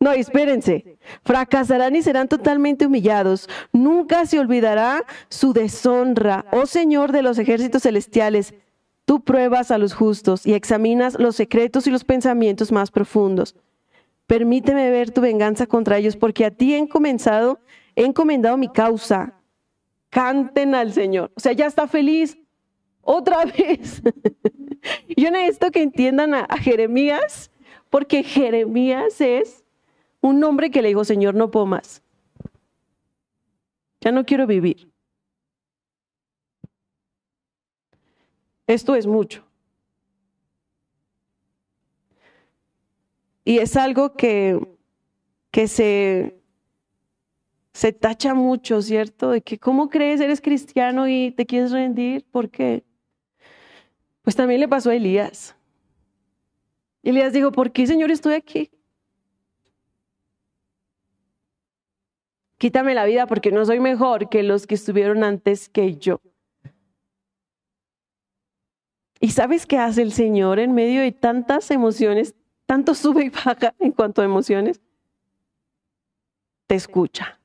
No, 0.00 0.12
espérense. 0.12 0.98
Fracasarán 1.24 1.94
y 1.96 2.02
serán 2.02 2.28
totalmente 2.28 2.86
humillados. 2.86 3.48
Nunca 3.72 4.24
se 4.26 4.38
olvidará 4.38 5.04
su 5.28 5.52
deshonra. 5.52 6.46
Oh 6.52 6.66
Señor 6.66 7.12
de 7.12 7.22
los 7.22 7.38
ejércitos 7.38 7.82
celestiales, 7.82 8.54
tú 9.04 9.22
pruebas 9.22 9.70
a 9.70 9.78
los 9.78 9.94
justos 9.94 10.46
y 10.46 10.54
examinas 10.54 11.18
los 11.18 11.36
secretos 11.36 11.86
y 11.86 11.90
los 11.90 12.04
pensamientos 12.04 12.72
más 12.72 12.90
profundos. 12.90 13.56
Permíteme 14.26 14.90
ver 14.90 15.10
tu 15.10 15.20
venganza 15.20 15.66
contra 15.66 15.98
ellos, 15.98 16.16
porque 16.16 16.44
a 16.44 16.50
ti 16.50 16.74
he 16.74 16.88
comenzado 16.88 17.60
he 17.94 18.04
encomendado 18.04 18.56
mi 18.56 18.68
causa. 18.68 19.34
Canten 20.10 20.74
al 20.74 20.92
Señor. 20.92 21.30
O 21.36 21.40
sea, 21.40 21.52
ya 21.52 21.66
está 21.66 21.86
feliz. 21.86 22.38
Otra 23.02 23.44
vez. 23.58 24.02
Yo 25.16 25.30
necesito 25.30 25.70
que 25.70 25.82
entiendan 25.82 26.34
a, 26.34 26.46
Jeremías, 26.58 27.50
porque 27.90 28.22
Jeremías 28.22 29.20
es 29.20 29.64
un 30.20 30.42
hombre 30.44 30.70
que 30.70 30.82
le 30.82 30.88
dijo, 30.88 31.04
Señor, 31.04 31.34
no 31.34 31.50
puedo 31.50 31.66
más. 31.66 32.02
Ya 34.00 34.12
no 34.12 34.24
quiero 34.24 34.46
vivir. 34.46 34.90
Esto 38.66 38.94
es 38.94 39.06
mucho. 39.06 39.44
Y 43.44 43.58
es 43.58 43.76
algo 43.76 44.14
que, 44.14 44.60
que 45.50 45.66
se, 45.66 46.39
se 47.72 47.92
tacha 47.92 48.34
mucho, 48.34 48.82
¿cierto? 48.82 49.30
De 49.30 49.42
que, 49.42 49.58
¿cómo 49.58 49.88
crees? 49.88 50.20
Eres 50.20 50.40
cristiano 50.40 51.08
y 51.08 51.32
te 51.32 51.46
quieres 51.46 51.70
rendir. 51.70 52.24
¿Por 52.30 52.50
qué? 52.50 52.84
Pues 54.22 54.36
también 54.36 54.60
le 54.60 54.68
pasó 54.68 54.90
a 54.90 54.94
Elías. 54.94 55.56
Elías 57.02 57.32
dijo, 57.32 57.52
¿por 57.52 57.72
qué, 57.72 57.86
Señor, 57.86 58.10
estoy 58.10 58.34
aquí? 58.34 58.70
Quítame 62.58 62.94
la 62.94 63.06
vida 63.06 63.26
porque 63.26 63.52
no 63.52 63.64
soy 63.64 63.80
mejor 63.80 64.28
que 64.28 64.42
los 64.42 64.66
que 64.66 64.74
estuvieron 64.74 65.24
antes 65.24 65.70
que 65.70 65.96
yo. 65.96 66.20
¿Y 69.18 69.30
sabes 69.30 69.66
qué 69.66 69.78
hace 69.78 70.02
el 70.02 70.12
Señor 70.12 70.58
en 70.58 70.74
medio 70.74 71.00
de 71.00 71.12
tantas 71.12 71.70
emociones, 71.70 72.34
tanto 72.66 72.94
sube 72.94 73.24
y 73.24 73.30
baja 73.30 73.74
en 73.78 73.92
cuanto 73.92 74.20
a 74.20 74.26
emociones? 74.26 74.80
Te 76.66 76.74
escucha. 76.74 77.39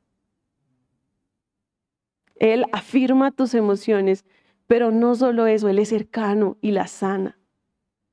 Él 2.36 2.65
afirma 2.71 3.31
tus 3.31 3.53
emociones, 3.53 4.25
pero 4.67 4.91
no 4.91 5.15
solo 5.15 5.47
eso, 5.47 5.69
Él 5.69 5.79
es 5.79 5.89
cercano 5.89 6.57
y 6.61 6.71
la 6.71 6.88
sana. 6.88 7.38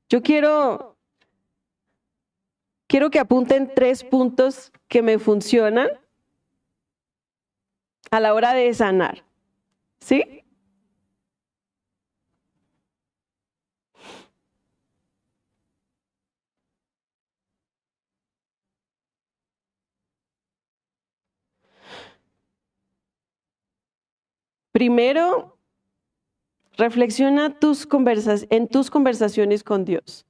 Yo 0.09 0.21
quiero, 0.21 0.97
quiero 2.87 3.09
que 3.09 3.19
apunten 3.19 3.71
tres 3.75 4.03
puntos 4.03 4.71
que 4.87 5.01
me 5.01 5.19
funcionan 5.19 5.89
a 8.11 8.19
la 8.19 8.33
hora 8.33 8.53
de 8.53 8.73
sanar. 8.73 9.23
¿Sí? 9.99 10.42
Primero, 24.73 25.55
reflexiona 26.77 27.59
tus 27.59 27.87
en 28.49 28.67
tus 28.67 28.89
conversaciones 28.89 29.63
con 29.63 29.85
Dios. 29.85 30.25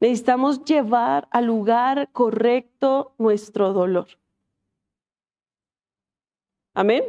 Necesitamos 0.00 0.64
llevar 0.64 1.28
al 1.30 1.46
lugar 1.46 2.10
correcto 2.10 3.14
nuestro 3.18 3.72
dolor. 3.72 4.08
Amén. 6.74 7.04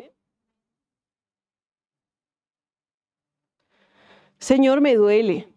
Señor, 4.37 4.79
me 4.79 4.95
duele. 4.95 5.47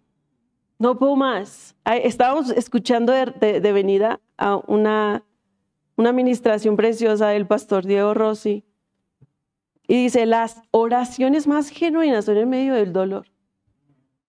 No 0.79 0.99
puedo 0.99 1.15
más. 1.15 1.77
Estábamos 1.85 2.49
escuchando 2.49 3.13
de, 3.13 3.61
venida 3.73 4.19
a 4.39 4.57
una, 4.57 5.27
una 5.97 6.09
administración 6.09 6.75
preciosa 6.75 7.29
del 7.29 7.47
pastor 7.47 7.85
Diego 7.85 8.15
Rossi 8.15 8.65
y 9.91 10.05
dice, 10.05 10.25
las 10.25 10.63
oraciones 10.71 11.49
más 11.49 11.69
genuinas 11.69 12.27
son 12.27 12.37
en 12.37 12.49
medio 12.49 12.75
del 12.75 12.93
dolor. 12.93 13.27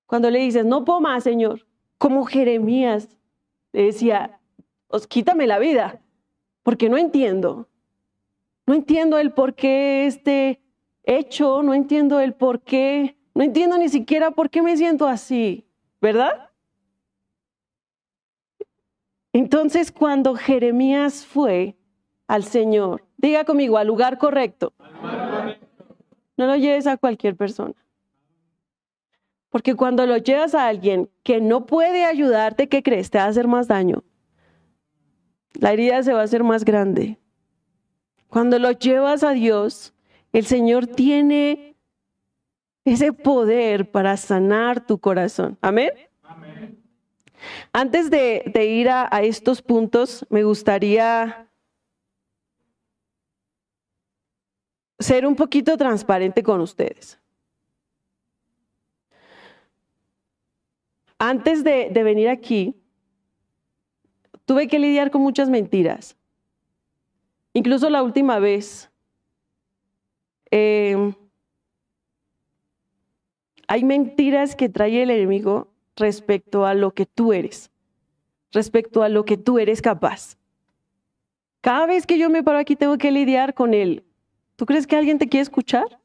Cuando 0.08 0.32
le 0.32 0.40
dices, 0.40 0.66
no 0.66 0.84
puedo 0.84 1.02
más, 1.02 1.24
Señor, 1.24 1.68
como 2.00 2.26
Jeremías 2.26 3.16
le 3.72 3.84
decía, 3.84 4.40
os 4.88 5.06
quítame 5.06 5.46
la 5.46 5.60
vida, 5.60 6.02
porque 6.64 6.90
no 6.90 6.98
entiendo. 6.98 7.70
No 8.66 8.74
entiendo 8.74 9.20
el 9.20 9.34
por 9.34 9.54
qué 9.54 10.08
este 10.08 10.64
hecho, 11.04 11.62
no 11.62 11.76
entiendo 11.76 12.20
el 12.20 12.34
por 12.34 12.62
qué, 12.62 13.16
no 13.36 13.44
entiendo 13.44 13.78
ni 13.78 13.88
siquiera 13.88 14.32
por 14.32 14.50
qué 14.50 14.64
me 14.64 14.76
siento 14.76 15.06
así, 15.08 15.68
¿verdad? 16.02 16.50
Entonces, 19.32 19.92
cuando 19.92 20.34
Jeremías 20.34 21.24
fue 21.24 21.78
al 22.26 22.46
Señor, 22.46 23.06
diga 23.18 23.46
conmigo, 23.46 23.78
al 23.78 23.86
lugar 23.86 24.18
correcto. 24.18 24.74
No 26.42 26.48
lo 26.48 26.56
lleves 26.56 26.88
a 26.88 26.98
cualquier 26.98 27.36
persona. 27.36 27.76
Porque 29.52 29.76
cuando 29.76 30.08
lo 30.08 30.18
llevas 30.18 30.56
a 30.56 30.68
alguien 30.68 31.08
que 31.22 31.40
no 31.40 31.68
puede 31.68 32.04
ayudarte, 32.04 32.68
¿qué 32.68 32.82
crees? 32.82 33.12
Te 33.12 33.20
va 33.20 33.26
a 33.26 33.28
hacer 33.28 33.48
más 33.48 33.68
daño. 33.68 34.04
La 35.54 35.72
herida 35.72 36.02
se 36.02 36.14
va 36.14 36.22
a 36.22 36.24
hacer 36.24 36.44
más 36.44 36.66
grande. 36.66 37.20
Cuando 38.28 38.58
lo 38.58 38.72
llevas 38.72 39.22
a 39.22 39.34
Dios, 39.34 39.94
el 40.34 40.48
Señor 40.48 40.88
tiene 40.88 41.76
ese 42.84 43.14
poder 43.14 43.92
para 43.92 44.18
sanar 44.18 44.84
tu 44.84 44.98
corazón. 44.98 45.60
Amén. 45.62 45.92
Antes 47.72 48.10
de, 48.10 48.50
de 48.52 48.66
ir 48.66 48.90
a, 48.90 49.08
a 49.16 49.22
estos 49.22 49.62
puntos, 49.62 50.26
me 50.32 50.44
gustaría 50.44 51.51
ser 55.02 55.26
un 55.26 55.36
poquito 55.36 55.78
transparente 55.78 56.44
con 56.44 56.62
ustedes. 56.62 57.20
Antes 61.18 61.64
de, 61.64 61.90
venir 62.04 62.30
aquí, 62.30 62.76
tuve 64.46 64.68
que 64.68 64.80
lidiar 64.80 65.12
con 65.12 65.22
muchas 65.22 65.50
mentiras. 65.50 66.18
Incluso 67.54 67.90
la 67.90 68.02
última 68.02 68.40
vez, 68.40 68.90
eh, 70.50 71.14
hay 73.68 73.84
mentiras 73.84 74.56
que 74.56 74.68
trae 74.68 75.04
el 75.04 75.12
enemigo 75.12 75.68
respecto 75.96 76.66
a 76.66 76.74
lo 76.74 76.92
que 76.92 77.06
tú 77.06 77.34
eres, 77.34 77.70
respecto 78.52 79.04
a 79.04 79.10
lo 79.10 79.24
que 79.24 79.38
tú 79.38 79.60
eres 79.60 79.82
capaz. 79.82 80.38
Cada 81.62 81.86
vez 81.86 82.08
que 82.08 82.18
yo 82.18 82.30
me 82.32 82.42
paro 82.42 82.58
aquí 82.58 82.76
tengo 82.76 82.98
que 82.98 83.12
lidiar 83.12 83.54
con 83.54 83.76
él. 83.76 84.04
¿Tú 84.62 84.68
crees 84.68 84.86
que 84.86 84.96
alguien 84.96 85.18
te 85.18 85.28
quiere 85.28 85.42
escuchar? 85.42 86.00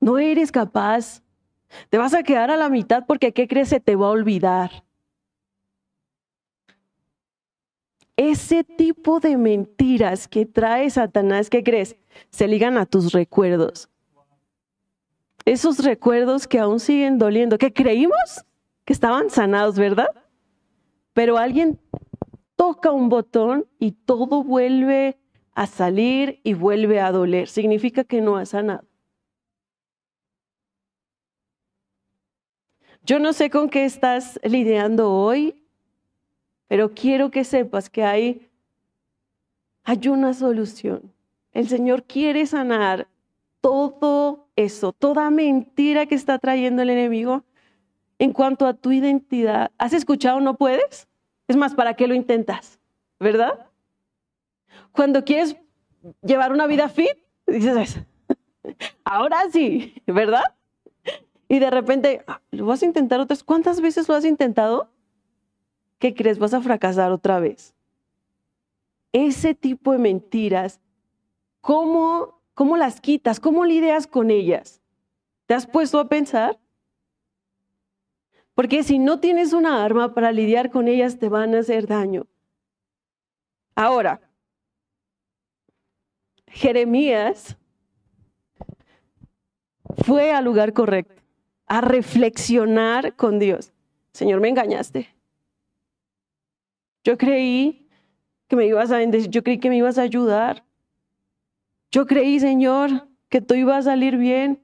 No 0.00 0.18
eres 0.18 0.50
capaz. 0.50 1.22
Te 1.88 1.98
vas 1.98 2.14
a 2.14 2.24
quedar 2.24 2.50
a 2.50 2.56
la 2.56 2.68
mitad 2.68 3.04
porque 3.06 3.32
¿qué 3.32 3.46
crees? 3.46 3.68
Se 3.68 3.78
te 3.78 3.94
va 3.94 4.08
a 4.08 4.10
olvidar. 4.10 4.84
Ese 8.16 8.64
tipo 8.64 9.20
de 9.20 9.36
mentiras 9.36 10.26
que 10.26 10.44
trae 10.46 10.90
Satanás, 10.90 11.48
¿qué 11.48 11.62
crees? 11.62 11.94
Se 12.30 12.48
ligan 12.48 12.76
a 12.76 12.86
tus 12.86 13.12
recuerdos. 13.12 13.88
Esos 15.44 15.78
recuerdos 15.84 16.48
que 16.48 16.58
aún 16.58 16.80
siguen 16.80 17.18
doliendo, 17.18 17.56
que 17.56 17.72
creímos 17.72 18.44
que 18.84 18.92
estaban 18.92 19.30
sanados, 19.30 19.78
¿verdad? 19.78 20.10
Pero 21.12 21.38
alguien 21.38 21.78
toca 22.56 22.90
un 22.90 23.10
botón 23.10 23.68
y 23.78 23.92
todo 23.92 24.42
vuelve 24.42 25.20
a 25.56 25.66
salir 25.66 26.38
y 26.44 26.52
vuelve 26.52 27.00
a 27.00 27.10
doler. 27.10 27.48
Significa 27.48 28.04
que 28.04 28.20
no 28.20 28.36
ha 28.36 28.44
sanado. 28.44 28.84
Yo 33.02 33.18
no 33.18 33.32
sé 33.32 33.48
con 33.48 33.70
qué 33.70 33.86
estás 33.86 34.38
lidiando 34.44 35.10
hoy, 35.10 35.64
pero 36.68 36.92
quiero 36.92 37.30
que 37.30 37.42
sepas 37.42 37.88
que 37.88 38.04
hay, 38.04 38.50
hay 39.82 40.08
una 40.08 40.34
solución. 40.34 41.10
El 41.52 41.68
Señor 41.68 42.04
quiere 42.04 42.44
sanar 42.44 43.08
todo 43.62 44.48
eso, 44.56 44.92
toda 44.92 45.30
mentira 45.30 46.04
que 46.04 46.16
está 46.16 46.38
trayendo 46.38 46.82
el 46.82 46.90
enemigo 46.90 47.44
en 48.18 48.34
cuanto 48.34 48.66
a 48.66 48.74
tu 48.74 48.92
identidad. 48.92 49.70
¿Has 49.78 49.94
escuchado 49.94 50.38
no 50.40 50.58
puedes? 50.58 51.08
Es 51.48 51.56
más, 51.56 51.74
¿para 51.74 51.94
qué 51.94 52.06
lo 52.06 52.14
intentas? 52.14 52.78
¿Verdad? 53.18 53.65
Cuando 54.96 55.24
quieres 55.24 55.56
llevar 56.22 56.52
una 56.52 56.66
vida 56.66 56.88
fit, 56.88 57.18
dices, 57.46 58.00
ahora 59.04 59.38
sí, 59.52 59.94
¿verdad? 60.06 60.42
Y 61.48 61.58
de 61.58 61.70
repente, 61.70 62.24
ah, 62.26 62.40
lo 62.50 62.66
vas 62.66 62.82
a 62.82 62.86
intentar 62.86 63.20
otras. 63.20 63.44
¿Cuántas 63.44 63.80
veces 63.80 64.08
lo 64.08 64.14
has 64.14 64.24
intentado? 64.24 64.90
¿Qué 65.98 66.14
crees? 66.14 66.38
Vas 66.38 66.54
a 66.54 66.62
fracasar 66.62 67.12
otra 67.12 67.38
vez. 67.38 67.74
Ese 69.12 69.54
tipo 69.54 69.92
de 69.92 69.98
mentiras, 69.98 70.80
¿cómo, 71.60 72.40
cómo 72.54 72.76
las 72.76 73.00
quitas? 73.00 73.38
¿Cómo 73.38 73.64
lidias 73.64 74.06
con 74.06 74.30
ellas? 74.30 74.80
¿Te 75.44 75.54
has 75.54 75.66
puesto 75.66 76.00
a 76.00 76.08
pensar? 76.08 76.58
Porque 78.54 78.82
si 78.82 78.98
no 78.98 79.20
tienes 79.20 79.52
una 79.52 79.84
arma 79.84 80.14
para 80.14 80.32
lidiar 80.32 80.70
con 80.70 80.88
ellas, 80.88 81.18
te 81.18 81.28
van 81.28 81.54
a 81.54 81.58
hacer 81.58 81.86
daño. 81.86 82.26
Ahora, 83.74 84.25
Jeremías 86.48 87.56
fue 90.04 90.32
al 90.32 90.44
lugar 90.44 90.72
correcto, 90.72 91.22
a 91.66 91.80
reflexionar 91.80 93.16
con 93.16 93.38
Dios. 93.38 93.72
Señor, 94.12 94.40
me 94.40 94.48
engañaste. 94.48 95.08
Yo 97.04 97.18
creí 97.18 97.88
que 98.48 98.56
me 98.56 98.66
ibas 98.66 98.90
a 98.90 98.98
bendecir, 98.98 99.30
yo 99.30 99.42
creí 99.42 99.58
que 99.58 99.68
me 99.68 99.76
ibas 99.76 99.98
a 99.98 100.02
ayudar. 100.02 100.64
Yo 101.90 102.06
creí, 102.06 102.40
Señor, 102.40 103.08
que 103.28 103.40
tú 103.40 103.54
ibas 103.54 103.86
a 103.86 103.90
salir 103.90 104.16
bien. 104.16 104.62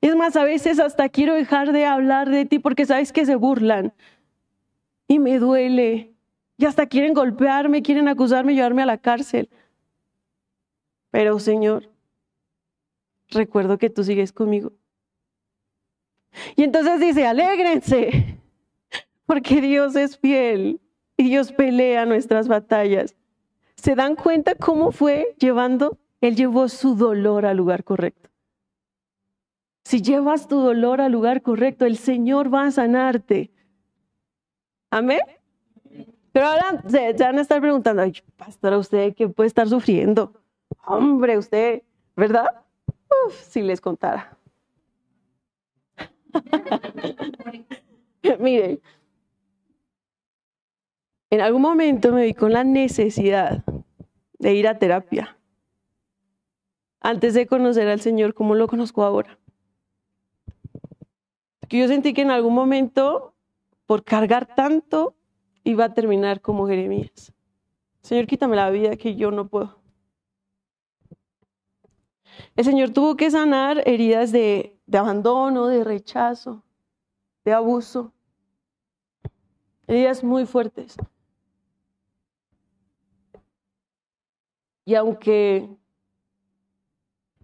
Es 0.00 0.16
más, 0.16 0.34
a 0.34 0.44
veces 0.44 0.80
hasta 0.80 1.08
quiero 1.08 1.34
dejar 1.34 1.72
de 1.72 1.86
hablar 1.86 2.28
de 2.28 2.44
ti 2.44 2.58
porque 2.58 2.86
sabes 2.86 3.12
que 3.12 3.24
se 3.24 3.36
burlan 3.36 3.94
y 5.06 5.18
me 5.20 5.38
duele. 5.38 6.11
Y 6.62 6.64
hasta 6.64 6.86
quieren 6.86 7.12
golpearme, 7.12 7.82
quieren 7.82 8.06
acusarme 8.06 8.54
llevarme 8.54 8.82
a 8.82 8.86
la 8.86 8.96
cárcel. 8.96 9.48
Pero 11.10 11.40
Señor, 11.40 11.90
recuerdo 13.30 13.78
que 13.78 13.90
tú 13.90 14.04
sigues 14.04 14.30
conmigo. 14.30 14.70
Y 16.54 16.62
entonces 16.62 17.00
dice, 17.00 17.26
alégrense, 17.26 18.38
porque 19.26 19.60
Dios 19.60 19.96
es 19.96 20.16
fiel 20.16 20.80
y 21.16 21.30
Dios 21.30 21.50
pelea 21.50 22.06
nuestras 22.06 22.46
batallas. 22.46 23.16
¿Se 23.74 23.96
dan 23.96 24.14
cuenta 24.14 24.54
cómo 24.54 24.92
fue 24.92 25.34
llevando? 25.40 25.98
Él 26.20 26.36
llevó 26.36 26.68
su 26.68 26.94
dolor 26.94 27.44
al 27.44 27.56
lugar 27.56 27.82
correcto. 27.82 28.30
Si 29.82 30.00
llevas 30.00 30.46
tu 30.46 30.60
dolor 30.60 31.00
al 31.00 31.10
lugar 31.10 31.42
correcto, 31.42 31.86
el 31.86 31.96
Señor 31.96 32.54
va 32.54 32.66
a 32.66 32.70
sanarte. 32.70 33.50
Amén. 34.90 35.22
Pero 36.32 36.46
ahora 36.46 36.82
se, 36.88 37.12
van 37.12 37.38
a 37.38 37.42
estar 37.42 37.60
preguntando, 37.60 38.02
Ay, 38.02 38.14
pastora, 38.36 38.78
¿usted 38.78 39.14
qué 39.14 39.28
puede 39.28 39.48
estar 39.48 39.68
sufriendo? 39.68 40.32
Hombre, 40.86 41.36
usted, 41.36 41.82
¿verdad? 42.16 42.46
Uf, 43.26 43.34
si 43.34 43.60
les 43.60 43.80
contara. 43.80 44.36
Mire, 48.40 48.80
en 51.30 51.40
algún 51.40 51.62
momento 51.62 52.12
me 52.12 52.24
vi 52.24 52.34
con 52.34 52.52
la 52.52 52.64
necesidad 52.64 53.64
de 54.38 54.54
ir 54.54 54.66
a 54.66 54.78
terapia. 54.78 55.36
Antes 57.00 57.34
de 57.34 57.46
conocer 57.46 57.88
al 57.88 58.00
Señor 58.00 58.32
como 58.32 58.54
lo 58.54 58.68
conozco 58.68 59.02
ahora. 59.02 59.38
Porque 61.60 61.78
yo 61.78 61.88
sentí 61.88 62.14
que 62.14 62.22
en 62.22 62.30
algún 62.30 62.54
momento, 62.54 63.34
por 63.86 64.04
cargar 64.04 64.54
tanto, 64.54 65.14
iba 65.64 65.84
a 65.84 65.94
terminar 65.94 66.40
como 66.40 66.66
Jeremías. 66.66 67.32
Señor, 68.02 68.26
quítame 68.26 68.56
la 68.56 68.70
vida 68.70 68.96
que 68.96 69.14
yo 69.14 69.30
no 69.30 69.48
puedo. 69.48 69.78
El 72.56 72.64
Señor 72.64 72.90
tuvo 72.90 73.16
que 73.16 73.30
sanar 73.30 73.82
heridas 73.86 74.32
de, 74.32 74.78
de 74.86 74.98
abandono, 74.98 75.66
de 75.68 75.84
rechazo, 75.84 76.62
de 77.44 77.52
abuso. 77.52 78.12
Heridas 79.86 80.24
muy 80.24 80.46
fuertes. 80.46 80.96
Y 84.84 84.94
aunque, 84.94 85.68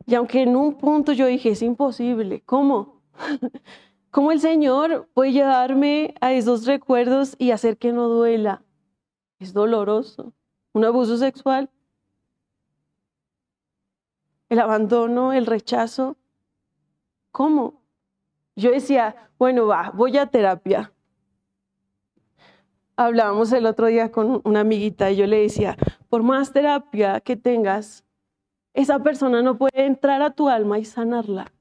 y 0.07 0.15
aunque 0.15 0.43
en 0.43 0.57
un 0.57 0.77
punto 0.77 1.13
yo 1.13 1.27
dije, 1.27 1.51
es 1.51 1.63
imposible, 1.63 2.43
¿cómo? 2.45 3.01
¿Cómo 4.11 4.33
el 4.33 4.41
Señor 4.41 5.09
puede 5.13 5.33
llevarme 5.33 6.15
a 6.21 6.33
esos 6.33 6.67
recuerdos 6.67 7.35
y 7.39 7.51
hacer 7.51 7.77
que 7.77 7.93
no 7.93 8.09
duela? 8.09 8.63
Es 9.39 9.53
doloroso. 9.53 10.33
Un 10.73 10.85
abuso 10.85 11.17
sexual, 11.17 11.71
el 14.49 14.61
abandono, 14.61 15.33
el 15.33 15.47
rechazo. 15.47 16.17
¿Cómo? 17.33 17.83
Yo 18.57 18.71
decía, 18.71 19.31
bueno, 19.39 19.67
va, 19.67 19.91
voy 19.95 20.17
a 20.17 20.27
terapia. 20.27 20.93
Hablábamos 22.97 23.53
el 23.53 23.67
otro 23.67 23.87
día 23.87 24.11
con 24.11 24.41
una 24.45 24.61
amiguita 24.61 25.11
y 25.11 25.17
yo 25.17 25.27
le 25.27 25.43
decía, 25.43 25.77
por 26.09 26.23
más 26.23 26.53
terapia 26.53 27.21
que 27.21 27.37
tengas, 27.37 28.05
esa 28.75 29.03
persona 29.03 29.43
no 29.43 29.57
puede 29.59 29.87
entrar 29.87 30.23
a 30.23 30.31
tu 30.31 30.49
alma 30.49 30.79
y 30.79 30.85
sanarla. 30.85 31.53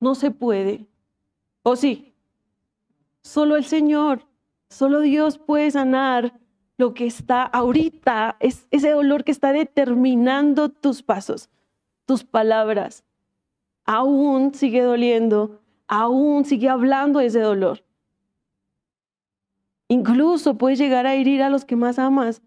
No 0.00 0.14
se 0.14 0.30
puede. 0.30 0.86
¿O 1.68 1.74
sí? 1.74 2.14
Solo 3.22 3.56
el 3.56 3.64
Señor, 3.64 4.24
solo 4.68 5.00
Dios 5.00 5.36
puede 5.38 5.68
sanar 5.72 6.38
lo 6.76 6.94
que 6.94 7.06
está 7.06 7.42
ahorita, 7.42 8.36
es 8.38 8.68
ese 8.70 8.92
dolor 8.92 9.24
que 9.24 9.32
está 9.32 9.50
determinando 9.50 10.68
tus 10.68 11.02
pasos, 11.02 11.50
tus 12.04 12.22
palabras. 12.22 13.02
Aún 13.84 14.54
sigue 14.54 14.80
doliendo, 14.80 15.60
aún 15.88 16.44
sigue 16.44 16.68
hablando 16.68 17.18
ese 17.18 17.40
dolor. 17.40 17.82
Incluso 19.88 20.56
puedes 20.58 20.78
llegar 20.78 21.04
a 21.08 21.14
herir 21.14 21.42
a 21.42 21.50
los 21.50 21.64
que 21.64 21.74
más 21.74 21.98
amas 21.98 22.42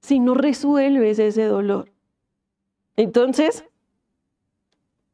si 0.00 0.18
no 0.18 0.32
resuelves 0.32 1.18
ese 1.18 1.44
dolor. 1.44 1.92
Entonces, 2.96 3.66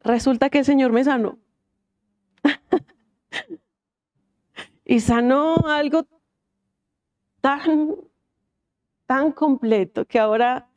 resulta 0.05 0.49
que 0.49 0.61
el 0.61 0.65
Señor 0.65 0.93
me 0.93 1.03
sanó. 1.03 1.39
Y 4.89 5.01
sanó 5.01 5.67
algo 5.67 6.07
tan, 7.43 7.95
tan 9.05 9.33
completo 9.33 10.07
que 10.07 10.19
ahora 10.19 10.71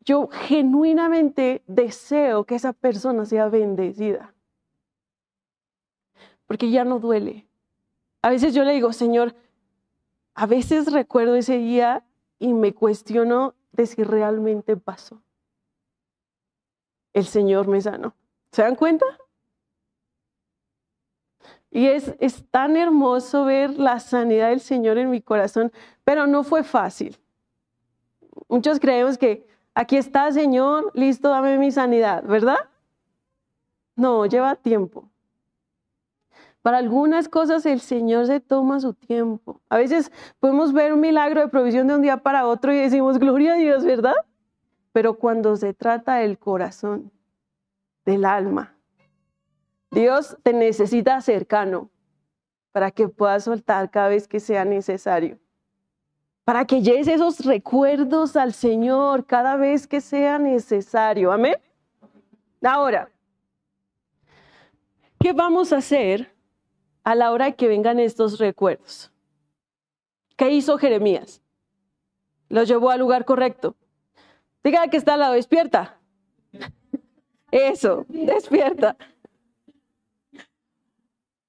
yo 0.00 0.26
genuinamente 0.26 1.62
deseo 1.68 2.44
que 2.44 2.56
esa 2.56 2.72
persona 2.72 3.24
sea 3.24 3.48
bendecida. 3.48 4.34
Porque 6.46 6.68
ya 6.72 6.84
no 6.84 6.98
duele. 6.98 7.46
A 8.22 8.30
veces 8.30 8.52
yo 8.52 8.64
le 8.64 8.72
digo, 8.72 8.92
Señor, 8.92 9.36
a 10.34 10.46
veces 10.46 10.92
recuerdo 10.92 11.36
ese 11.36 11.58
día 11.58 12.04
y 12.40 12.54
me 12.54 12.74
cuestiono 12.74 13.54
de 13.70 13.86
si 13.86 14.02
realmente 14.02 14.76
pasó. 14.76 15.22
El 17.12 17.24
Señor 17.24 17.68
me 17.68 17.80
sanó. 17.80 18.16
¿Se 18.50 18.62
dan 18.62 18.74
cuenta? 18.74 19.06
Y 21.70 21.86
es, 21.86 22.14
es 22.20 22.44
tan 22.50 22.76
hermoso 22.76 23.44
ver 23.44 23.78
la 23.78 24.00
sanidad 24.00 24.50
del 24.50 24.60
Señor 24.60 24.98
en 24.98 25.10
mi 25.10 25.20
corazón, 25.20 25.72
pero 26.04 26.26
no 26.26 26.44
fue 26.44 26.62
fácil. 26.62 27.18
Muchos 28.48 28.78
creemos 28.78 29.18
que 29.18 29.46
aquí 29.74 29.96
está, 29.96 30.30
Señor, 30.32 30.90
listo, 30.94 31.28
dame 31.28 31.58
mi 31.58 31.70
sanidad, 31.70 32.24
¿verdad? 32.24 32.58
No, 33.96 34.26
lleva 34.26 34.54
tiempo. 34.54 35.08
Para 36.62 36.78
algunas 36.78 37.28
cosas 37.28 37.64
el 37.64 37.80
Señor 37.80 38.26
se 38.26 38.40
toma 38.40 38.80
su 38.80 38.92
tiempo. 38.92 39.60
A 39.68 39.76
veces 39.76 40.10
podemos 40.40 40.72
ver 40.72 40.92
un 40.92 41.00
milagro 41.00 41.40
de 41.40 41.48
provisión 41.48 41.86
de 41.86 41.94
un 41.94 42.02
día 42.02 42.18
para 42.18 42.46
otro 42.46 42.72
y 42.72 42.76
decimos, 42.76 43.18
gloria 43.18 43.54
a 43.54 43.56
Dios, 43.56 43.84
¿verdad? 43.84 44.16
Pero 44.92 45.14
cuando 45.14 45.56
se 45.56 45.74
trata 45.74 46.16
del 46.16 46.38
corazón, 46.38 47.12
del 48.04 48.24
alma, 48.24 48.75
Dios 49.96 50.36
te 50.42 50.52
necesita 50.52 51.22
cercano 51.22 51.88
para 52.70 52.90
que 52.90 53.08
puedas 53.08 53.44
soltar 53.44 53.90
cada 53.90 54.08
vez 54.08 54.28
que 54.28 54.40
sea 54.40 54.66
necesario. 54.66 55.38
Para 56.44 56.66
que 56.66 56.82
lleves 56.82 57.08
esos 57.08 57.46
recuerdos 57.46 58.36
al 58.36 58.52
Señor 58.52 59.24
cada 59.24 59.56
vez 59.56 59.86
que 59.86 60.02
sea 60.02 60.38
necesario. 60.38 61.32
Amén. 61.32 61.56
Ahora, 62.62 63.10
¿qué 65.18 65.32
vamos 65.32 65.72
a 65.72 65.78
hacer 65.78 66.30
a 67.02 67.14
la 67.14 67.32
hora 67.32 67.46
de 67.46 67.54
que 67.54 67.66
vengan 67.66 67.98
estos 67.98 68.38
recuerdos? 68.38 69.10
¿Qué 70.36 70.50
hizo 70.50 70.76
Jeremías? 70.76 71.40
Los 72.50 72.68
llevó 72.68 72.90
al 72.90 73.00
lugar 73.00 73.24
correcto. 73.24 73.74
Diga 74.62 74.88
que 74.88 74.98
está 74.98 75.14
al 75.14 75.20
lado, 75.20 75.32
despierta. 75.32 75.98
Eso, 77.50 78.04
despierta. 78.10 78.98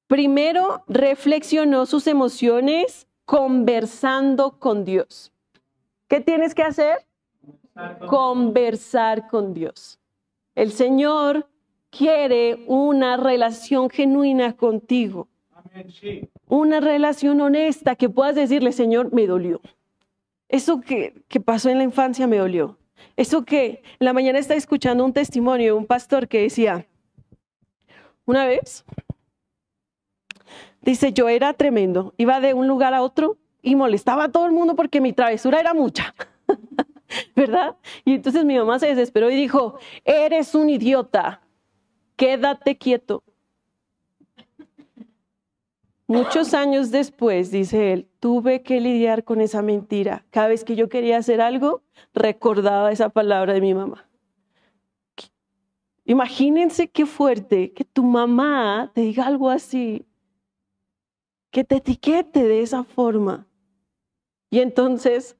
Primero 0.07 0.83
reflexionó 0.87 1.85
sus 1.85 2.07
emociones 2.07 3.07
conversando 3.25 4.57
con 4.57 4.85
Dios. 4.85 5.33
¿Qué 6.07 6.21
tienes 6.21 6.55
que 6.55 6.63
hacer? 6.63 7.05
Conversar 8.07 9.27
con 9.27 9.53
Dios. 9.53 9.99
El 10.55 10.71
Señor 10.71 11.49
quiere 11.89 12.63
una 12.67 13.17
relación 13.17 13.89
genuina 13.89 14.53
contigo. 14.53 15.27
Una 16.47 16.79
relación 16.79 17.41
honesta 17.41 17.95
que 17.95 18.09
puedas 18.09 18.35
decirle, 18.35 18.71
Señor, 18.71 19.13
me 19.13 19.27
dolió. 19.27 19.61
Eso 20.47 20.79
que, 20.79 21.21
que 21.27 21.41
pasó 21.41 21.69
en 21.69 21.79
la 21.79 21.83
infancia 21.83 22.25
me 22.27 22.37
dolió. 22.37 22.77
Eso 23.17 23.43
que 23.43 23.83
en 23.99 24.05
la 24.05 24.13
mañana 24.13 24.39
está 24.39 24.55
escuchando 24.55 25.03
un 25.03 25.13
testimonio 25.13 25.65
de 25.67 25.73
un 25.73 25.85
pastor 25.85 26.29
que 26.29 26.41
decía, 26.41 26.87
una 28.25 28.45
vez 28.45 28.85
Dice, 30.87 31.11
yo 31.11 31.27
era 31.27 31.51
tremendo, 31.51 32.13
iba 32.15 32.39
de 32.39 32.53
un 32.53 32.65
lugar 32.65 32.93
a 32.93 33.01
otro 33.01 33.35
y 33.61 33.75
molestaba 33.75 34.23
a 34.23 34.31
todo 34.31 34.45
el 34.45 34.53
mundo 34.53 34.73
porque 34.73 35.01
mi 35.01 35.11
travesura 35.11 35.59
era 35.59 35.73
mucha. 35.73 36.15
¿Verdad? 37.35 37.75
Y 38.05 38.13
entonces 38.13 38.45
mi 38.45 38.57
mamá 38.57 38.79
se 38.79 38.87
desesperó 38.87 39.29
y 39.29 39.35
dijo, 39.35 39.77
eres 40.05 40.55
un 40.55 40.69
idiota, 40.69 41.41
quédate 42.15 42.77
quieto. 42.77 43.21
Muchos 46.07 46.53
años 46.53 46.89
después, 46.89 47.51
dice 47.51 47.91
él, 47.91 48.07
tuve 48.21 48.63
que 48.63 48.79
lidiar 48.79 49.25
con 49.25 49.41
esa 49.41 49.61
mentira. 49.61 50.23
Cada 50.29 50.47
vez 50.47 50.63
que 50.63 50.77
yo 50.77 50.87
quería 50.87 51.17
hacer 51.17 51.41
algo, 51.41 51.81
recordaba 52.13 52.93
esa 52.93 53.09
palabra 53.09 53.51
de 53.51 53.59
mi 53.59 53.73
mamá. 53.73 54.07
Imagínense 56.05 56.87
qué 56.87 57.05
fuerte 57.05 57.73
que 57.73 57.83
tu 57.83 58.05
mamá 58.05 58.89
te 58.95 59.01
diga 59.01 59.27
algo 59.27 59.49
así 59.49 60.06
que 61.51 61.63
te 61.63 61.77
etiquete 61.77 62.43
de 62.43 62.61
esa 62.61 62.83
forma. 62.83 63.47
Y 64.49 64.59
entonces 64.59 65.35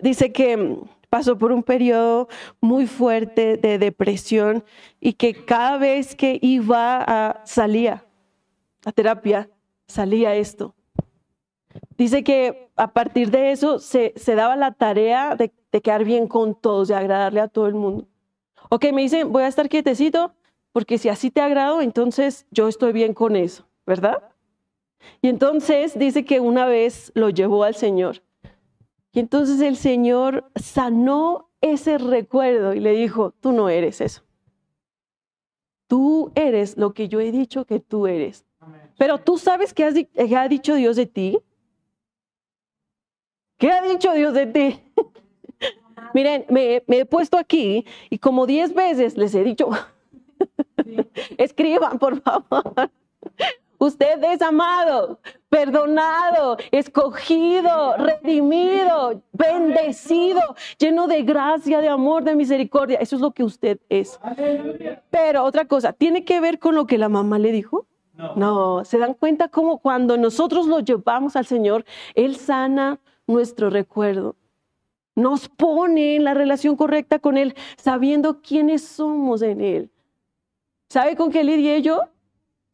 dice 0.00 0.32
que 0.32 0.78
pasó 1.10 1.36
por 1.36 1.52
un 1.52 1.62
periodo 1.62 2.28
muy 2.60 2.86
fuerte 2.86 3.58
de 3.58 3.78
depresión 3.78 4.64
y 4.98 5.12
que 5.12 5.44
cada 5.44 5.76
vez 5.76 6.14
que 6.14 6.38
iba 6.40 7.04
a 7.06 7.44
salía 7.44 8.06
a 8.84 8.92
terapia, 8.92 9.50
salía 9.86 10.34
esto. 10.34 10.74
Dice 11.96 12.24
que 12.24 12.70
a 12.76 12.92
partir 12.92 13.30
de 13.30 13.52
eso 13.52 13.78
se, 13.78 14.14
daba 14.26 14.56
la 14.56 14.72
tarea 14.72 15.36
de, 15.36 15.52
de, 15.70 15.80
quedar 15.80 16.04
bien 16.04 16.26
con 16.26 16.54
todos, 16.54 16.88
de 16.88 16.94
agradarle 16.94 17.40
a 17.40 17.48
todo 17.48 17.66
el 17.66 17.74
mundo. 17.74 18.08
Ok, 18.70 18.86
me 18.92 19.02
dicen, 19.02 19.30
voy 19.30 19.44
a 19.44 19.48
estar 19.48 19.68
quietecito, 19.68 20.32
porque 20.72 20.98
si 20.98 21.08
así 21.08 21.30
te 21.30 21.40
agrado, 21.40 21.80
entonces 21.80 22.46
yo 22.50 22.68
estoy 22.68 22.92
bien 22.92 23.14
con 23.14 23.36
eso, 23.36 23.66
¿verdad? 23.86 24.31
Y 25.20 25.28
entonces 25.28 25.98
dice 25.98 26.24
que 26.24 26.40
una 26.40 26.66
vez 26.66 27.12
lo 27.14 27.30
llevó 27.30 27.64
al 27.64 27.74
Señor. 27.74 28.22
Y 29.12 29.20
entonces 29.20 29.60
el 29.60 29.76
Señor 29.76 30.50
sanó 30.56 31.50
ese 31.60 31.98
recuerdo 31.98 32.74
y 32.74 32.80
le 32.80 32.92
dijo, 32.92 33.32
tú 33.40 33.52
no 33.52 33.68
eres 33.68 34.00
eso. 34.00 34.22
Tú 35.86 36.32
eres 36.34 36.76
lo 36.78 36.94
que 36.94 37.08
yo 37.08 37.20
he 37.20 37.30
dicho 37.30 37.66
que 37.66 37.78
tú 37.78 38.06
eres. 38.06 38.46
Pero 38.96 39.18
tú 39.18 39.36
sabes 39.38 39.74
qué, 39.74 39.84
ha 39.84 40.48
dicho 40.48 40.74
Dios 40.74 40.96
de 40.96 41.06
ti. 41.06 41.38
¿Qué 43.58 43.70
ha 43.70 43.82
dicho 43.82 44.12
Dios 44.12 44.32
de 44.32 44.46
ti? 44.46 44.80
Miren, 46.14 46.46
me, 46.48 46.82
me, 46.86 47.00
he 47.00 47.04
puesto 47.04 47.36
aquí 47.36 47.86
y 48.10 48.18
como 48.18 48.46
diez 48.46 48.74
veces 48.74 49.16
les 49.16 49.34
he 49.34 49.44
dicho, 49.44 49.70
escriban 51.38 51.98
por 51.98 52.20
favor. 52.20 52.90
Usted 53.82 54.22
es 54.22 54.40
amado, 54.42 55.18
perdonado, 55.48 56.56
escogido, 56.70 57.96
redimido, 57.96 59.20
bendecido, 59.32 60.40
lleno 60.78 61.08
de 61.08 61.24
gracia, 61.24 61.80
de 61.80 61.88
amor, 61.88 62.22
de 62.22 62.36
misericordia. 62.36 62.98
Eso 63.00 63.16
es 63.16 63.22
lo 63.22 63.32
que 63.32 63.42
usted 63.42 63.80
es. 63.88 64.20
Pero 65.10 65.42
otra 65.42 65.64
cosa, 65.64 65.92
¿tiene 65.92 66.24
que 66.24 66.38
ver 66.38 66.60
con 66.60 66.76
lo 66.76 66.86
que 66.86 66.96
la 66.96 67.08
mamá 67.08 67.40
le 67.40 67.50
dijo? 67.50 67.88
No. 68.14 68.36
no, 68.36 68.84
se 68.84 68.98
dan 68.98 69.14
cuenta 69.14 69.48
cómo 69.48 69.78
cuando 69.78 70.16
nosotros 70.16 70.68
lo 70.68 70.78
llevamos 70.78 71.34
al 71.34 71.46
Señor, 71.46 71.84
Él 72.14 72.36
sana 72.36 73.00
nuestro 73.26 73.68
recuerdo. 73.68 74.36
Nos 75.16 75.48
pone 75.48 76.14
en 76.14 76.22
la 76.22 76.34
relación 76.34 76.76
correcta 76.76 77.18
con 77.18 77.36
Él, 77.36 77.56
sabiendo 77.78 78.42
quiénes 78.42 78.84
somos 78.84 79.42
en 79.42 79.60
Él. 79.60 79.90
¿Sabe 80.88 81.16
con 81.16 81.32
qué 81.32 81.42
lidié 81.42 81.82
yo? 81.82 82.02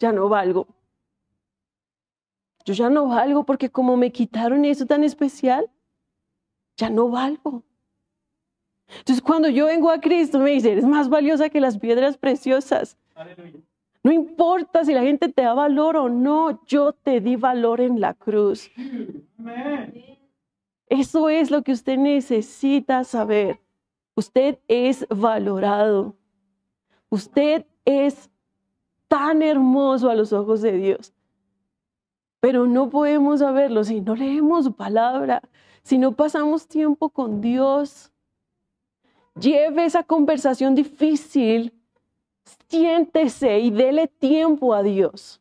Ya 0.01 0.13
no 0.13 0.29
valgo 0.29 0.67
yo 2.69 2.75
ya 2.75 2.91
no 2.91 3.07
valgo 3.07 3.45
porque 3.45 3.71
como 3.71 3.97
me 3.97 4.13
quitaron 4.13 4.67
eso 4.67 4.85
tan 4.85 5.03
especial, 5.03 5.71
ya 6.77 6.91
no 6.91 7.09
valgo. 7.09 7.63
Entonces 8.99 9.23
cuando 9.23 9.49
yo 9.49 9.67
vengo 9.67 9.91
a 9.91 10.01
Cristo 10.01 10.39
me 10.39 10.51
dice, 10.51 10.73
eres 10.73 10.85
más 10.85 11.09
valiosa 11.09 11.49
que 11.49 11.63
las 11.63 11.79
piedras 11.79 12.19
preciosas. 12.19 12.99
No 14.03 14.13
importa 14.13 14.85
si 14.85 14.93
la 14.93 15.03
gente 15.03 15.31
te 15.31 15.43
da 15.43 15.55
valor 15.55 15.97
o 15.97 16.11
no, 16.11 16.63
yo 16.67 16.93
te 16.93 17.21
di 17.21 17.37
valor 17.37 17.81
en 17.81 18.01
la 18.01 18.13
cruz. 18.13 18.71
Eso 20.89 21.31
es 21.31 21.51
lo 21.51 21.63
que 21.63 21.73
usted 21.73 21.97
necesita 21.97 23.03
saber. 23.05 23.61
Usted 24.15 24.59
es 24.69 25.07
valorado. 25.09 26.17
Usted 27.09 27.65
es 27.87 28.31
tan 29.09 29.41
hermoso 29.41 30.11
a 30.11 30.15
los 30.15 30.35
ojos 30.35 30.61
de 30.61 30.73
Dios. 30.73 31.15
Pero 32.41 32.67
no 32.67 32.89
podemos 32.89 33.41
saberlo 33.41 33.85
si 33.85 34.01
no 34.01 34.15
leemos 34.15 34.65
su 34.65 34.73
palabra, 34.73 35.43
si 35.83 35.99
no 35.99 36.13
pasamos 36.13 36.69
tiempo 36.69 37.09
con 37.09 37.41
Dios. 37.41 38.13
Lleve 39.35 39.85
esa 39.85 40.03
conversación 40.03 40.75
difícil, 40.75 41.73
siéntese 42.69 43.59
y 43.61 43.71
dele 43.71 44.07
tiempo 44.07 44.75
a 44.75 44.83
Dios. 44.83 45.41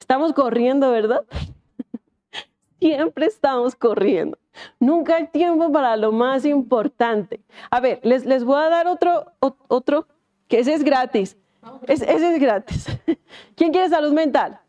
Estamos 0.00 0.32
corriendo, 0.32 0.90
¿verdad? 0.90 1.24
Siempre 2.80 3.26
estamos 3.26 3.74
corriendo. 3.74 4.38
Nunca 4.78 5.16
hay 5.16 5.28
tiempo 5.28 5.70
para 5.72 5.96
lo 5.96 6.12
más 6.12 6.44
importante. 6.44 7.40
A 7.70 7.80
ver, 7.80 8.00
les, 8.02 8.24
les 8.26 8.44
voy 8.44 8.62
a 8.62 8.68
dar 8.68 8.86
otro, 8.86 9.32
otro, 9.40 10.06
que 10.48 10.58
ese 10.58 10.74
es 10.74 10.84
gratis. 10.84 11.36
ese 11.86 12.34
es 12.34 12.40
gratis. 12.40 12.86
¿Quién 13.54 13.72
quiere 13.72 13.88
salud 13.88 14.12
mental? 14.12 14.60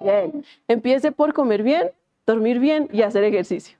Bien. 0.00 0.44
Empiece 0.68 1.12
por 1.12 1.32
comer 1.32 1.62
bien, 1.62 1.90
dormir 2.26 2.58
bien 2.58 2.88
y 2.92 3.02
hacer 3.02 3.24
ejercicio. 3.24 3.76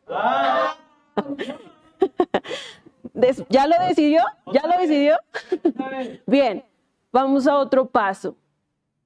¿Ya 3.49 3.67
lo 3.67 3.77
decidió? 3.87 4.23
¿Ya 4.53 4.67
lo 4.67 4.79
decidió? 4.79 5.17
Bien, 6.27 6.65
vamos 7.13 7.47
a 7.47 7.59
otro 7.59 7.87
paso. 7.87 8.37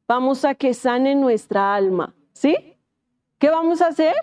Vamos 0.06 0.44
a 0.44 0.54
que 0.54 0.72
sane 0.72 1.14
nuestra 1.14 1.74
alma. 1.74 2.14
¿Sí? 2.32 2.76
¿Qué 3.38 3.50
vamos 3.50 3.82
a 3.82 3.88
hacer? 3.88 4.14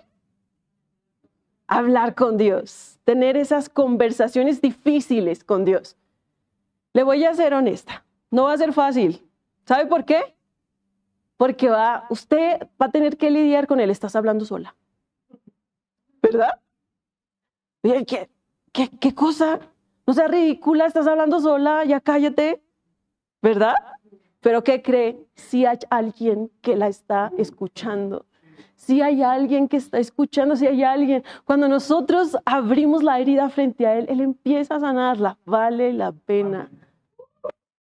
Hablar 1.68 2.16
con 2.16 2.38
Dios, 2.38 3.00
tener 3.04 3.38
esas 3.38 3.70
conversaciones 3.70 4.62
difíciles 4.62 5.44
con 5.44 5.66
Dios. 5.66 5.96
Le 6.94 7.04
voy 7.04 7.26
a 7.26 7.34
ser 7.34 7.54
honesta, 7.54 8.04
no 8.30 8.46
va 8.46 8.54
a 8.54 8.58
ser 8.58 8.72
fácil. 8.72 9.28
¿Sabe 9.66 9.88
por 9.88 10.06
qué? 10.06 10.35
Porque 11.38 11.70
va, 11.70 12.06
usted 12.10 12.62
va 12.82 12.88
a 12.88 12.92
tener 12.92 13.18
que 13.18 13.30
lidiar 13.30 13.68
con 13.68 13.80
él, 13.80 13.90
estás 13.90 14.16
hablando 14.16 14.46
sola. 14.46 14.76
¿Verdad? 16.22 16.60
¿Qué, 17.84 18.30
qué, 18.72 18.90
qué 19.00 19.14
cosa? 19.14 19.60
No 20.08 20.14
seas 20.14 20.32
ridícula, 20.32 20.86
estás 20.86 21.08
hablando 21.08 21.40
sola, 21.40 21.84
ya 21.86 22.00
cállate. 22.00 22.62
¿Verdad? 23.42 23.76
Pero 24.42 24.64
¿qué 24.64 24.82
cree? 24.82 25.18
Si 25.34 25.66
hay 25.66 25.80
alguien 25.90 26.52
que 26.62 26.76
la 26.76 26.88
está 26.88 27.32
escuchando. 27.38 28.26
Si 28.76 29.02
hay 29.02 29.24
alguien 29.24 29.68
que 29.68 29.78
está 29.78 29.98
escuchando, 29.98 30.56
si 30.56 30.68
hay 30.68 30.84
alguien. 30.84 31.24
Cuando 31.46 31.68
nosotros 31.68 32.38
abrimos 32.46 33.02
la 33.02 33.20
herida 33.20 33.50
frente 33.50 33.88
a 33.88 33.98
él, 33.98 34.06
él 34.10 34.22
empieza 34.22 34.76
a 34.76 34.80
sanarla. 34.80 35.38
Vale 35.46 35.94
la 35.94 36.12
pena. 36.12 36.70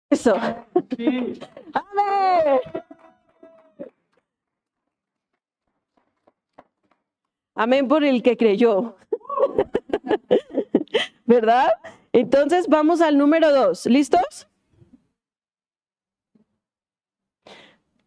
Eso. 0.10 0.36
Amén. 1.74 2.60
Amén 7.60 7.90
por 7.90 8.06
el 8.06 8.24
que 8.24 8.38
creyó. 8.38 8.96
¿Verdad? 11.26 11.68
Entonces 12.14 12.70
vamos 12.70 13.02
al 13.02 13.18
número 13.18 13.52
dos. 13.52 13.86
¿Listos? 13.86 14.48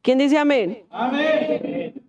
¿Quién 0.01 0.17
dice 0.17 0.39
amén? 0.39 0.87
Amén. 0.89 2.03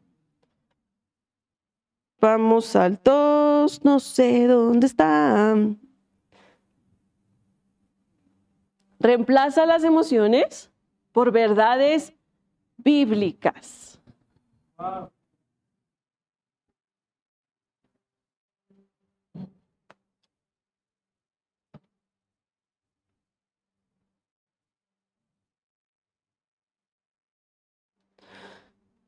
Vamos 2.22 2.78
al 2.78 2.98
dos. 3.04 3.84
No 3.84 4.00
sé 4.00 4.48
dónde 4.48 4.88
está. 4.88 5.54
Reemplaza 9.00 9.66
las 9.66 9.84
emociones 9.84 10.72
por 11.12 11.34
verdades 11.34 12.14
bíblicas. 12.78 14.00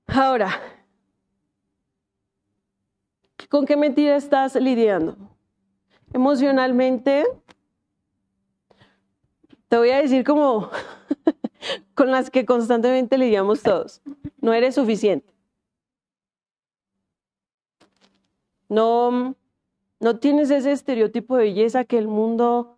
Ahora, 0.07 0.61
¿con 3.49 3.65
qué 3.65 3.75
mentira 3.75 4.15
estás 4.15 4.55
lidiando? 4.55 5.17
Emocionalmente, 6.13 7.25
te 9.67 9.77
voy 9.77 9.89
a 9.89 10.01
decir 10.01 10.23
como 10.23 10.69
con 11.95 12.11
las 12.11 12.29
que 12.29 12.45
constantemente 12.45 13.17
lidiamos 13.17 13.63
todos. 13.63 14.01
No 14.39 14.53
eres 14.53 14.75
suficiente. 14.75 15.33
No, 18.69 19.35
no 19.99 20.19
tienes 20.19 20.49
ese 20.51 20.71
estereotipo 20.71 21.35
de 21.35 21.43
belleza 21.43 21.83
que 21.83 21.97
el 21.97 22.07
mundo 22.07 22.77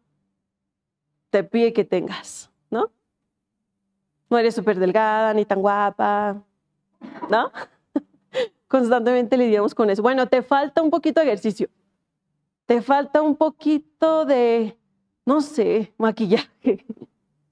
te 1.29 1.43
pide 1.43 1.73
que 1.73 1.83
tengas, 1.83 2.49
¿no? 2.69 2.91
No 4.29 4.37
eres 4.37 4.55
súper 4.55 4.79
delgada 4.79 5.33
ni 5.33 5.45
tan 5.45 5.61
guapa, 5.61 6.43
¿no? 7.29 7.51
Constantemente 8.67 9.37
lidiamos 9.37 9.73
con 9.73 9.89
eso. 9.89 10.01
Bueno, 10.01 10.27
te 10.27 10.41
falta 10.41 10.81
un 10.81 10.89
poquito 10.89 11.21
de 11.21 11.27
ejercicio. 11.27 11.69
Te 12.65 12.81
falta 12.81 13.21
un 13.21 13.35
poquito 13.35 14.25
de, 14.25 14.77
no 15.25 15.41
sé, 15.41 15.93
maquillaje. 15.97 16.85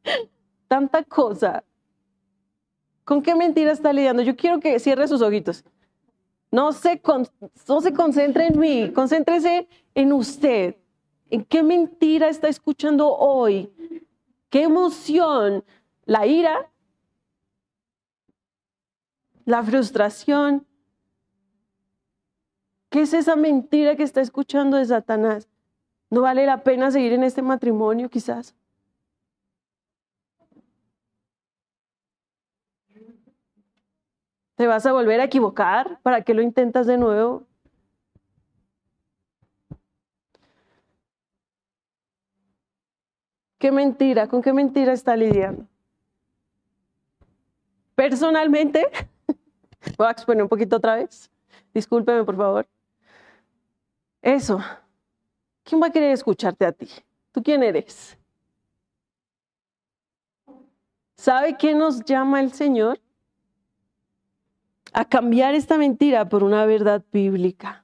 Tanta 0.68 1.04
cosa. 1.04 1.64
¿Con 3.06 3.22
qué 3.22 3.36
mentira 3.36 3.72
está 3.72 3.94
lidiando? 3.94 4.24
Yo 4.24 4.36
quiero 4.36 4.60
que 4.60 4.80
cierre 4.80 5.08
sus 5.08 5.22
ojitos. 5.22 5.64
No 6.52 6.72
se, 6.74 7.00
con- 7.00 7.28
no 7.68 7.82
se 7.82 7.94
concentre 7.94 8.48
en 8.48 8.60
mí, 8.60 8.92
concéntrese 8.94 9.68
en 9.94 10.12
usted. 10.14 10.76
¿En 11.30 11.44
qué 11.44 11.64
mentira 11.64 12.28
está 12.30 12.48
escuchando 12.48 13.10
hoy? 13.16 13.72
¿Qué 14.50 14.64
emoción? 14.64 15.64
¿La 16.06 16.26
ira? 16.26 16.70
¿La 19.46 19.64
frustración? 19.64 20.66
¿Qué 22.90 23.02
es 23.02 23.14
esa 23.14 23.36
mentira 23.36 23.96
que 23.96 24.04
está 24.04 24.22
escuchando 24.22 24.78
de 24.78 24.86
Satanás? 24.86 25.48
¿No 26.10 26.22
vale 26.22 26.46
la 26.46 26.64
pena 26.64 26.90
seguir 26.92 27.14
en 27.14 27.24
este 27.24 27.42
matrimonio 27.42 28.10
quizás? 28.10 28.56
¿Te 34.56 34.66
vas 34.66 34.86
a 34.86 34.94
volver 34.94 35.20
a 35.20 35.26
equivocar? 35.26 36.00
¿Para 36.02 36.22
qué 36.24 36.34
lo 36.34 36.42
intentas 36.42 36.88
de 36.88 36.98
nuevo? 36.98 37.46
¿Qué 43.60 43.72
mentira? 43.72 44.28
¿Con 44.28 44.42
qué 44.42 44.54
mentira 44.54 44.94
está 44.94 45.16
lidiando? 45.16 45.68
Personalmente, 47.96 48.86
voy 49.98 50.08
a 50.08 50.12
exponer 50.12 50.44
un 50.44 50.50
poquito 50.50 50.78
otra 50.78 50.96
vez. 50.96 51.30
Discúlpeme, 51.74 52.24
por 52.24 52.36
favor. 52.36 52.68
Eso. 54.22 54.60
¿Quién 55.64 55.82
va 55.82 55.88
a 55.88 55.92
querer 55.92 56.12
escucharte 56.12 56.66
a 56.66 56.72
ti? 56.72 56.90
¿Tú 57.32 57.42
quién 57.44 57.64
eres? 57.64 58.18
¿Sabe 61.16 61.58
qué 61.58 61.74
nos 61.74 62.04
llama 62.04 62.40
el 62.40 62.52
Señor? 62.54 63.00
A 64.94 65.06
cambiar 65.06 65.56
esta 65.56 65.78
mentira 65.78 66.30
por 66.30 66.44
una 66.44 66.66
verdad 66.66 67.04
bíblica. 67.12 67.84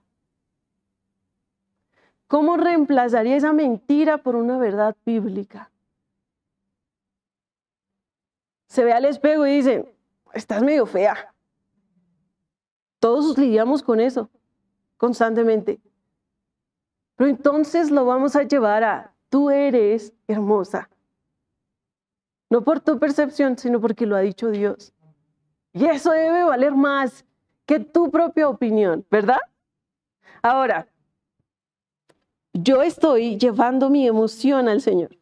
¿Cómo 2.28 2.56
reemplazaría 2.56 3.36
esa 3.36 3.52
mentira 3.52 4.20
por 4.20 4.36
una 4.36 4.58
verdad 4.58 4.95
bíblica? 5.06 5.70
Se 8.68 8.86
ve 8.86 8.93
al 8.93 9.04
espejo 9.04 9.45
y 9.45 9.58
dice, 9.58 9.93
estás 10.34 10.64
medio 10.64 10.86
fea. 10.86 11.34
Todos 13.02 13.36
lidiamos 13.36 13.82
con 13.82 13.99
eso 13.99 14.30
constantemente. 14.97 15.82
Pero 17.16 17.32
entonces 17.32 17.89
lo 17.89 18.06
vamos 18.06 18.36
a 18.36 18.43
llevar 18.43 18.84
a, 18.84 19.16
tú 19.28 19.49
eres 19.49 20.14
hermosa. 20.28 20.88
No 22.47 22.64
por 22.64 22.80
tu 22.80 22.99
percepción, 22.99 23.58
sino 23.58 23.82
porque 23.82 24.06
lo 24.06 24.16
ha 24.16 24.20
dicho 24.20 24.52
Dios. 24.52 24.93
Y 25.74 25.86
eso 25.86 26.12
debe 26.12 26.43
valer 26.43 26.76
más 26.76 27.26
que 27.66 27.80
tu 27.80 28.12
propia 28.12 28.47
opinión, 28.47 29.04
¿verdad? 29.10 29.39
Ahora, 30.43 30.88
yo 32.54 32.84
estoy 32.84 33.36
llevando 33.39 33.89
mi 33.89 34.06
emoción 34.06 34.70
al 34.70 34.80
Señor. 34.80 35.18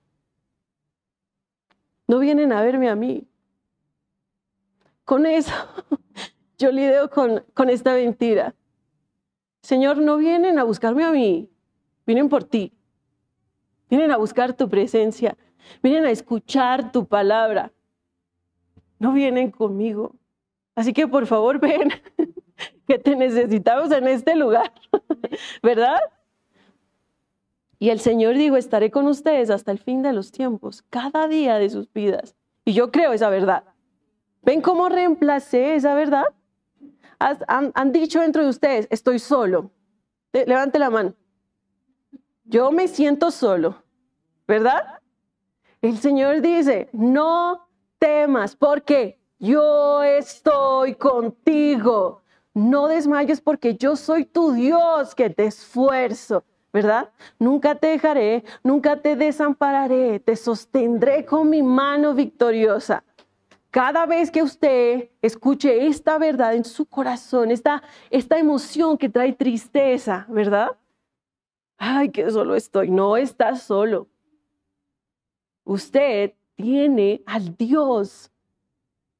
No 2.07 2.19
vienen 2.19 2.51
a 2.51 2.61
verme 2.61 2.89
a 2.89 2.95
mí. 2.97 3.25
Con 5.05 5.25
eso, 5.25 5.53
yo 6.59 6.71
lidio 6.71 7.09
con, 7.09 7.43
con 7.53 7.69
esta 7.69 7.93
mentira. 7.93 8.53
Señor, 9.61 9.97
no 9.97 10.17
vienen 10.17 10.59
a 10.59 10.63
buscarme 10.63 11.03
a 11.03 11.11
mí, 11.11 11.49
vienen 12.05 12.29
por 12.29 12.43
ti. 12.43 12.73
Vienen 13.89 14.11
a 14.11 14.17
buscar 14.17 14.53
tu 14.53 14.69
presencia, 14.69 15.35
vienen 15.81 16.05
a 16.05 16.11
escuchar 16.11 16.91
tu 16.91 17.07
palabra. 17.07 17.71
No 18.99 19.13
vienen 19.13 19.49
conmigo. 19.49 20.15
Así 20.75 20.93
que 20.93 21.07
por 21.07 21.25
favor 21.25 21.59
ven, 21.61 21.89
que 22.87 22.99
te 22.99 23.15
necesitamos 23.15 23.91
en 23.91 24.07
este 24.07 24.35
lugar, 24.35 24.71
¿verdad? 25.63 25.99
Y 27.79 27.89
el 27.89 28.01
Señor 28.01 28.35
dijo, 28.35 28.57
estaré 28.57 28.91
con 28.91 29.07
ustedes 29.07 29.49
hasta 29.49 29.71
el 29.71 29.79
fin 29.79 30.01
de 30.01 30.11
los 30.11 30.31
tiempos, 30.31 30.83
cada 30.89 31.27
día 31.29 31.55
de 31.55 31.69
sus 31.69 31.91
vidas. 31.91 32.35
Y 32.65 32.73
yo 32.73 32.91
creo 32.91 33.13
esa 33.13 33.29
verdad. 33.29 33.63
¿Ven 34.41 34.61
cómo 34.61 34.89
reemplacé 34.89 35.75
esa 35.75 35.95
verdad? 35.95 36.25
Han, 37.19 37.91
dicho 37.91 38.21
dentro 38.21 38.43
de 38.43 38.49
ustedes, 38.49 38.87
estoy 38.89 39.19
solo. 39.19 39.71
Le- 40.31 40.45
Levante 40.45 40.79
la 40.79 40.89
mano. 40.89 41.13
Yo 42.45 42.71
me 42.71 42.87
siento 42.87 43.29
solo, 43.31 43.83
¿verdad? 44.47 44.99
El 45.81 45.97
Señor 45.99 46.41
dice, 46.41 46.89
no 46.93 47.67
temas. 47.99 48.55
¿Por 48.55 48.83
qué? 48.83 49.17
yo 49.41 50.03
estoy 50.03 50.95
contigo. 50.95 52.21
No 52.53 52.87
desmayes 52.89 53.39
porque 53.39 53.75
yo 53.75 53.95
soy 53.95 54.25
tu 54.25 54.51
Dios 54.51 55.15
que 55.15 55.29
te 55.29 55.45
esfuerzo, 55.45 56.43
¿verdad? 56.73 57.09
Nunca 57.37 57.75
te 57.75 57.87
dejaré, 57.87 58.43
nunca 58.63 59.01
te 59.01 59.15
desampararé, 59.15 60.19
te 60.19 60.35
sostendré 60.35 61.25
con 61.25 61.49
mi 61.49 61.63
mano 61.63 62.13
victoriosa. 62.13 63.03
Cada 63.71 64.07
vez 64.07 64.31
que 64.31 64.41
usted 64.41 65.11
escuche 65.21 65.87
esta 65.87 66.17
verdad 66.17 66.55
en 66.55 66.65
su 66.65 66.85
corazón, 66.85 67.51
esta, 67.51 67.83
esta 68.09 68.39
emoción 68.39 68.97
que 68.97 69.09
trae 69.09 69.33
tristeza, 69.33 70.25
¿verdad? 70.27 70.75
Ay, 71.77 72.09
que 72.09 72.29
solo 72.31 72.55
estoy. 72.55 72.89
No 72.89 73.15
está 73.15 73.55
solo. 73.55 74.07
Usted 75.63 76.33
tiene 76.55 77.21
al 77.27 77.55
Dios, 77.55 78.31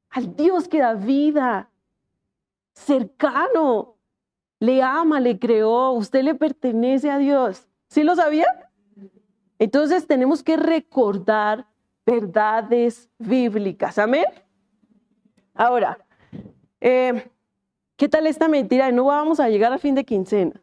al 0.09 0.35
Dios 0.35 0.67
que 0.67 0.79
da 0.79 0.95
vida, 0.95 1.69
cercano, 2.73 3.97
le 4.59 4.81
ama, 4.81 5.19
le 5.19 5.37
creó, 5.37 5.91
usted 5.91 6.23
le 6.23 6.33
pertenece 6.33 7.11
a 7.11 7.19
Dios. 7.19 7.67
¿Sí 7.87 8.03
lo 8.03 8.15
sabía? 8.15 8.47
Entonces 9.59 10.07
tenemos 10.07 10.41
que 10.41 10.57
recordar 10.57 11.68
verdades 12.09 13.09
bíblicas. 13.19 13.97
Amén. 13.99 14.25
Ahora, 15.53 15.97
eh, 16.81 17.29
¿qué 17.95 18.09
tal 18.09 18.25
esta 18.25 18.47
mentira? 18.47 18.91
No 18.91 19.05
vamos 19.05 19.39
a 19.39 19.49
llegar 19.49 19.71
a 19.71 19.77
fin 19.77 19.93
de 19.93 20.03
quincena. 20.03 20.59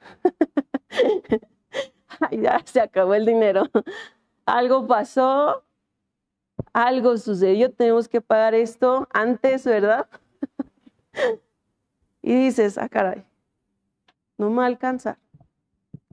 ya 2.32 2.60
se 2.64 2.80
acabó 2.80 3.14
el 3.14 3.24
dinero. 3.24 3.64
Algo 4.46 4.86
pasó, 4.86 5.64
algo 6.72 7.16
sucedió, 7.18 7.72
tenemos 7.72 8.08
que 8.08 8.20
pagar 8.20 8.54
esto 8.54 9.08
antes, 9.12 9.64
¿verdad? 9.64 10.08
y 12.22 12.34
dices, 12.34 12.78
ah, 12.78 12.88
caray, 12.88 13.24
no 14.38 14.50
me 14.50 14.64
alcanza. 14.64 15.18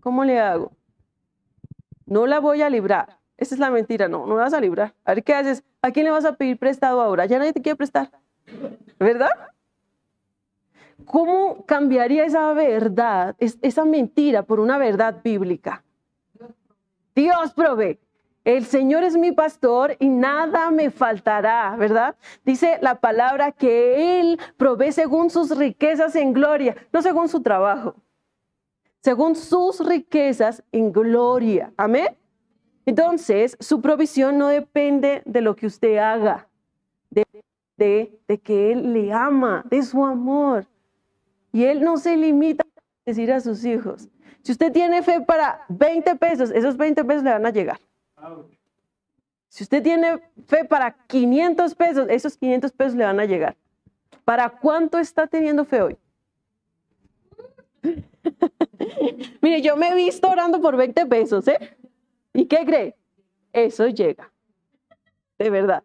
¿Cómo 0.01 0.24
le 0.24 0.39
hago? 0.39 0.72
No 2.05 2.28
la 2.28 2.39
voy 2.39 2.61
a 2.61 2.70
librar. 2.70 3.22
Esa 3.38 3.56
es 3.56 3.60
la 3.60 3.72
mentira, 3.72 4.08
no, 4.08 4.26
no 4.26 4.36
la 4.36 4.44
vas 4.44 4.54
a 4.54 4.62
librar. 4.62 4.94
A 5.06 5.14
ver 5.14 5.24
qué 5.24 5.34
haces. 5.34 5.64
¿A 5.82 5.92
quién 5.92 6.06
le 6.06 6.12
vas 6.12 6.26
a 6.26 6.36
pedir 6.36 6.58
prestado 6.58 7.02
ahora? 7.02 7.26
Ya 7.26 7.40
nadie 7.40 7.54
te 7.54 7.62
quiere 7.62 7.76
prestar. 7.76 8.12
¿Verdad? 9.00 9.32
¿Cómo 11.06 11.66
cambiaría 11.66 12.26
esa 12.26 12.54
verdad, 12.54 13.36
esa 13.40 13.86
mentira 13.86 14.44
por 14.44 14.60
una 14.60 14.78
verdad 14.78 15.22
bíblica? 15.24 15.84
Dios 17.16 17.54
provee. 17.54 18.00
El 18.44 18.66
Señor 18.66 19.04
es 19.04 19.16
mi 19.16 19.32
pastor 19.32 19.96
y 20.00 20.10
nada 20.10 20.70
me 20.70 20.92
faltará, 20.92 21.76
¿verdad? 21.78 22.16
Dice 22.44 22.78
la 22.82 23.00
palabra 23.00 23.54
que 23.54 24.20
Él 24.20 24.40
provee 24.58 24.92
según 24.92 25.30
sus 25.30 25.56
riquezas 25.58 26.16
en 26.16 26.34
gloria, 26.34 26.76
no 26.92 27.02
según 27.02 27.30
su 27.30 27.42
trabajo, 27.42 27.96
según 29.00 29.38
sus 29.38 29.86
riquezas 29.86 30.62
en 30.74 30.92
gloria. 30.92 31.72
Amén. 31.78 32.18
Entonces, 32.86 33.56
su 33.60 33.82
provisión 33.82 34.38
no 34.38 34.48
depende 34.48 35.22
de 35.26 35.42
lo 35.42 35.56
que 35.56 35.68
usted 35.68 35.98
haga, 35.98 36.48
de, 37.10 37.26
de 38.28 38.38
que 38.38 38.72
Él 38.72 38.94
le 38.94 39.12
ama, 39.12 39.64
de 39.70 39.82
su 39.84 40.06
amor. 40.06 40.66
Y 41.52 41.64
Él 41.66 41.82
no 41.82 41.98
se 41.98 42.16
limita 42.18 42.64
a 42.64 42.82
decir 43.06 43.32
a 43.32 43.40
sus 43.40 43.64
hijos, 43.66 44.10
si 44.44 44.52
usted 44.52 44.72
tiene 44.74 45.02
fe 45.02 45.22
para 45.22 45.66
20 45.70 46.16
pesos, 46.18 46.52
esos 46.52 46.76
20 46.76 47.04
pesos 47.06 47.24
le 47.24 47.32
van 47.32 47.46
a 47.46 47.50
llegar. 47.50 47.80
Si 49.48 49.64
usted 49.64 49.82
tiene 49.82 50.22
fe 50.48 50.66
para 50.66 50.92
500 51.08 51.76
pesos, 51.76 52.08
esos 52.10 52.36
500 52.36 52.72
pesos 52.74 52.96
le 52.96 53.06
van 53.06 53.20
a 53.22 53.26
llegar. 53.26 53.56
¿Para 54.26 54.50
cuánto 54.50 54.98
está 54.98 55.28
teniendo 55.28 55.64
fe 55.64 55.82
hoy? 55.82 55.98
Mire, 59.42 59.62
yo 59.62 59.78
me 59.78 59.90
he 59.90 59.96
visto 59.96 60.30
orando 60.30 60.62
por 60.62 60.76
20 60.76 61.06
pesos, 61.06 61.48
¿eh? 61.48 61.78
¿Y 62.34 62.46
qué 62.46 62.66
cree? 62.66 62.96
Eso 63.52 63.88
llega. 63.88 64.32
De 65.38 65.50
verdad. 65.50 65.84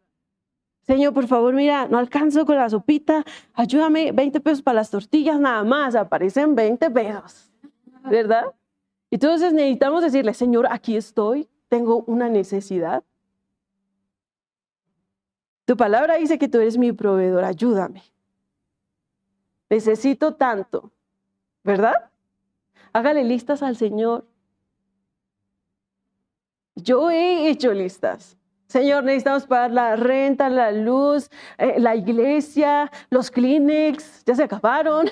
Señor, 0.83 1.13
por 1.13 1.27
favor, 1.27 1.53
mira, 1.53 1.87
no 1.87 1.99
alcanzo 1.99 2.47
con 2.47 2.57
la 2.57 2.71
sopita, 2.71 3.23
ayúdame, 3.53 4.11
20 4.13 4.41
pesos 4.41 4.63
para 4.63 4.77
las 4.77 4.91
tortillas 4.91 5.39
nada 5.39 5.63
más, 5.63 5.95
aparecen 5.95 6.55
20 6.55 6.91
pesos, 6.91 7.53
¿verdad? 8.09 8.47
Entonces 9.11 9.53
necesitamos 9.53 10.03
decirle, 10.03 10.33
Señor, 10.33 10.67
aquí 10.71 10.97
estoy, 10.97 11.47
tengo 11.69 12.05
una 12.07 12.31
necesidad. 12.31 13.05
Tu 15.67 15.77
palabra 15.77 16.17
dice 16.17 16.39
que 16.39 16.49
tú 16.49 16.59
eres 16.59 16.79
mi 16.79 16.93
proveedor, 16.93 17.45
ayúdame. 17.45 18.03
Necesito 19.69 20.37
tanto, 20.37 20.91
¿verdad? 21.65 22.11
Hágale 22.95 23.25
listas 23.25 23.63
al 23.63 23.77
Señor. 23.77 24.27
Yo 26.83 27.11
he 27.11 27.49
hecho 27.49 27.73
listas. 27.73 28.37
Señor, 28.67 29.05
necesitamos 29.05 29.47
pagar 29.47 29.71
la 29.71 29.97
renta, 29.97 30.51
la 30.51 30.71
luz, 30.73 31.31
eh, 31.57 31.77
la 31.79 31.97
iglesia, 31.97 32.91
los 33.09 33.31
clinics, 33.31 34.23
ya 34.27 34.35
se 34.35 34.45
acabaron. 34.45 35.09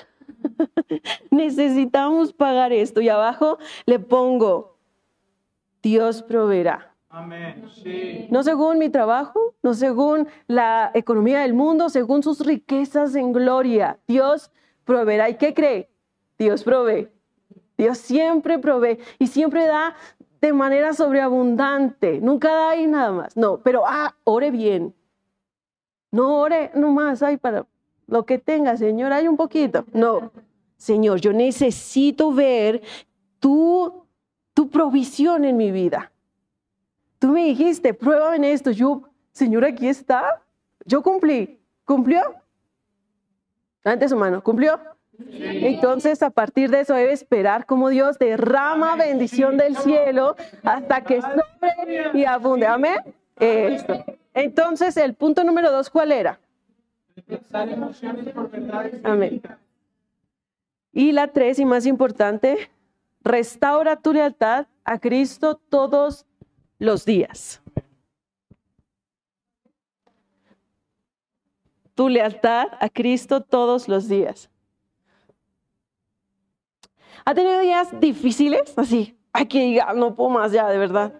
necesitamos 1.31 2.31
pagar 2.31 2.71
esto. 2.71 3.01
Y 3.01 3.09
abajo 3.09 3.57
le 3.85 3.99
pongo, 3.99 4.77
Dios 5.81 6.21
proveerá. 6.21 6.93
Amén. 7.09 7.63
No 8.29 8.43
según 8.43 8.77
mi 8.77 8.89
trabajo, 8.89 9.55
no 9.63 9.73
según 9.73 10.27
la 10.45 10.91
economía 10.93 11.39
del 11.39 11.53
mundo, 11.53 11.89
según 11.89 12.21
sus 12.21 12.45
riquezas 12.45 13.15
en 13.15 13.33
gloria. 13.33 13.97
Dios 14.07 14.51
proveerá. 14.83 15.29
¿Y 15.29 15.35
qué 15.35 15.53
cree? 15.53 15.89
Dios 16.37 16.63
provee. 16.63 17.09
Dios 17.77 17.99
siempre 17.99 18.57
provee 18.59 18.99
y 19.19 19.27
siempre 19.27 19.65
da 19.65 19.95
de 20.41 20.53
manera 20.53 20.93
sobreabundante. 20.93 22.19
Nunca 22.21 22.49
da 22.49 22.69
ahí 22.69 22.87
nada 22.87 23.11
más. 23.11 23.37
No, 23.37 23.57
pero 23.57 23.83
ah, 23.85 24.15
ore 24.23 24.51
bien. 24.51 24.93
No 26.11 26.39
ore 26.39 26.71
nomás, 26.75 27.21
ay, 27.23 27.37
para 27.37 27.65
lo 28.07 28.25
que 28.25 28.37
tenga, 28.37 28.77
Señor, 28.77 29.11
hay 29.11 29.27
un 29.27 29.35
poquito. 29.35 29.85
No, 29.93 30.31
Señor, 30.77 31.19
yo 31.19 31.33
necesito 31.33 32.31
ver 32.31 32.81
tu, 33.39 34.05
tu 34.53 34.69
provisión 34.69 35.43
en 35.43 35.57
mi 35.57 35.71
vida. 35.71 36.11
Tú 37.19 37.29
me 37.29 37.45
dijiste, 37.45 37.93
pruébame 37.93 38.37
en 38.37 38.43
esto. 38.45 38.71
Yo, 38.71 39.03
Señor, 39.31 39.65
aquí 39.65 39.87
está. 39.87 40.41
Yo 40.85 41.01
cumplí. 41.01 41.59
¿Cumplió? 41.83 42.21
Antes 43.83 44.11
su 44.11 44.17
mano, 44.17 44.43
¿cumplió? 44.43 44.79
Entonces, 45.19 46.21
a 46.21 46.29
partir 46.29 46.69
de 46.69 46.81
eso 46.81 46.93
debe 46.93 47.11
esperar 47.11 47.65
como 47.65 47.89
Dios 47.89 48.19
derrama 48.19 48.95
bendición 48.95 49.57
del 49.57 49.75
cielo 49.77 50.35
hasta 50.63 51.01
que 51.01 51.21
sobre 51.21 52.11
y 52.13 52.25
abunde. 52.25 52.67
Amén. 52.67 52.97
Esto. 53.39 54.03
Entonces, 54.33 54.97
el 54.97 55.15
punto 55.15 55.43
número 55.43 55.71
dos, 55.71 55.89
¿cuál 55.89 56.11
era? 56.11 56.39
Amén. 59.03 59.41
Y 60.93 61.11
la 61.11 61.27
tres, 61.27 61.59
y 61.59 61.65
más 61.65 61.85
importante, 61.85 62.69
restaura 63.23 63.95
tu 63.97 64.13
lealtad 64.13 64.67
a 64.83 64.99
Cristo 64.99 65.59
todos 65.69 66.25
los 66.79 67.05
días. 67.05 67.61
Tu 71.95 72.09
lealtad 72.09 72.67
a 72.79 72.89
Cristo 72.89 73.41
todos 73.41 73.87
los 73.87 74.07
días. 74.07 74.49
¿Ha 77.27 77.35
tenido 77.35 77.59
días 77.59 77.89
difíciles? 77.99 78.73
Así, 78.77 79.19
hay 79.33 79.47
que 79.47 79.59
diga, 79.59 79.91
no 79.93 80.15
puedo 80.15 80.29
más 80.29 80.53
ya, 80.53 80.69
de 80.69 80.77
verdad. 80.77 81.13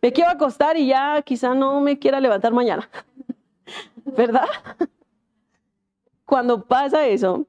Me 0.00 0.12
quiero 0.12 0.28
acostar 0.32 0.76
y 0.76 0.88
ya 0.88 1.22
quizá 1.22 1.54
no 1.54 1.80
me 1.80 2.00
quiera 2.00 2.18
levantar 2.18 2.52
mañana. 2.52 2.90
¿Verdad? 4.04 4.48
Cuando 6.24 6.66
pasa 6.66 7.06
eso, 7.06 7.46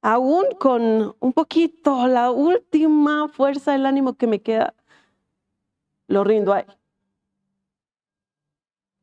aún 0.00 0.46
con 0.58 1.14
un 1.20 1.32
poquito, 1.34 2.06
la 2.06 2.30
última 2.30 3.28
fuerza 3.28 3.72
del 3.72 3.84
ánimo 3.84 4.14
que 4.14 4.26
me 4.26 4.40
queda, 4.40 4.72
lo 6.06 6.24
rindo 6.24 6.54
a 6.54 6.60
él. 6.60 6.78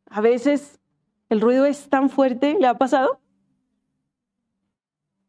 A 0.07 0.21
veces 0.21 0.79
el 1.29 1.39
ruido 1.39 1.67
es 1.67 1.87
tan 1.87 2.09
fuerte, 2.09 2.57
¿le 2.59 2.65
ha 2.65 2.79
pasado? 2.79 3.19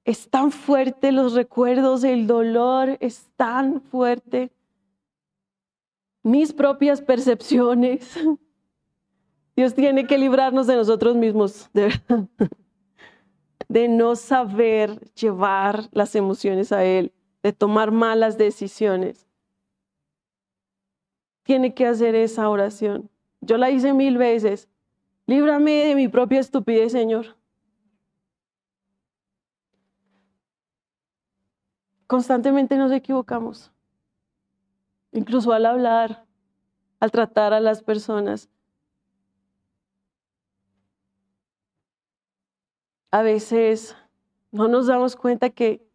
Es 0.05 0.29
tan 0.31 0.51
fuerte 0.51 1.13
los 1.13 1.35
recuerdos, 1.35 2.05
el 2.05 2.27
dolor 2.27 2.97
es 3.01 3.29
tan 3.37 3.81
fuerte. 3.81 4.51
Mis 6.23 6.53
propias 6.53 7.03
percepciones. 7.03 8.19
Dios 9.57 9.75
tiene 9.75 10.07
que 10.07 10.19
librarnos 10.19 10.67
de 10.67 10.77
nosotros 10.77 11.17
mismos, 11.17 11.69
de. 11.73 11.93
De 13.69 13.87
no 13.87 14.17
saber 14.17 14.99
llevar 15.13 15.89
las 15.93 16.17
emociones 16.17 16.73
a 16.73 16.85
Él, 16.85 17.13
de 17.41 17.53
tomar 17.53 17.93
malas 17.93 18.37
decisiones. 18.37 19.29
Tiene 21.45 21.73
que 21.73 21.87
hacer 21.87 22.17
esa 22.17 22.49
oración. 22.49 23.09
Yo 23.41 23.59
la 23.59 23.71
hice 23.71 23.93
mil 23.93 24.19
veces. 24.19 24.69
Líbrame 25.27 25.87
de 25.87 25.95
mi 25.95 26.09
propia 26.09 26.41
estupidez, 26.41 26.91
Señor. 26.91 27.37
Constantemente 32.11 32.77
nos 32.77 32.91
equivocamos, 32.91 33.71
incluso 35.13 35.53
al 35.53 35.65
hablar, 35.65 36.27
al 36.99 37.13
tratar 37.13 37.53
a 37.53 37.61
las 37.61 37.85
personas. 37.85 38.49
A 43.13 43.23
veces 43.23 43.95
no 44.51 44.67
nos 44.67 44.89
damos 44.89 45.15
cuenta 45.15 45.51
que, 45.51 45.89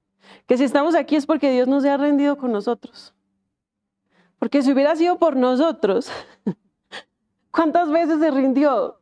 que 0.48 0.58
si 0.58 0.64
estamos 0.64 0.96
aquí 0.96 1.18
es 1.18 1.26
porque 1.26 1.52
Dios 1.52 1.68
nos 1.68 1.84
ha 1.84 1.98
rendido 1.98 2.38
con 2.38 2.54
nosotros. 2.54 3.14
Porque 4.40 4.62
si 4.62 4.72
hubiera 4.72 4.96
sido 4.96 5.20
por 5.20 5.36
nosotros, 5.36 6.10
¿cuántas 7.52 7.92
veces 7.92 8.22
se 8.22 8.32
rindió? 8.32 9.02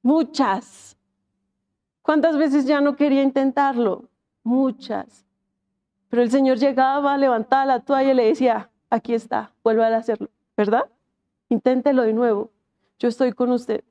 Muchas. 0.00 0.96
¿Cuántas 2.00 2.38
veces 2.38 2.64
ya 2.64 2.80
no 2.80 2.96
quería 2.96 3.22
intentarlo? 3.22 4.08
Muchas. 4.42 5.26
Pero 6.10 6.22
el 6.22 6.30
Señor 6.30 6.58
llegaba, 6.58 7.16
levantaba 7.16 7.64
la 7.64 7.80
toalla 7.80 8.10
y 8.10 8.14
le 8.14 8.26
decía, 8.26 8.68
aquí 8.90 9.14
está, 9.14 9.52
vuelva 9.62 9.86
a 9.86 9.96
hacerlo, 9.96 10.28
¿verdad? 10.56 10.90
Inténtelo 11.48 12.02
de 12.02 12.12
nuevo. 12.12 12.50
Yo 12.98 13.08
estoy 13.08 13.32
con 13.32 13.52
usted. 13.52 13.84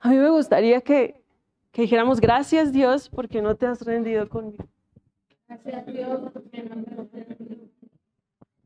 A 0.00 0.08
mí 0.10 0.16
me 0.16 0.30
gustaría 0.30 0.80
que, 0.80 1.22
que 1.70 1.82
dijéramos 1.82 2.20
gracias 2.20 2.72
Dios 2.72 3.08
porque 3.08 3.40
no 3.40 3.54
te 3.54 3.66
has 3.66 3.80
rendido 3.82 4.28
conmigo. 4.28 4.66
Gracias 5.48 5.86
Dios. 5.86 6.20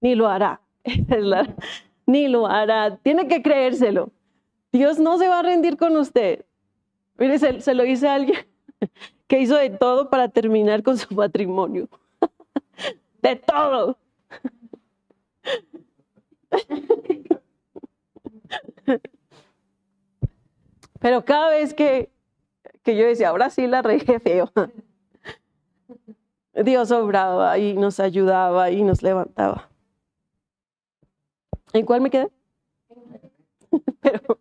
Ni 0.01 0.15
lo 0.15 0.29
hará. 0.29 0.61
Ni 2.07 2.27
lo 2.27 2.47
hará. 2.47 2.97
Tiene 2.97 3.29
que 3.29 3.43
creérselo. 3.43 4.11
Dios 4.73 4.99
no 4.99 5.19
se 5.19 5.29
va 5.29 5.41
a 5.41 5.43
rendir 5.43 5.77
con 5.77 5.95
usted. 5.97 6.45
Mire, 7.19 7.39
se, 7.39 7.61
se 7.61 7.75
lo 7.75 7.83
dice 7.83 8.09
a 8.09 8.15
alguien 8.15 8.47
que 9.31 9.39
hizo 9.39 9.55
de 9.55 9.71
todo 9.71 10.11
para 10.11 10.29
terminar 10.29 10.83
con 10.83 10.99
su 10.99 11.15
matrimonio. 11.15 11.89
De 13.23 13.37
todo. 13.37 13.97
Pero 20.99 21.25
cada 21.25 21.51
vez 21.51 21.73
que, 21.75 22.11
que 22.83 22.97
yo 22.97 23.07
decía, 23.07 23.29
ahora 23.29 23.51
sí 23.51 23.69
la 23.69 23.83
regué 23.83 24.19
feo, 24.19 24.51
Dios 26.65 26.91
obraba 26.91 27.57
y 27.57 27.75
nos 27.75 28.01
ayudaba 28.01 28.73
y 28.73 28.83
nos 28.83 29.01
levantaba. 29.01 29.71
¿En 31.73 31.87
cuál 31.87 32.01
me 32.01 32.11
quedé? 32.11 32.29
Pero 34.01 34.41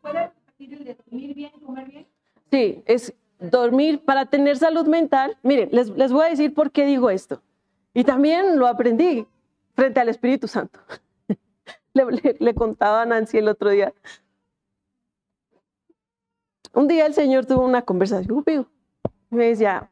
¿Puede 0.00 0.32
repetir 0.34 0.72
el 0.72 0.84
de 0.84 0.94
dormir 0.96 1.32
bien, 1.32 1.52
comer 1.60 1.88
bien? 1.88 2.08
sí, 2.50 2.82
es 2.86 3.14
dormir 3.40 4.04
para 4.04 4.26
tener 4.26 4.56
salud 4.56 4.86
mental. 4.86 5.36
Miren, 5.42 5.68
les, 5.72 5.88
les 5.90 6.12
voy 6.12 6.26
a 6.26 6.30
decir 6.30 6.54
por 6.54 6.70
qué 6.70 6.86
digo 6.86 7.10
esto. 7.10 7.42
Y 7.94 8.04
también 8.04 8.58
lo 8.58 8.66
aprendí 8.66 9.26
frente 9.74 10.00
al 10.00 10.08
Espíritu 10.08 10.48
Santo. 10.48 10.80
Le, 11.94 12.04
le- 12.04 12.36
le 12.38 12.54
contaba 12.54 13.00
a 13.02 13.06
Nancy 13.06 13.38
el 13.38 13.48
otro 13.48 13.70
día. 13.70 13.94
Un 16.74 16.88
día 16.88 17.06
el 17.06 17.14
Señor 17.14 17.46
tuvo 17.46 17.64
una 17.64 17.80
conversación 17.82 18.42
conmigo. 18.42 18.66
Me 19.30 19.46
decía, 19.46 19.90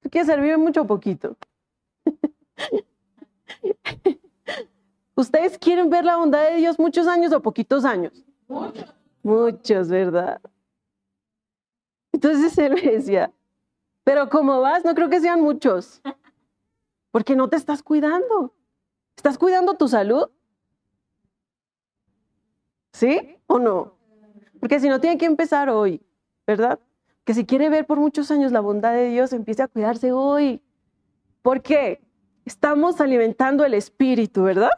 ¿tú 0.00 0.08
quieres 0.08 0.28
servir 0.28 0.56
mucho 0.56 0.82
o 0.82 0.86
poquito? 0.86 1.36
¿Ustedes 5.16 5.58
quieren 5.58 5.90
ver 5.90 6.04
la 6.04 6.16
bondad 6.16 6.48
de 6.48 6.56
Dios 6.56 6.78
muchos 6.78 7.08
años 7.08 7.32
o 7.32 7.42
poquitos 7.42 7.84
años? 7.84 8.24
Mucho. 8.46 8.84
Muchos, 9.24 9.88
¿verdad? 9.88 10.40
Entonces 12.12 12.56
él 12.58 12.74
me 12.74 12.82
decía, 12.82 13.32
pero 14.04 14.28
como 14.30 14.60
vas, 14.60 14.84
no 14.84 14.94
creo 14.94 15.10
que 15.10 15.20
sean 15.20 15.40
muchos, 15.40 16.00
porque 17.10 17.36
no 17.36 17.48
te 17.48 17.56
estás 17.56 17.82
cuidando. 17.82 18.54
¿Estás 19.16 19.36
cuidando 19.36 19.74
tu 19.74 19.88
salud? 19.88 20.30
¿Sí 22.92 23.36
o 23.46 23.58
no? 23.58 23.94
Porque 24.60 24.80
si 24.80 24.88
no, 24.88 25.00
tiene 25.00 25.18
que 25.18 25.26
empezar 25.26 25.68
hoy, 25.68 26.02
¿verdad? 26.46 26.78
Que 27.24 27.34
si 27.34 27.44
quiere 27.44 27.68
ver 27.68 27.86
por 27.86 27.98
muchos 27.98 28.30
años 28.30 28.52
la 28.52 28.60
bondad 28.60 28.92
de 28.92 29.10
Dios, 29.10 29.32
empiece 29.32 29.62
a 29.62 29.68
cuidarse 29.68 30.12
hoy. 30.12 30.62
¿Por 31.42 31.62
qué? 31.62 32.00
Estamos 32.44 33.00
alimentando 33.00 33.64
el 33.64 33.74
espíritu, 33.74 34.44
¿verdad? 34.44 34.70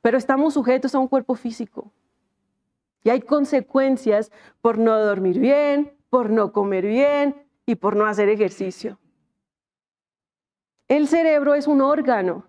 Pero 0.00 0.16
estamos 0.16 0.54
sujetos 0.54 0.94
a 0.94 0.98
un 0.98 1.08
cuerpo 1.08 1.34
físico. 1.34 1.92
Y 3.02 3.10
hay 3.10 3.20
consecuencias 3.20 4.30
por 4.60 4.78
no 4.78 4.98
dormir 4.98 5.38
bien, 5.38 5.93
por 6.14 6.30
no 6.30 6.52
comer 6.52 6.86
bien 6.86 7.34
y 7.66 7.74
por 7.74 7.96
no 7.96 8.06
hacer 8.06 8.28
ejercicio. 8.28 9.00
El 10.86 11.08
cerebro 11.08 11.56
es 11.56 11.66
un 11.66 11.80
órgano, 11.80 12.46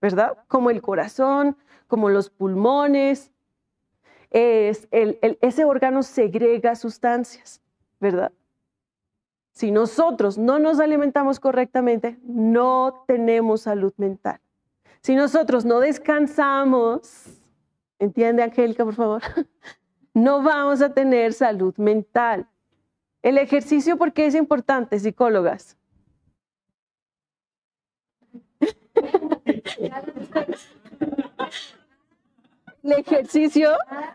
¿verdad? 0.00 0.38
Como 0.48 0.68
el 0.68 0.82
corazón, 0.82 1.56
como 1.86 2.10
los 2.10 2.28
pulmones. 2.28 3.30
Es 4.30 4.88
el- 4.90 5.20
el- 5.22 5.38
ese 5.42 5.64
órgano 5.64 6.02
segrega 6.02 6.74
sustancias, 6.74 7.62
¿verdad? 8.00 8.32
Si 9.52 9.70
nosotros 9.70 10.36
no 10.36 10.58
nos 10.58 10.80
alimentamos 10.80 11.38
correctamente, 11.38 12.18
no 12.24 13.04
tenemos 13.06 13.60
salud 13.60 13.94
mental. 13.96 14.40
Si 15.02 15.14
nosotros 15.14 15.64
no 15.64 15.78
descansamos, 15.78 17.40
¿entiende, 18.00 18.42
Angélica, 18.42 18.84
por 18.84 18.94
favor? 18.94 19.22
No 20.16 20.42
vamos 20.42 20.80
a 20.80 20.94
tener 20.94 21.32
salud 21.32 21.76
mental. 21.76 22.48
El 23.24 23.38
ejercicio, 23.38 23.96
¿por 23.96 24.12
qué 24.12 24.26
es 24.26 24.34
importante, 24.34 24.98
psicólogas? 25.00 25.78
El 32.82 32.92
ejercicio 32.92 33.70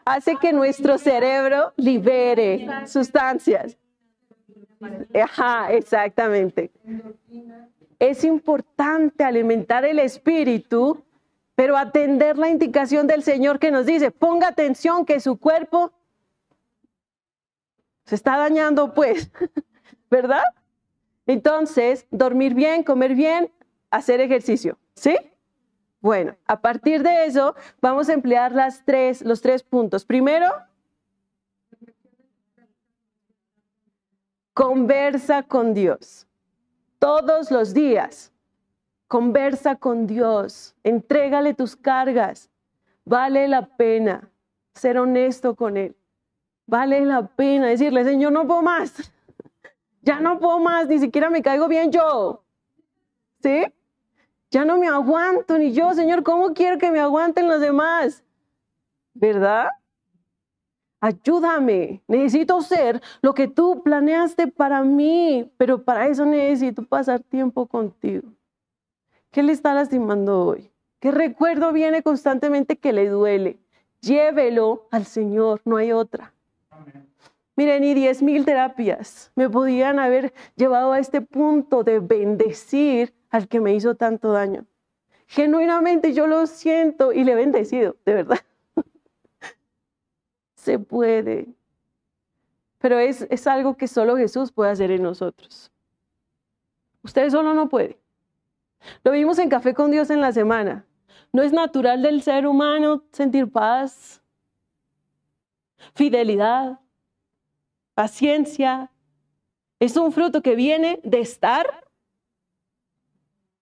hace 0.06 0.36
que 0.36 0.54
nuestro 0.54 1.00
cerebro 1.00 1.74
libere 1.76 2.68
sustancias. 2.86 3.80
Ajá, 5.20 5.74
exactamente. 5.74 6.70
Es 7.98 8.24
importante 8.24 9.24
alimentar 9.24 9.86
el 9.86 9.98
espíritu, 9.98 11.04
pero 11.56 11.78
atender 11.78 12.38
la 12.38 12.50
indicación 12.50 13.08
del 13.08 13.24
Señor 13.24 13.58
que 13.58 13.72
nos 13.72 13.88
dice, 13.88 14.12
ponga 14.12 14.50
atención 14.50 15.04
que 15.04 15.20
su 15.20 15.40
cuerpo 15.40 15.94
se 18.10 18.16
está 18.16 18.38
dañando, 18.38 18.96
pues, 18.96 19.30
¿verdad? 20.10 20.44
Entonces, 21.28 22.08
dormir 22.10 22.56
bien, 22.56 22.82
comer 22.82 23.14
bien, 23.14 23.52
hacer 23.92 24.20
ejercicio, 24.20 24.80
¿sí? 24.96 25.16
Bueno, 26.02 26.36
a 26.48 26.60
partir 26.60 27.04
de 27.04 27.28
eso 27.28 27.54
vamos 27.80 28.10
a 28.10 28.14
emplear 28.14 28.52
las 28.52 28.84
tres, 28.84 29.22
los 29.22 29.42
tres 29.42 29.62
puntos. 29.62 30.06
Primero, 30.06 30.48
conversa 34.56 35.44
con 35.44 35.76
Dios. 35.76 36.26
Todos 36.98 37.52
los 37.52 37.76
días, 37.76 38.32
conversa 39.08 39.76
con 39.76 40.08
Dios. 40.08 40.76
Entrégale 40.82 41.54
tus 41.54 41.76
cargas. 41.76 42.50
Vale 43.06 43.48
la 43.48 43.68
pena 43.68 44.32
ser 44.74 44.98
honesto 44.98 45.56
con 45.56 45.78
Él. 45.78 45.96
Vale 46.70 47.04
la 47.04 47.26
pena 47.26 47.66
decirle, 47.66 48.04
Señor, 48.04 48.32
no 48.32 48.46
puedo 48.46 48.62
más. 48.62 48.94
Ya 50.02 50.22
no 50.22 50.40
puedo 50.40 50.60
más, 50.60 50.88
ni 50.88 50.98
siquiera 50.98 51.30
me 51.30 51.42
caigo 51.42 51.68
bien 51.68 51.92
yo. 51.92 52.42
¿Sí? 53.44 53.66
Ya 54.50 54.64
no 54.64 54.78
me 54.78 54.88
aguanto 54.88 55.58
ni 55.58 55.74
yo, 55.74 55.94
Señor, 55.94 56.24
¿cómo 56.24 56.54
quiero 56.54 56.78
que 56.78 56.90
me 56.90 57.02
aguanten 57.02 57.50
los 57.50 57.60
demás? 57.60 58.24
¿Verdad? 59.14 59.68
Ayúdame, 61.02 62.02
necesito 62.08 62.62
ser 62.62 63.02
lo 63.22 63.34
que 63.34 63.50
tú 63.50 63.84
planeaste 63.84 64.48
para 64.48 64.84
mí, 64.84 65.52
pero 65.58 65.84
para 65.84 66.08
eso 66.08 66.26
necesito 66.26 66.84
pasar 66.84 67.20
tiempo 67.20 67.68
contigo. 67.68 68.30
¿Qué 69.32 69.44
le 69.44 69.52
está 69.52 69.74
lastimando 69.74 70.46
hoy? 70.46 70.72
¿Qué 71.00 71.12
recuerdo 71.12 71.74
viene 71.74 72.02
constantemente 72.04 72.78
que 72.78 72.94
le 72.94 73.10
duele? 73.10 73.60
Llévelo 74.00 74.88
al 74.92 75.06
Señor, 75.06 75.62
no 75.66 75.76
hay 75.76 75.92
otra. 75.92 76.34
Miren, 77.56 77.82
diez 77.82 78.22
mil 78.22 78.46
terapias 78.46 79.32
me 79.36 79.50
podían 79.50 80.00
haber 80.00 80.34
llevado 80.56 80.94
a 80.94 81.00
este 81.00 81.20
punto 81.22 81.84
de 81.84 82.00
bendecir 82.00 83.14
al 83.30 83.48
que 83.48 83.60
me 83.60 83.74
hizo 83.74 83.96
tanto 83.96 84.32
daño. 84.32 84.66
Genuinamente 85.28 86.14
yo 86.14 86.26
lo 86.26 86.48
siento 86.48 87.12
y 87.12 87.24
le 87.24 87.34
he 87.34 87.36
bendecido, 87.36 87.98
de 88.06 88.14
verdad. 88.14 88.40
Se 90.56 90.80
puede. 90.80 91.50
Pero 92.80 92.98
es, 92.98 93.28
es 93.30 93.46
algo 93.46 93.76
que 93.76 93.88
solo 93.88 94.16
Jesús 94.16 94.52
puede 94.52 94.72
hacer 94.72 94.90
en 94.92 95.04
nosotros. 95.04 95.70
Usted 97.04 97.30
solo 97.30 97.54
no 97.54 97.70
puede. 97.70 98.00
Lo 99.04 99.12
vimos 99.12 99.38
en 99.38 99.50
Café 99.50 99.74
con 99.74 99.92
Dios 99.92 100.10
en 100.10 100.22
la 100.22 100.32
semana. 100.32 100.86
No 101.32 101.44
es 101.44 101.54
natural 101.54 102.02
del 102.02 102.22
ser 102.22 102.48
humano 102.48 103.04
sentir 103.12 103.52
paz, 103.52 104.22
fidelidad, 105.94 106.80
paciencia. 107.94 108.92
Es 109.80 109.98
un 109.98 110.12
fruto 110.12 110.42
que 110.42 110.56
viene 110.56 111.00
de 111.04 111.20
estar 111.20 111.88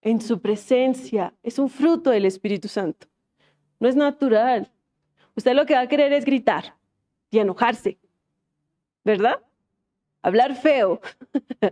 en 0.01 0.21
su 0.21 0.39
presencia. 0.39 1.33
Es 1.43 1.59
un 1.59 1.69
fruto 1.69 2.09
del 2.09 2.25
Espíritu 2.25 2.67
Santo. 2.67 3.07
No 3.79 3.87
es 3.87 3.95
natural. 3.95 4.71
Usted 5.35 5.53
lo 5.53 5.65
que 5.65 5.75
va 5.75 5.81
a 5.81 5.87
querer 5.87 6.13
es 6.13 6.25
gritar 6.25 6.75
y 7.29 7.39
enojarse, 7.39 7.97
¿verdad? 9.03 9.39
Hablar 10.21 10.55
feo. 10.55 10.99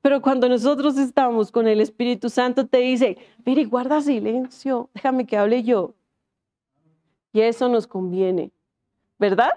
Pero 0.00 0.22
cuando 0.22 0.48
nosotros 0.48 0.96
estamos 0.96 1.50
con 1.50 1.66
el 1.66 1.80
Espíritu 1.80 2.30
Santo, 2.30 2.66
te 2.66 2.78
dice, 2.78 3.18
mire, 3.44 3.64
guarda 3.64 4.00
silencio, 4.00 4.88
déjame 4.94 5.26
que 5.26 5.36
hable 5.36 5.62
yo. 5.62 5.94
Y 7.32 7.40
eso 7.40 7.68
nos 7.68 7.86
conviene, 7.86 8.52
¿verdad? 9.18 9.52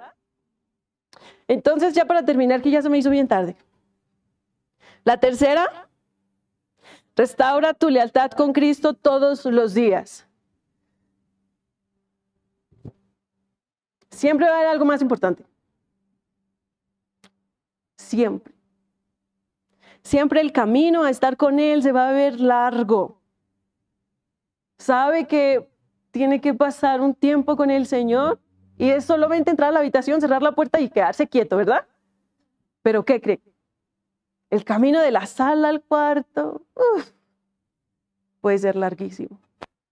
Entonces, 1.47 1.93
ya 1.93 2.05
para 2.05 2.23
terminar, 2.23 2.61
que 2.61 2.71
ya 2.71 2.81
se 2.81 2.89
me 2.89 2.97
hizo 2.97 3.09
bien 3.09 3.27
tarde. 3.27 3.55
La 5.03 5.19
tercera, 5.19 5.89
restaura 7.15 7.73
tu 7.73 7.89
lealtad 7.89 8.31
con 8.31 8.53
Cristo 8.53 8.93
todos 8.93 9.45
los 9.45 9.73
días. 9.73 10.27
Siempre 14.09 14.47
va 14.47 14.53
a 14.53 14.57
haber 14.57 14.69
algo 14.69 14.85
más 14.85 15.01
importante. 15.01 15.45
Siempre. 17.97 18.53
Siempre 20.03 20.41
el 20.41 20.51
camino 20.51 21.03
a 21.03 21.09
estar 21.09 21.38
con 21.38 21.59
Él 21.59 21.83
se 21.83 21.91
va 21.91 22.09
a 22.09 22.11
ver 22.11 22.39
largo. 22.39 23.21
Sabe 24.77 25.27
que 25.27 25.69
tiene 26.11 26.41
que 26.41 26.53
pasar 26.53 27.01
un 27.01 27.13
tiempo 27.13 27.55
con 27.55 27.71
el 27.71 27.85
Señor 27.85 28.39
y 28.82 28.90
es 28.90 29.06
solamente 29.06 29.52
entrar 29.52 29.70
a 29.70 29.74
la 29.74 29.80
habitación, 29.82 30.20
cerrar 30.20 30.41
la 30.41 30.53
puerta 30.53 30.82
y 30.82 30.90
quedarse 30.90 31.28
quieto, 31.28 31.56
¿verdad? 31.56 31.86
Pero 32.82 33.06
¿qué 33.06 33.22
cree? 33.22 33.40
El 34.49 34.64
camino 34.64 34.99
de 34.99 35.12
la 35.12 35.28
sala 35.28 35.70
al 35.70 35.84
cuarto 35.84 36.64
puede 38.41 38.58
ser 38.58 38.76
larguísimo. 38.76 39.40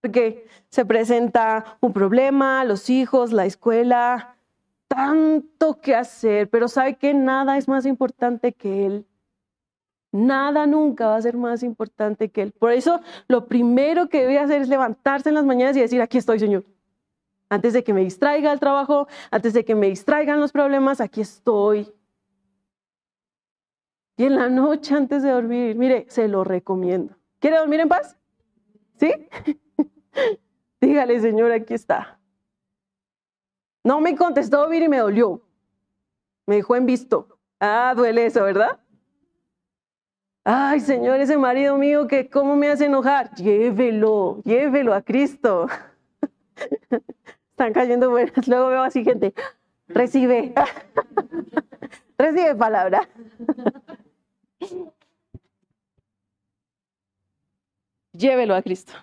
Porque 0.00 0.44
se 0.70 0.84
presenta 0.84 1.78
un 1.80 1.92
problema, 1.92 2.64
los 2.64 2.90
hijos, 2.90 3.32
la 3.32 3.46
escuela, 3.46 4.34
tanto 4.88 5.80
que 5.80 5.94
hacer, 5.94 6.50
pero 6.50 6.66
sabe 6.66 6.96
que 6.96 7.14
nada 7.14 7.58
es 7.58 7.68
más 7.68 7.86
importante 7.86 8.52
que 8.52 8.86
Él. 8.86 9.06
Nada 10.10 10.66
nunca 10.66 11.06
va 11.06 11.14
a 11.14 11.22
ser 11.22 11.36
más 11.36 11.62
importante 11.62 12.28
que 12.28 12.42
Él. 12.42 12.50
Por 12.50 12.72
eso 12.72 13.00
lo 13.28 13.46
primero 13.46 14.08
que 14.08 14.22
debe 14.22 14.40
hacer 14.40 14.62
es 14.62 14.68
levantarse 14.68 15.28
en 15.28 15.36
las 15.36 15.44
mañanas 15.44 15.76
y 15.76 15.80
decir, 15.80 16.02
aquí 16.02 16.18
estoy, 16.18 16.40
Señor. 16.40 16.64
Antes 17.50 17.72
de 17.72 17.82
que 17.82 17.92
me 17.92 18.02
distraiga 18.02 18.52
el 18.52 18.60
trabajo, 18.60 19.08
antes 19.32 19.52
de 19.52 19.64
que 19.64 19.74
me 19.74 19.88
distraigan 19.88 20.40
los 20.40 20.52
problemas, 20.52 21.00
aquí 21.00 21.20
estoy. 21.20 21.92
Y 24.16 24.24
en 24.24 24.36
la 24.36 24.48
noche 24.48 24.94
antes 24.94 25.24
de 25.24 25.30
dormir, 25.30 25.74
mire, 25.76 26.06
se 26.08 26.28
lo 26.28 26.44
recomiendo. 26.44 27.16
¿Quiere 27.40 27.58
dormir 27.58 27.80
en 27.80 27.88
paz? 27.88 28.16
¿Sí? 28.98 29.10
Dígale, 30.80 31.18
Señor, 31.20 31.50
aquí 31.50 31.74
está. 31.74 32.20
No 33.82 34.00
me 34.00 34.14
contestó 34.14 34.68
bien 34.68 34.84
y 34.84 34.88
me 34.88 34.98
dolió. 34.98 35.42
Me 36.46 36.56
dejó 36.56 36.76
en 36.76 36.86
visto. 36.86 37.38
Ah, 37.58 37.94
duele 37.96 38.26
eso, 38.26 38.44
¿verdad? 38.44 38.78
Ay, 40.44 40.80
Señor, 40.80 41.20
ese 41.20 41.36
marido 41.36 41.76
mío 41.76 42.06
que 42.06 42.30
cómo 42.30 42.54
me 42.54 42.68
hace 42.68 42.86
enojar. 42.86 43.34
Llévelo, 43.34 44.40
llévelo 44.44 44.94
a 44.94 45.02
Cristo. 45.02 45.66
Están 47.60 47.74
cayendo 47.74 48.08
buenas. 48.08 48.48
Luego 48.48 48.68
veo 48.68 48.82
así 48.82 49.04
gente. 49.04 49.34
Recibe. 49.86 50.54
Recibe 52.16 52.54
palabra. 52.54 53.06
Llévelo 58.14 58.54
a 58.54 58.62
Cristo. 58.62 58.94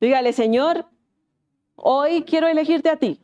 Dígale, 0.00 0.32
Señor, 0.32 0.86
hoy 1.74 2.22
quiero 2.22 2.48
elegirte 2.48 2.88
a 2.88 2.96
ti 2.96 3.20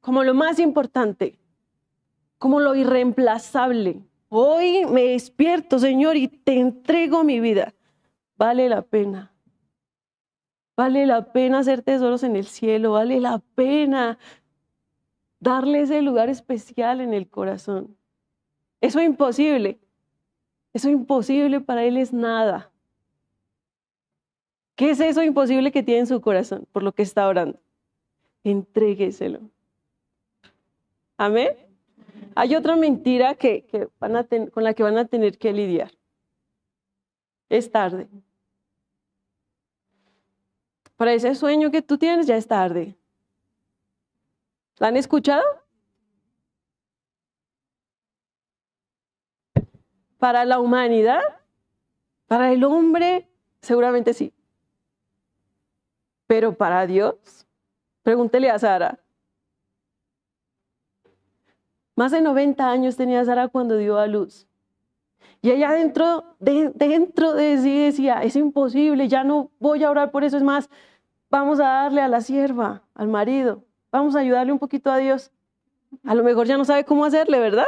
como 0.00 0.24
lo 0.24 0.34
más 0.34 0.58
importante, 0.58 1.38
como 2.36 2.58
lo 2.58 2.74
irreemplazable. 2.74 4.00
Hoy 4.28 4.86
me 4.86 5.04
despierto, 5.04 5.78
Señor, 5.78 6.16
y 6.16 6.26
te 6.26 6.58
entrego 6.58 7.22
mi 7.22 7.38
vida. 7.38 7.74
Vale 8.36 8.68
la 8.68 8.82
pena. 8.82 9.29
Vale 10.80 11.04
la 11.04 11.30
pena 11.30 11.58
hacer 11.58 11.82
tesoros 11.82 12.22
en 12.22 12.36
el 12.36 12.46
cielo. 12.46 12.92
Vale 12.92 13.20
la 13.20 13.38
pena 13.54 14.18
darle 15.38 15.82
ese 15.82 16.00
lugar 16.00 16.30
especial 16.30 17.02
en 17.02 17.12
el 17.12 17.28
corazón. 17.28 17.98
Eso 18.80 18.98
es 18.98 19.04
imposible. 19.04 19.78
Eso 20.72 20.88
imposible 20.88 21.60
para 21.60 21.84
Él 21.84 21.98
es 21.98 22.14
nada. 22.14 22.70
¿Qué 24.74 24.88
es 24.88 25.00
eso 25.00 25.22
imposible 25.22 25.70
que 25.70 25.82
tiene 25.82 26.00
en 26.00 26.06
su 26.06 26.18
corazón 26.22 26.66
por 26.72 26.82
lo 26.82 26.92
que 26.92 27.02
está 27.02 27.28
orando? 27.28 27.60
Entrégueselo. 28.42 29.40
Amén. 31.18 31.50
Hay 32.34 32.56
otra 32.56 32.74
mentira 32.74 33.34
que, 33.34 33.90
van 33.98 34.16
a 34.16 34.24
con 34.24 34.64
la 34.64 34.72
que 34.72 34.82
van 34.82 34.96
a 34.96 35.04
tener 35.04 35.36
que 35.36 35.52
lidiar. 35.52 35.90
Es 37.50 37.70
tarde. 37.70 38.08
Para 41.00 41.14
ese 41.14 41.34
sueño 41.34 41.70
que 41.70 41.80
tú 41.80 41.96
tienes 41.96 42.26
ya 42.26 42.36
es 42.36 42.46
tarde. 42.46 42.94
¿La 44.76 44.88
han 44.88 44.98
escuchado? 44.98 45.42
Para 50.18 50.44
la 50.44 50.60
humanidad, 50.60 51.22
para 52.26 52.52
el 52.52 52.62
hombre, 52.64 53.26
seguramente 53.62 54.12
sí. 54.12 54.34
Pero 56.26 56.54
para 56.54 56.86
Dios, 56.86 57.46
pregúntele 58.02 58.50
a 58.50 58.58
Sara. 58.58 59.00
Más 61.96 62.12
de 62.12 62.20
90 62.20 62.70
años 62.70 62.98
tenía 62.98 63.24
Sara 63.24 63.48
cuando 63.48 63.78
dio 63.78 63.98
a 63.98 64.06
luz. 64.06 64.46
Y 65.40 65.50
ella 65.50 65.72
dentro 65.72 66.36
de, 66.40 66.72
dentro 66.74 67.32
de 67.32 67.56
sí 67.56 67.84
decía, 67.84 68.22
es 68.22 68.36
imposible, 68.36 69.08
ya 69.08 69.24
no 69.24 69.50
voy 69.58 69.82
a 69.82 69.90
orar 69.90 70.10
por 70.10 70.24
eso, 70.24 70.36
es 70.36 70.42
más, 70.42 70.68
vamos 71.30 71.60
a 71.60 71.64
darle 71.64 72.02
a 72.02 72.08
la 72.08 72.20
sierva, 72.20 72.82
al 72.94 73.08
marido, 73.08 73.64
vamos 73.90 74.16
a 74.16 74.20
ayudarle 74.20 74.52
un 74.52 74.58
poquito 74.58 74.90
a 74.90 74.98
Dios. 74.98 75.30
A 76.04 76.14
lo 76.14 76.22
mejor 76.22 76.46
ya 76.46 76.56
no 76.56 76.64
sabe 76.64 76.84
cómo 76.84 77.04
hacerle, 77.04 77.38
¿verdad? 77.38 77.66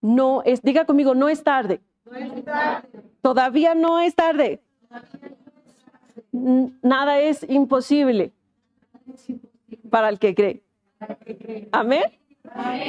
No 0.00 0.42
es, 0.44 0.62
diga 0.62 0.84
conmigo, 0.84 1.14
no 1.14 1.28
es 1.28 1.42
tarde. 1.42 1.80
No 2.04 2.16
es 2.16 2.44
tarde. 2.44 2.88
Todavía 3.22 3.74
no 3.74 4.00
es 4.00 4.14
tarde. 4.14 4.60
Nada 6.30 7.20
es 7.20 7.44
imposible 7.48 8.32
para 9.90 10.08
el 10.08 10.18
que 10.18 10.34
cree. 10.34 10.62
Amén. 11.72 12.04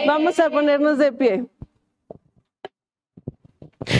Vamos 0.07 0.39
a 0.39 0.49
ponernos 0.49 0.97
de 0.97 1.11
pie. 1.11 1.45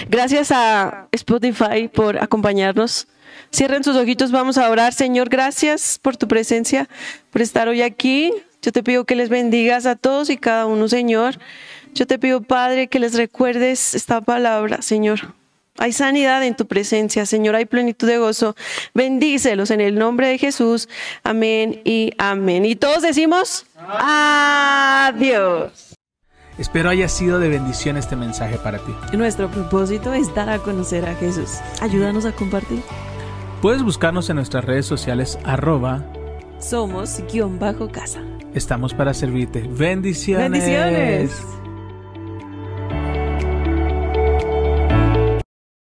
Gracias 0.08 0.52
a 0.52 1.08
Spotify 1.12 1.88
por 1.88 2.22
acompañarnos. 2.22 3.08
Cierren 3.52 3.84
sus 3.84 3.96
ojitos, 3.96 4.32
vamos 4.32 4.58
a 4.58 4.70
orar. 4.70 4.94
Señor, 4.94 5.30
gracias 5.30 6.00
por 6.02 6.18
tu 6.18 6.28
presencia, 6.28 6.88
por 7.32 7.42
estar 7.42 7.68
hoy 7.68 7.82
aquí. 7.82 8.34
Yo 8.62 8.72
te 8.72 8.84
pido 8.84 9.06
que 9.06 9.16
les 9.16 9.30
bendigas 9.30 9.86
a 9.86 9.96
todos 9.96 10.30
y 10.30 10.38
cada 10.38 10.66
uno, 10.66 10.88
Señor. 10.88 11.40
Yo 11.94 12.06
te 12.06 12.20
pido, 12.20 12.42
Padre, 12.42 12.88
que 12.88 13.00
les 13.00 13.16
recuerdes 13.16 13.96
esta 13.96 14.22
palabra, 14.22 14.82
Señor. 14.82 15.34
Hay 15.78 15.94
sanidad 15.94 16.44
en 16.44 16.56
tu 16.56 16.68
presencia, 16.68 17.26
Señor, 17.26 17.56
hay 17.56 17.66
plenitud 17.66 18.06
de 18.06 18.18
gozo. 18.18 18.56
Bendícelos 18.94 19.72
en 19.72 19.80
el 19.80 19.96
nombre 19.96 20.28
de 20.28 20.38
Jesús. 20.38 20.90
Amén 21.24 21.82
y 21.86 22.12
amén. 22.18 22.66
Y 22.66 22.76
todos 22.76 23.02
decimos, 23.02 23.66
adiós. 23.78 25.96
Espero 26.58 26.90
haya 26.90 27.08
sido 27.08 27.40
de 27.40 27.48
bendición 27.48 27.96
este 27.96 28.18
mensaje 28.18 28.58
para 28.58 28.80
ti. 28.80 28.94
Nuestro 29.14 29.50
propósito 29.50 30.14
es 30.14 30.36
dar 30.36 30.50
a 30.50 30.60
conocer 30.60 31.06
a 31.06 31.16
Jesús. 31.16 31.52
Ayúdanos 31.80 32.26
a 32.26 32.34
compartir. 32.34 32.82
Puedes 33.62 33.84
buscarnos 33.84 34.30
en 34.30 34.38
nuestras 34.38 34.64
redes 34.64 34.86
sociales 34.86 35.38
arroba 35.44 36.06
somos 36.60 37.22
guion 37.32 37.60
bajo 37.60 37.90
casa. 37.90 38.20
Estamos 38.54 38.94
para 38.94 39.14
servirte. 39.14 39.62
Bendiciones. 39.62 40.52
Bendiciones. 40.52 41.59